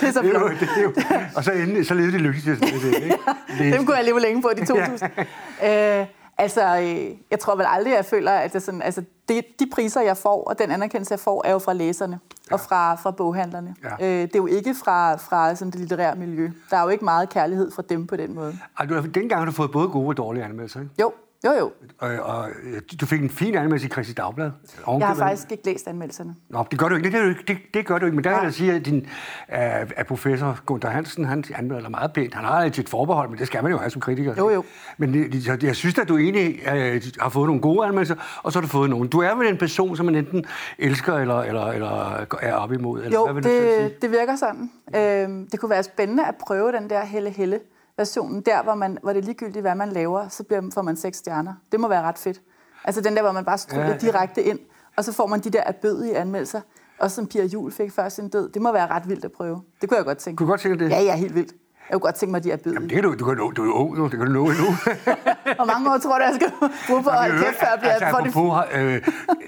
det 0.00 0.08
er 0.08 0.12
så 0.12 0.22
Det 0.22 0.28
er 0.28 0.32
jo, 0.32 0.38
flot. 0.38 0.60
det 0.60 0.68
er 0.76 0.82
jo, 0.82 0.92
og 1.36 1.44
så, 1.44 1.52
endelig, 1.52 1.86
så 1.86 1.94
levede 1.94 2.12
de 2.12 2.18
lykkeligt 2.18 2.60
det, 2.60 2.68
ikke? 3.02 3.16
Det, 3.58 3.72
Dem 3.74 3.86
kunne 3.86 3.96
jeg 3.96 4.04
leve 4.04 4.20
længe 4.20 4.42
på, 4.42 4.50
de 4.56 4.62
2.000. 4.62 5.68
øh, 6.00 6.06
altså, 6.38 6.78
øh, 6.80 7.10
jeg 7.30 7.38
tror 7.40 7.56
vel 7.56 7.66
aldrig, 7.68 7.92
jeg 7.94 8.04
føler, 8.04 8.32
at 8.32 8.52
det 8.52 8.62
sådan, 8.62 8.82
altså, 8.82 9.02
det, 9.28 9.44
de 9.60 9.66
priser, 9.74 10.00
jeg 10.00 10.16
får, 10.16 10.44
og 10.44 10.58
den 10.58 10.70
anerkendelse, 10.70 11.12
jeg 11.12 11.20
får, 11.20 11.42
er 11.46 11.52
jo 11.52 11.58
fra 11.58 11.72
læserne 11.72 12.20
og 12.50 12.60
fra, 12.60 12.94
fra 12.94 13.10
boghandlerne. 13.10 13.74
Ja. 14.00 14.06
Øh, 14.06 14.22
det 14.22 14.34
er 14.34 14.38
jo 14.38 14.46
ikke 14.46 14.74
fra, 14.74 15.16
fra 15.16 15.54
sådan 15.54 15.70
det 15.70 15.80
litterære 15.80 16.16
miljø. 16.16 16.50
Der 16.70 16.76
er 16.76 16.82
jo 16.82 16.88
ikke 16.88 17.04
meget 17.04 17.28
kærlighed 17.28 17.70
fra 17.70 17.82
dem 17.88 18.06
på 18.06 18.16
den 18.16 18.34
måde. 18.34 18.58
Har- 18.74 18.84
dengang 19.14 19.40
har 19.40 19.44
du 19.46 19.52
fået 19.52 19.72
både 19.72 19.88
gode 19.88 20.08
og 20.08 20.16
dårlige 20.16 20.44
anmeldelser, 20.44 20.80
ikke? 20.80 20.92
Jo, 21.00 21.12
jo, 21.44 21.52
jo. 21.58 21.72
Og, 21.98 22.10
og 22.10 22.48
øh, 22.64 22.82
du 23.00 23.06
fik 23.06 23.22
en 23.22 23.30
fin 23.30 23.54
anmeldelse 23.54 23.86
i 23.86 23.90
Christi 23.90 24.12
Dagblad. 24.12 24.50
Jeg 24.98 25.06
har 25.06 25.14
faktisk 25.14 25.52
ikke 25.52 25.66
læst 25.66 25.88
anmeldelserne. 25.88 26.34
Nå, 26.50 26.64
det 26.70 26.78
gør 26.78 26.88
du 26.88 26.94
ikke. 26.96 27.10
Det, 27.10 27.36
det, 27.36 27.48
det, 27.48 27.58
det 27.74 27.86
gør 27.86 27.98
du 27.98 28.06
ikke. 28.06 28.14
Men 28.16 28.24
der 28.24 28.30
vil 28.30 28.44
jeg 28.44 28.54
sige, 28.54 28.72
at 28.72 28.86
din 28.86 28.96
uh, 28.96 29.54
at 29.96 30.06
professor 30.06 30.58
Gunther 30.66 30.90
Hansen, 30.90 31.24
han 31.24 31.44
anmelder 31.54 31.82
dig 31.82 31.90
meget 31.90 32.12
pænt. 32.12 32.34
Han 32.34 32.44
har 32.44 32.62
et 32.62 32.76
sit 32.76 32.88
forbehold, 32.88 33.28
men 33.30 33.38
det 33.38 33.46
skal 33.46 33.62
man 33.62 33.72
jo 33.72 33.78
have 33.78 33.90
som 33.90 34.00
kritiker. 34.00 34.34
Jo, 34.38 34.50
jo. 34.50 34.64
Men 34.98 35.14
det, 35.14 35.46
jeg, 35.46 35.64
jeg 35.64 35.76
synes, 35.76 35.98
at 35.98 36.08
du 36.08 36.16
egentlig 36.16 36.60
uh, 36.66 37.02
har 37.20 37.28
fået 37.28 37.46
nogle 37.46 37.62
gode 37.62 37.86
anmeldelser, 37.86 38.40
og 38.42 38.52
så 38.52 38.58
har 38.58 38.62
du 38.66 38.68
fået 38.68 38.90
nogle. 38.90 39.08
Du 39.08 39.20
er 39.20 39.34
vel 39.34 39.48
en 39.48 39.58
person, 39.58 39.96
som 39.96 40.06
man 40.06 40.14
enten 40.14 40.44
elsker 40.78 41.14
eller, 41.14 41.40
eller, 41.40 41.66
eller 41.66 42.26
er 42.40 42.54
op 42.54 42.72
imod? 42.72 43.02
Eller 43.02 43.18
Jo, 43.18 43.24
hvad 43.24 43.34
vil 43.34 43.42
du 43.42 43.48
selv 43.48 43.72
sige? 43.74 43.84
det, 43.84 44.02
det 44.02 44.10
virker 44.10 44.36
sådan. 44.36 44.70
Øhm, 44.96 45.48
det 45.50 45.60
kunne 45.60 45.70
være 45.70 45.82
spændende 45.82 46.26
at 46.26 46.34
prøve 46.46 46.72
den 46.72 46.90
der 46.90 47.04
Helle 47.04 47.30
Helle 47.30 47.60
versionen, 47.98 48.40
der 48.40 48.62
hvor, 48.62 48.74
man, 48.74 48.98
hvor 49.02 49.12
det 49.12 49.20
er 49.20 49.24
ligegyldigt, 49.24 49.62
hvad 49.62 49.74
man 49.74 49.88
laver, 49.88 50.28
så 50.28 50.44
bliver, 50.44 50.70
får 50.74 50.82
man 50.82 50.96
seks 50.96 51.18
stjerner. 51.18 51.54
Det 51.72 51.80
må 51.80 51.88
være 51.88 52.02
ret 52.02 52.18
fedt. 52.18 52.42
Altså 52.84 53.00
den 53.00 53.16
der, 53.16 53.22
hvor 53.22 53.32
man 53.32 53.44
bare 53.44 53.58
stryger 53.58 53.84
Ja, 53.84 53.90
ja, 53.90 53.96
direkte 53.96 54.42
ind, 54.42 54.58
og 54.96 55.04
så 55.04 55.12
får 55.12 55.26
man 55.26 55.40
de 55.40 55.50
der 55.50 55.62
erbødige 55.66 56.16
anmeldelser. 56.16 56.60
Også 56.98 57.14
som 57.14 57.26
Pia 57.26 57.44
Jul 57.44 57.72
fik 57.72 57.92
før 57.92 58.08
sin 58.08 58.28
død. 58.28 58.48
Det 58.48 58.62
må 58.62 58.72
være 58.72 58.86
ret 58.86 59.08
vildt 59.08 59.24
at 59.24 59.32
prøve. 59.32 59.62
Det 59.80 59.88
kunne 59.88 59.96
jeg 59.96 60.04
godt 60.04 60.18
tænke. 60.18 60.36
Kunne 60.36 60.48
godt 60.48 60.60
tænke 60.60 60.84
det? 60.84 60.90
Ja, 60.90 61.00
ja, 61.02 61.16
helt 61.16 61.34
vildt. 61.34 61.54
Jeg 61.90 61.94
kunne 61.94 62.00
godt 62.00 62.14
tænke 62.14 62.30
mig, 62.30 62.38
at 62.38 62.44
de 62.44 62.50
er 62.50 62.56
Jamen, 62.66 62.74
erbødige. 62.74 62.96
det 62.96 63.02
kan 63.02 63.04
du, 63.04 63.14
du, 63.18 63.24
kan, 63.24 63.36
nå- 63.36 63.50
du 63.50 63.70
er 63.70 63.74
ung, 63.74 63.98
nu. 63.98 64.04
det 64.04 64.10
kan 64.10 64.20
du 64.20 64.32
nå 64.32 64.44
endnu. 64.50 64.64
Hvor 65.56 65.64
mange 65.64 65.92
år 65.92 65.98
tror 65.98 66.18
du, 66.18 66.24
jeg 66.24 66.34
skal 66.34 66.52
bruge 66.88 67.02
på 67.02 67.08
at 67.08 67.16
holde 67.18 67.38
kæft, 67.44 67.58
før 67.60 67.66
jeg 67.70 67.78
bliver... 67.78 67.92
altså, 67.92 68.06
apropos, 68.06 68.64
øh, 68.74 69.02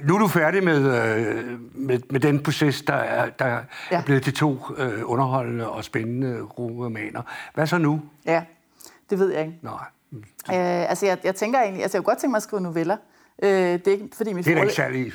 nu 0.08 0.14
er 0.14 0.18
du 0.18 0.28
færdig 0.28 0.64
med, 0.64 0.76
øh, 0.78 1.44
med, 1.74 2.00
med 2.10 2.20
den 2.20 2.42
proces, 2.42 2.82
der 2.82 2.94
er, 2.94 3.30
der 3.30 3.46
ja. 3.46 3.58
Er 3.90 4.02
blevet 4.02 4.22
til 4.22 4.34
to 4.34 4.58
øh, 4.78 4.92
underholdende 5.04 5.68
og 5.70 5.84
spændende 5.84 6.40
romaner. 6.42 7.22
Hvad 7.54 7.66
så 7.66 7.78
nu? 7.78 8.00
Ja, 8.26 8.42
det 9.10 9.18
ved 9.18 9.32
jeg 9.32 9.40
ikke. 9.40 9.58
Nej, 9.62 9.72
Øh, 10.50 10.90
altså, 10.90 11.06
jeg, 11.06 11.18
jeg 11.24 11.34
tænker 11.34 11.60
egentlig... 11.60 11.82
Altså, 11.82 11.98
jeg 11.98 12.04
kunne 12.04 12.10
godt 12.12 12.18
tænke 12.18 12.30
mig 12.30 12.36
at 12.36 12.42
skrive 12.42 12.62
noveller. 12.62 12.96
Øh, 13.42 13.50
det 13.50 13.86
er 13.88 13.92
ikke, 13.92 14.08
fordi 14.16 14.32
mit 14.32 14.44
det 14.44 14.50
er 14.50 14.54
forlag... 14.56 14.64
ikke 14.64 14.74
særlig. 14.74 15.12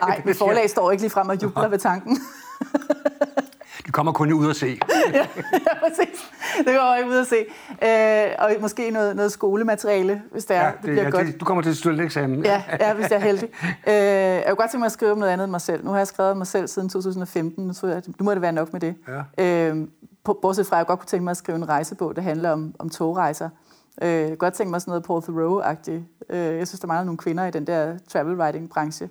Nej, 0.00 0.22
mit 0.26 0.36
forlag 0.36 0.70
står 0.70 0.90
ikke 0.90 1.02
lige 1.02 1.10
frem 1.10 1.28
og 1.28 1.42
jubler 1.42 1.68
ved 1.68 1.78
tanken. 1.78 2.18
Kommer 3.94 4.12
kun 4.12 4.32
ud 4.32 4.46
og 4.46 4.56
se. 4.56 4.66
ja, 5.14 5.26
præcis. 5.80 6.32
Det 6.58 6.66
går 6.66 6.94
jeg 6.94 7.06
ud 7.08 7.16
at 7.16 7.26
se. 7.26 7.36
Øh, 7.82 8.34
og 8.38 8.50
måske 8.60 8.90
noget, 8.90 9.16
noget 9.16 9.32
skolemateriale, 9.32 10.22
hvis 10.32 10.44
det 10.44 10.56
er. 10.56 10.60
Ja, 10.60 10.66
det, 10.66 10.74
det 10.82 10.90
bliver 10.90 11.02
ja, 11.02 11.10
godt. 11.10 11.26
det, 11.26 11.40
du 11.40 11.44
kommer 11.44 11.62
til 11.62 11.70
at 11.70 11.76
stille 11.76 12.04
eksamen. 12.04 12.44
Ja, 12.44 12.62
ja, 12.80 12.94
hvis 12.94 13.10
jeg 13.10 13.16
er 13.16 13.24
heldig. 13.24 13.48
Øh, 13.88 13.94
jeg 13.94 14.44
kunne 14.46 14.56
godt 14.56 14.70
tænke 14.70 14.78
mig 14.78 14.86
at 14.86 14.92
skrive 14.92 15.12
om 15.12 15.18
noget 15.18 15.32
andet 15.32 15.44
end 15.44 15.50
mig 15.50 15.60
selv. 15.60 15.84
Nu 15.84 15.90
har 15.90 15.98
jeg 15.98 16.06
skrevet 16.06 16.30
om 16.30 16.36
mig 16.36 16.46
selv 16.46 16.68
siden 16.68 16.88
2015. 16.88 17.66
Nu, 17.66 17.72
tror 17.72 17.88
jeg, 17.88 17.96
at 17.96 18.08
nu 18.18 18.24
må 18.24 18.34
det 18.34 18.42
være 18.42 18.52
nok 18.52 18.72
med 18.72 18.80
det. 18.80 18.94
Ja. 19.38 19.70
Øh, 19.70 19.88
bortset 20.24 20.66
fra, 20.66 20.76
at 20.76 20.78
jeg 20.78 20.86
godt 20.86 20.98
kunne 20.98 21.06
tænke 21.06 21.24
mig 21.24 21.30
at 21.30 21.36
skrive 21.36 21.56
en 21.56 21.68
rejsebog, 21.68 22.16
der 22.16 22.22
handler 22.22 22.50
om, 22.50 22.74
om 22.78 22.88
togrejser. 22.88 23.48
Øh, 24.02 24.32
godt 24.32 24.54
tænke 24.54 24.70
mig 24.70 24.80
sådan 24.80 24.90
noget 24.90 25.04
Paul 25.04 25.22
Theroux-agtigt. 25.22 26.26
Øh, 26.30 26.58
jeg 26.58 26.68
synes, 26.68 26.80
der 26.80 26.86
mangler 26.86 27.04
nogle 27.04 27.18
kvinder 27.18 27.46
i 27.46 27.50
den 27.50 27.66
der 27.66 27.98
travel 28.08 28.40
writing-branche. 28.40 29.08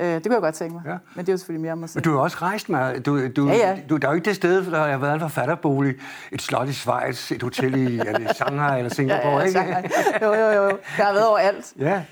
Øh, 0.00 0.06
det 0.06 0.22
kunne 0.22 0.34
jeg 0.34 0.42
godt 0.42 0.54
tænke 0.54 0.74
mig. 0.74 0.82
Ja. 0.86 0.96
Men 1.14 1.26
det 1.26 1.28
er 1.28 1.32
jo 1.32 1.36
selvfølgelig 1.36 1.62
mere 1.62 1.72
om 1.72 1.78
mig 1.78 1.88
selv. 1.88 1.96
Men 2.06 2.12
du 2.12 2.16
har 2.16 2.22
også 2.24 2.36
rejst 2.42 2.68
meget. 2.68 3.06
Du, 3.06 3.28
du, 3.28 3.48
Ja, 3.48 3.54
ja. 3.54 3.78
Du, 3.90 3.96
der 3.96 4.08
er 4.08 4.12
jo 4.12 4.14
ikke 4.14 4.24
det 4.24 4.36
sted, 4.36 4.62
hvor 4.62 4.76
der 4.78 4.86
har 4.86 4.98
været 4.98 5.14
en 5.14 5.20
forfatterbolig, 5.20 5.94
et 6.32 6.42
slot 6.42 6.68
i 6.68 6.72
Schweiz, 6.72 7.32
et 7.32 7.42
hotel 7.42 7.74
i 7.74 7.98
er 7.98 8.18
det 8.18 8.36
Shanghai 8.36 8.78
eller 8.78 8.94
Singapore, 8.94 9.32
ja, 9.32 9.38
ja, 9.38 9.44
ikke? 9.44 9.50
Shanghai. 9.50 9.82
Jo, 10.22 10.34
jo, 10.34 10.62
jo. 10.62 10.78
Jeg 10.98 11.06
har 11.06 11.12
været 11.12 11.26
overalt. 11.28 11.72
Ja, 11.78 12.02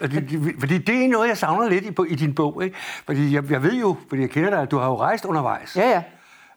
fordi 0.59 0.79
det 0.79 1.05
er 1.05 1.09
noget, 1.09 1.29
jeg 1.29 1.37
savner 1.39 1.69
lidt 1.69 1.85
i, 1.85 1.95
i 2.09 2.15
din 2.15 2.35
bog. 2.35 2.65
Ikke? 2.65 2.77
Fordi 3.07 3.35
jeg, 3.35 3.51
jeg 3.51 3.63
ved 3.63 3.73
jo, 3.75 3.97
fordi 4.09 4.23
jeg 4.23 4.31
kender 4.31 4.51
dig, 4.51 4.61
at 4.63 4.71
du 4.71 4.79
har 4.79 4.87
jo 4.89 4.97
rejst 5.01 5.25
undervejs. 5.25 5.77
Ja, 5.77 5.89
ja. 5.91 6.03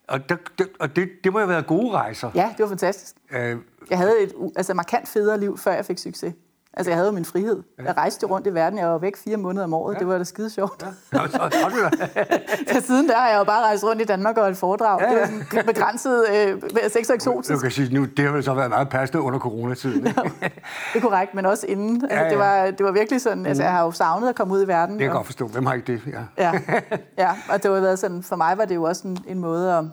Og, 0.07 0.29
der, 0.29 0.35
det, 0.57 0.67
og 0.79 0.95
det, 0.95 1.09
det 1.23 1.33
må 1.33 1.39
jo 1.39 1.45
have 1.45 1.53
været 1.53 1.67
gode 1.67 1.91
rejser. 1.91 2.29
Ja, 2.35 2.49
det 2.57 2.63
var 2.63 2.67
fantastisk. 2.69 3.15
Øh, 3.31 3.57
Jeg 3.89 3.97
havde 3.97 4.23
et 4.23 4.33
altså, 4.55 4.73
markant 4.73 5.07
federe 5.07 5.39
liv, 5.39 5.57
før 5.57 5.71
jeg 5.73 5.85
fik 5.85 5.97
succes. 5.97 6.33
Altså, 6.73 6.91
jeg 6.91 6.97
havde 6.97 7.07
jo 7.07 7.13
min 7.13 7.25
frihed. 7.25 7.63
Jeg 7.85 7.97
rejste 7.97 8.25
rundt 8.25 8.47
i 8.47 8.53
verden. 8.53 8.79
Jeg 8.79 8.87
var 8.87 8.97
væk 8.97 9.17
fire 9.17 9.37
måneder 9.37 9.63
om 9.63 9.73
året. 9.73 9.93
Ja. 9.93 9.99
Det 9.99 10.07
var 10.07 10.17
da 10.17 10.23
skide 10.23 10.49
sjovt. 10.49 10.83
Ja. 11.13 11.17
nå, 11.17 11.27
så, 11.27 11.37
du. 11.69 12.05
Så 12.73 12.81
siden 12.87 13.09
der 13.09 13.15
har 13.15 13.29
jeg 13.29 13.37
jo 13.39 13.43
bare 13.43 13.63
rejst 13.65 13.83
rundt 13.83 14.01
i 14.01 14.05
Danmark 14.05 14.37
og 14.37 14.43
holdt 14.43 14.57
foredrag. 14.57 15.01
Ja, 15.01 15.11
Ja, 15.11 15.13
ja. 15.13 15.19
ja. 15.19 15.25
Det 15.25 15.31
var 15.39 15.45
sådan 15.51 15.65
begrænset 15.73 16.25
øh, 16.29 16.61
sex 16.89 17.09
og 17.09 17.09
Du 17.09 17.13
eksotisk. 17.13 17.61
kan 17.61 17.71
sige, 17.71 17.93
nu, 17.93 18.05
det 18.05 18.25
har 18.25 18.31
vel 18.31 18.43
så 18.43 18.53
været 18.53 18.69
meget 18.69 18.89
passende 18.89 19.21
under 19.21 19.39
coronatiden. 19.39 20.07
Ikke? 20.07 20.21
Det 20.23 20.51
er 20.95 20.99
korrekt, 21.01 21.33
men 21.33 21.45
også 21.45 21.65
inden. 21.67 22.03
Altså, 22.03 22.17
Ja, 22.17 22.23
ja. 22.23 22.29
Det, 22.29 22.37
var, 22.39 22.71
det 22.71 22.85
var 22.85 22.91
virkelig 22.91 23.21
sådan, 23.21 23.45
altså, 23.45 23.63
jeg 23.63 23.71
har 23.71 23.83
jo 23.83 23.91
savnet 23.91 24.29
at 24.29 24.35
komme 24.35 24.53
ud 24.53 24.63
i 24.63 24.67
verden. 24.67 24.93
Det 24.93 24.99
kan 24.99 25.03
jeg 25.03 25.11
og- 25.11 25.15
godt 25.17 25.25
forstå. 25.25 25.47
Hvem 25.47 25.65
har 25.65 25.73
ikke 25.73 25.93
det? 25.93 26.01
Ja. 26.37 26.43
Ja, 26.51 26.61
ja, 27.27 27.29
og 27.49 27.63
det 27.63 27.71
var 27.71 27.79
været 27.79 27.99
sådan, 27.99 28.23
for 28.23 28.35
mig 28.35 28.57
var 28.57 28.65
det 28.65 28.75
jo 28.75 28.83
også 28.83 29.07
en, 29.07 29.17
en 29.27 29.39
måde 29.39 29.77
at, 29.77 29.83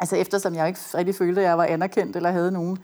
altså 0.00 0.16
eftersom 0.16 0.54
jeg 0.54 0.68
ikke 0.68 0.80
rigtig 0.94 1.14
følte, 1.14 1.40
at 1.40 1.46
jeg 1.46 1.58
var 1.58 1.64
anerkendt 1.64 2.16
eller 2.16 2.30
havde 2.30 2.52
nogen 2.52 2.78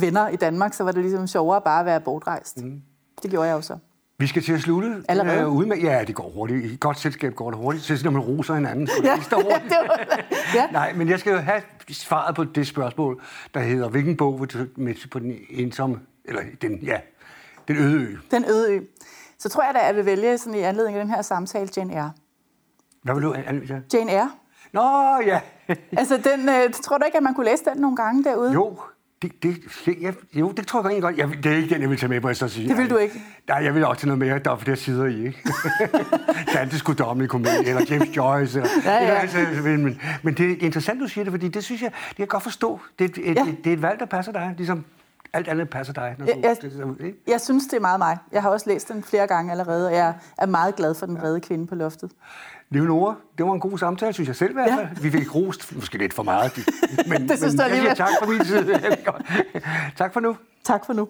venner 0.00 0.28
i 0.28 0.36
Danmark, 0.36 0.74
så 0.74 0.84
var 0.84 0.92
det 0.92 1.02
ligesom 1.02 1.26
sjovere 1.26 1.60
bare 1.60 1.80
at 1.80 1.86
være 1.86 2.00
bortrejst. 2.00 2.62
Mm. 2.62 2.82
Det 3.22 3.30
gjorde 3.30 3.48
jeg 3.48 3.54
jo 3.54 3.60
så. 3.60 3.78
Vi 4.18 4.26
skal 4.26 4.42
til 4.42 4.52
at 4.52 4.60
slutte. 4.60 5.02
Allerede? 5.08 5.40
Øh, 5.40 5.48
ude 5.48 5.66
med, 5.68 5.76
ja, 5.76 6.04
det 6.06 6.14
går 6.14 6.30
hurtigt. 6.30 6.64
I 6.64 6.74
et 6.74 6.80
godt 6.80 6.98
selskab 6.98 7.34
går 7.34 7.50
det 7.50 7.58
hurtigt. 7.58 7.84
Så 7.84 8.00
når 8.04 8.10
man 8.10 8.20
roser 8.22 8.54
hinanden, 8.54 8.86
så 8.86 8.92
Ja, 9.04 9.14
det 9.16 9.32
hurtigt. 9.44 9.62
det 9.70 9.76
var- 9.88 10.20
ja. 10.54 10.66
Nej, 10.70 10.92
men 10.92 11.08
jeg 11.08 11.18
skal 11.20 11.32
jo 11.32 11.38
have 11.38 11.62
svaret 11.90 12.34
på 12.36 12.44
det 12.44 12.66
spørgsmål, 12.66 13.20
der 13.54 13.60
hedder, 13.60 13.88
hvilken 13.88 14.16
bog 14.16 14.40
vil 14.40 14.48
du 14.48 14.58
med 14.76 15.08
på 15.10 15.18
den 15.18 15.34
ensomme, 15.50 16.00
eller 16.24 16.42
den, 16.62 16.78
ja, 16.82 17.00
den 17.68 17.76
øde 17.76 17.94
ø. 18.02 18.16
Den 18.30 18.44
øde 18.48 18.72
ø. 18.72 18.80
Så 19.38 19.48
tror 19.48 19.62
jeg 19.64 19.74
da, 19.74 19.78
at 19.78 19.86
jeg 19.86 19.96
vil 19.96 20.06
vælge 20.06 20.38
sådan 20.38 20.54
i 20.58 20.62
anledning 20.62 20.98
af 20.98 21.04
den 21.04 21.14
her 21.14 21.22
samtale 21.22 21.68
Jane 21.76 21.92
Eyre. 21.94 22.12
Hvad 23.02 23.14
vil 23.14 23.22
du 23.22 23.34
anvise? 23.46 23.82
Jane 23.94 24.12
Eyre. 24.12 24.30
Nå, 24.72 24.82
ja. 25.26 25.40
Altså, 25.96 26.16
den, 26.16 26.48
øh, 26.48 26.72
tror 26.82 26.98
du 26.98 27.04
ikke, 27.04 27.16
at 27.16 27.22
man 27.22 27.34
kunne 27.34 27.46
læse 27.46 27.64
den 27.64 27.80
nogle 27.80 27.96
gange 27.96 28.24
derude? 28.24 28.52
Jo, 28.52 28.78
det, 29.22 29.42
det, 29.42 29.58
jeg, 30.00 30.14
jo, 30.34 30.50
det 30.52 30.66
tror 30.66 30.80
jeg 30.80 30.86
egentlig 30.90 31.02
godt. 31.02 31.16
Jeg, 31.18 31.44
det 31.44 31.52
er 31.52 31.56
ikke 31.56 31.74
den, 31.74 31.80
jeg 31.82 31.90
vil 31.90 31.98
tage 31.98 32.08
med, 32.10 32.20
må 32.20 32.28
jeg 32.28 32.36
så 32.36 32.48
sige. 32.48 32.68
Det 32.68 32.76
vil 32.76 32.90
du 32.90 32.96
ikke? 32.96 33.22
Nej, 33.48 33.56
jeg 33.64 33.74
vil 33.74 33.84
også 33.84 34.00
tage 34.00 34.06
noget 34.06 34.18
mere. 34.18 34.38
Der 34.38 34.50
er 34.50 34.56
flere 34.56 34.76
sider 34.76 35.06
i, 35.06 35.26
ikke? 35.26 35.38
Dantes 36.54 36.82
guddommelige 36.82 37.28
komedie, 37.28 37.66
eller 37.68 37.82
James 37.90 38.16
Joyce. 38.16 38.58
Eller, 38.58 38.70
Ja, 38.84 38.92
ja. 38.92 39.00
Eller, 39.00 39.14
altså, 39.14 39.38
men, 39.62 40.00
men 40.22 40.34
det 40.34 40.50
er 40.52 40.56
interessant, 40.60 41.00
du 41.00 41.06
siger 41.08 41.24
det, 41.24 41.32
fordi 41.32 41.48
det 41.48 41.64
synes 41.64 41.82
jeg, 41.82 41.90
det 42.08 42.16
kan 42.16 42.22
jeg 42.22 42.28
godt 42.28 42.42
forstå. 42.42 42.80
Det, 42.98 43.04
er 43.04 43.08
et, 43.22 43.30
et, 43.30 43.36
Ja. 43.36 43.44
det, 43.44 43.56
det 43.64 43.70
er 43.70 43.74
et 43.74 43.82
valg, 43.82 44.00
der 44.00 44.06
passer 44.06 44.32
dig, 44.32 44.54
ligesom 44.56 44.84
alt 45.32 45.48
andet 45.48 45.70
passer 45.70 45.92
dig. 45.92 46.14
Når 46.18 46.26
Jeg- 46.26 46.34
du, 46.62 46.66
jeg- 46.78 46.86
det, 46.98 47.04
ikke? 47.06 47.18
Jeg 47.28 47.40
synes, 47.40 47.64
det 47.66 47.76
er 47.76 47.80
meget 47.80 47.98
mig. 47.98 48.18
Jeg 48.32 48.42
har 48.42 48.50
også 48.50 48.70
læst 48.70 48.88
den 48.88 49.02
flere 49.02 49.26
gange 49.26 49.50
allerede, 49.50 49.88
og 49.88 49.94
jeg 49.94 50.14
er 50.38 50.46
meget 50.46 50.76
glad 50.76 50.94
for 50.94 51.06
den 51.06 51.16
vrede 51.18 51.40
kvinde 51.40 51.66
på 51.66 51.74
loftet. 51.74 52.10
Leonora, 52.72 53.14
det 53.38 53.46
var 53.46 53.52
en 53.52 53.60
god 53.60 53.78
samtale, 53.78 54.12
synes 54.12 54.28
jeg 54.28 54.36
selv 54.36 54.50
i 54.50 54.52
hvert 54.54 54.68
Ja. 54.68 54.88
Vi 55.02 55.10
fik 55.10 55.34
rost, 55.34 55.74
måske 55.76 55.98
lidt 55.98 56.14
for 56.14 56.22
meget. 56.22 56.52
Men, 57.06 57.28
Det 57.28 57.38
synes 57.38 57.52
men 57.54 57.58
jeg 57.60 57.66
alligevel. 57.66 57.96
tak 57.96 58.08
for 58.22 58.30
min 58.30 58.44
side. 58.44 58.78
tak 59.96 60.12
for 60.12 60.20
nu. 60.20 60.36
Tak 60.64 60.86
for 60.86 60.92
nu. 60.92 61.08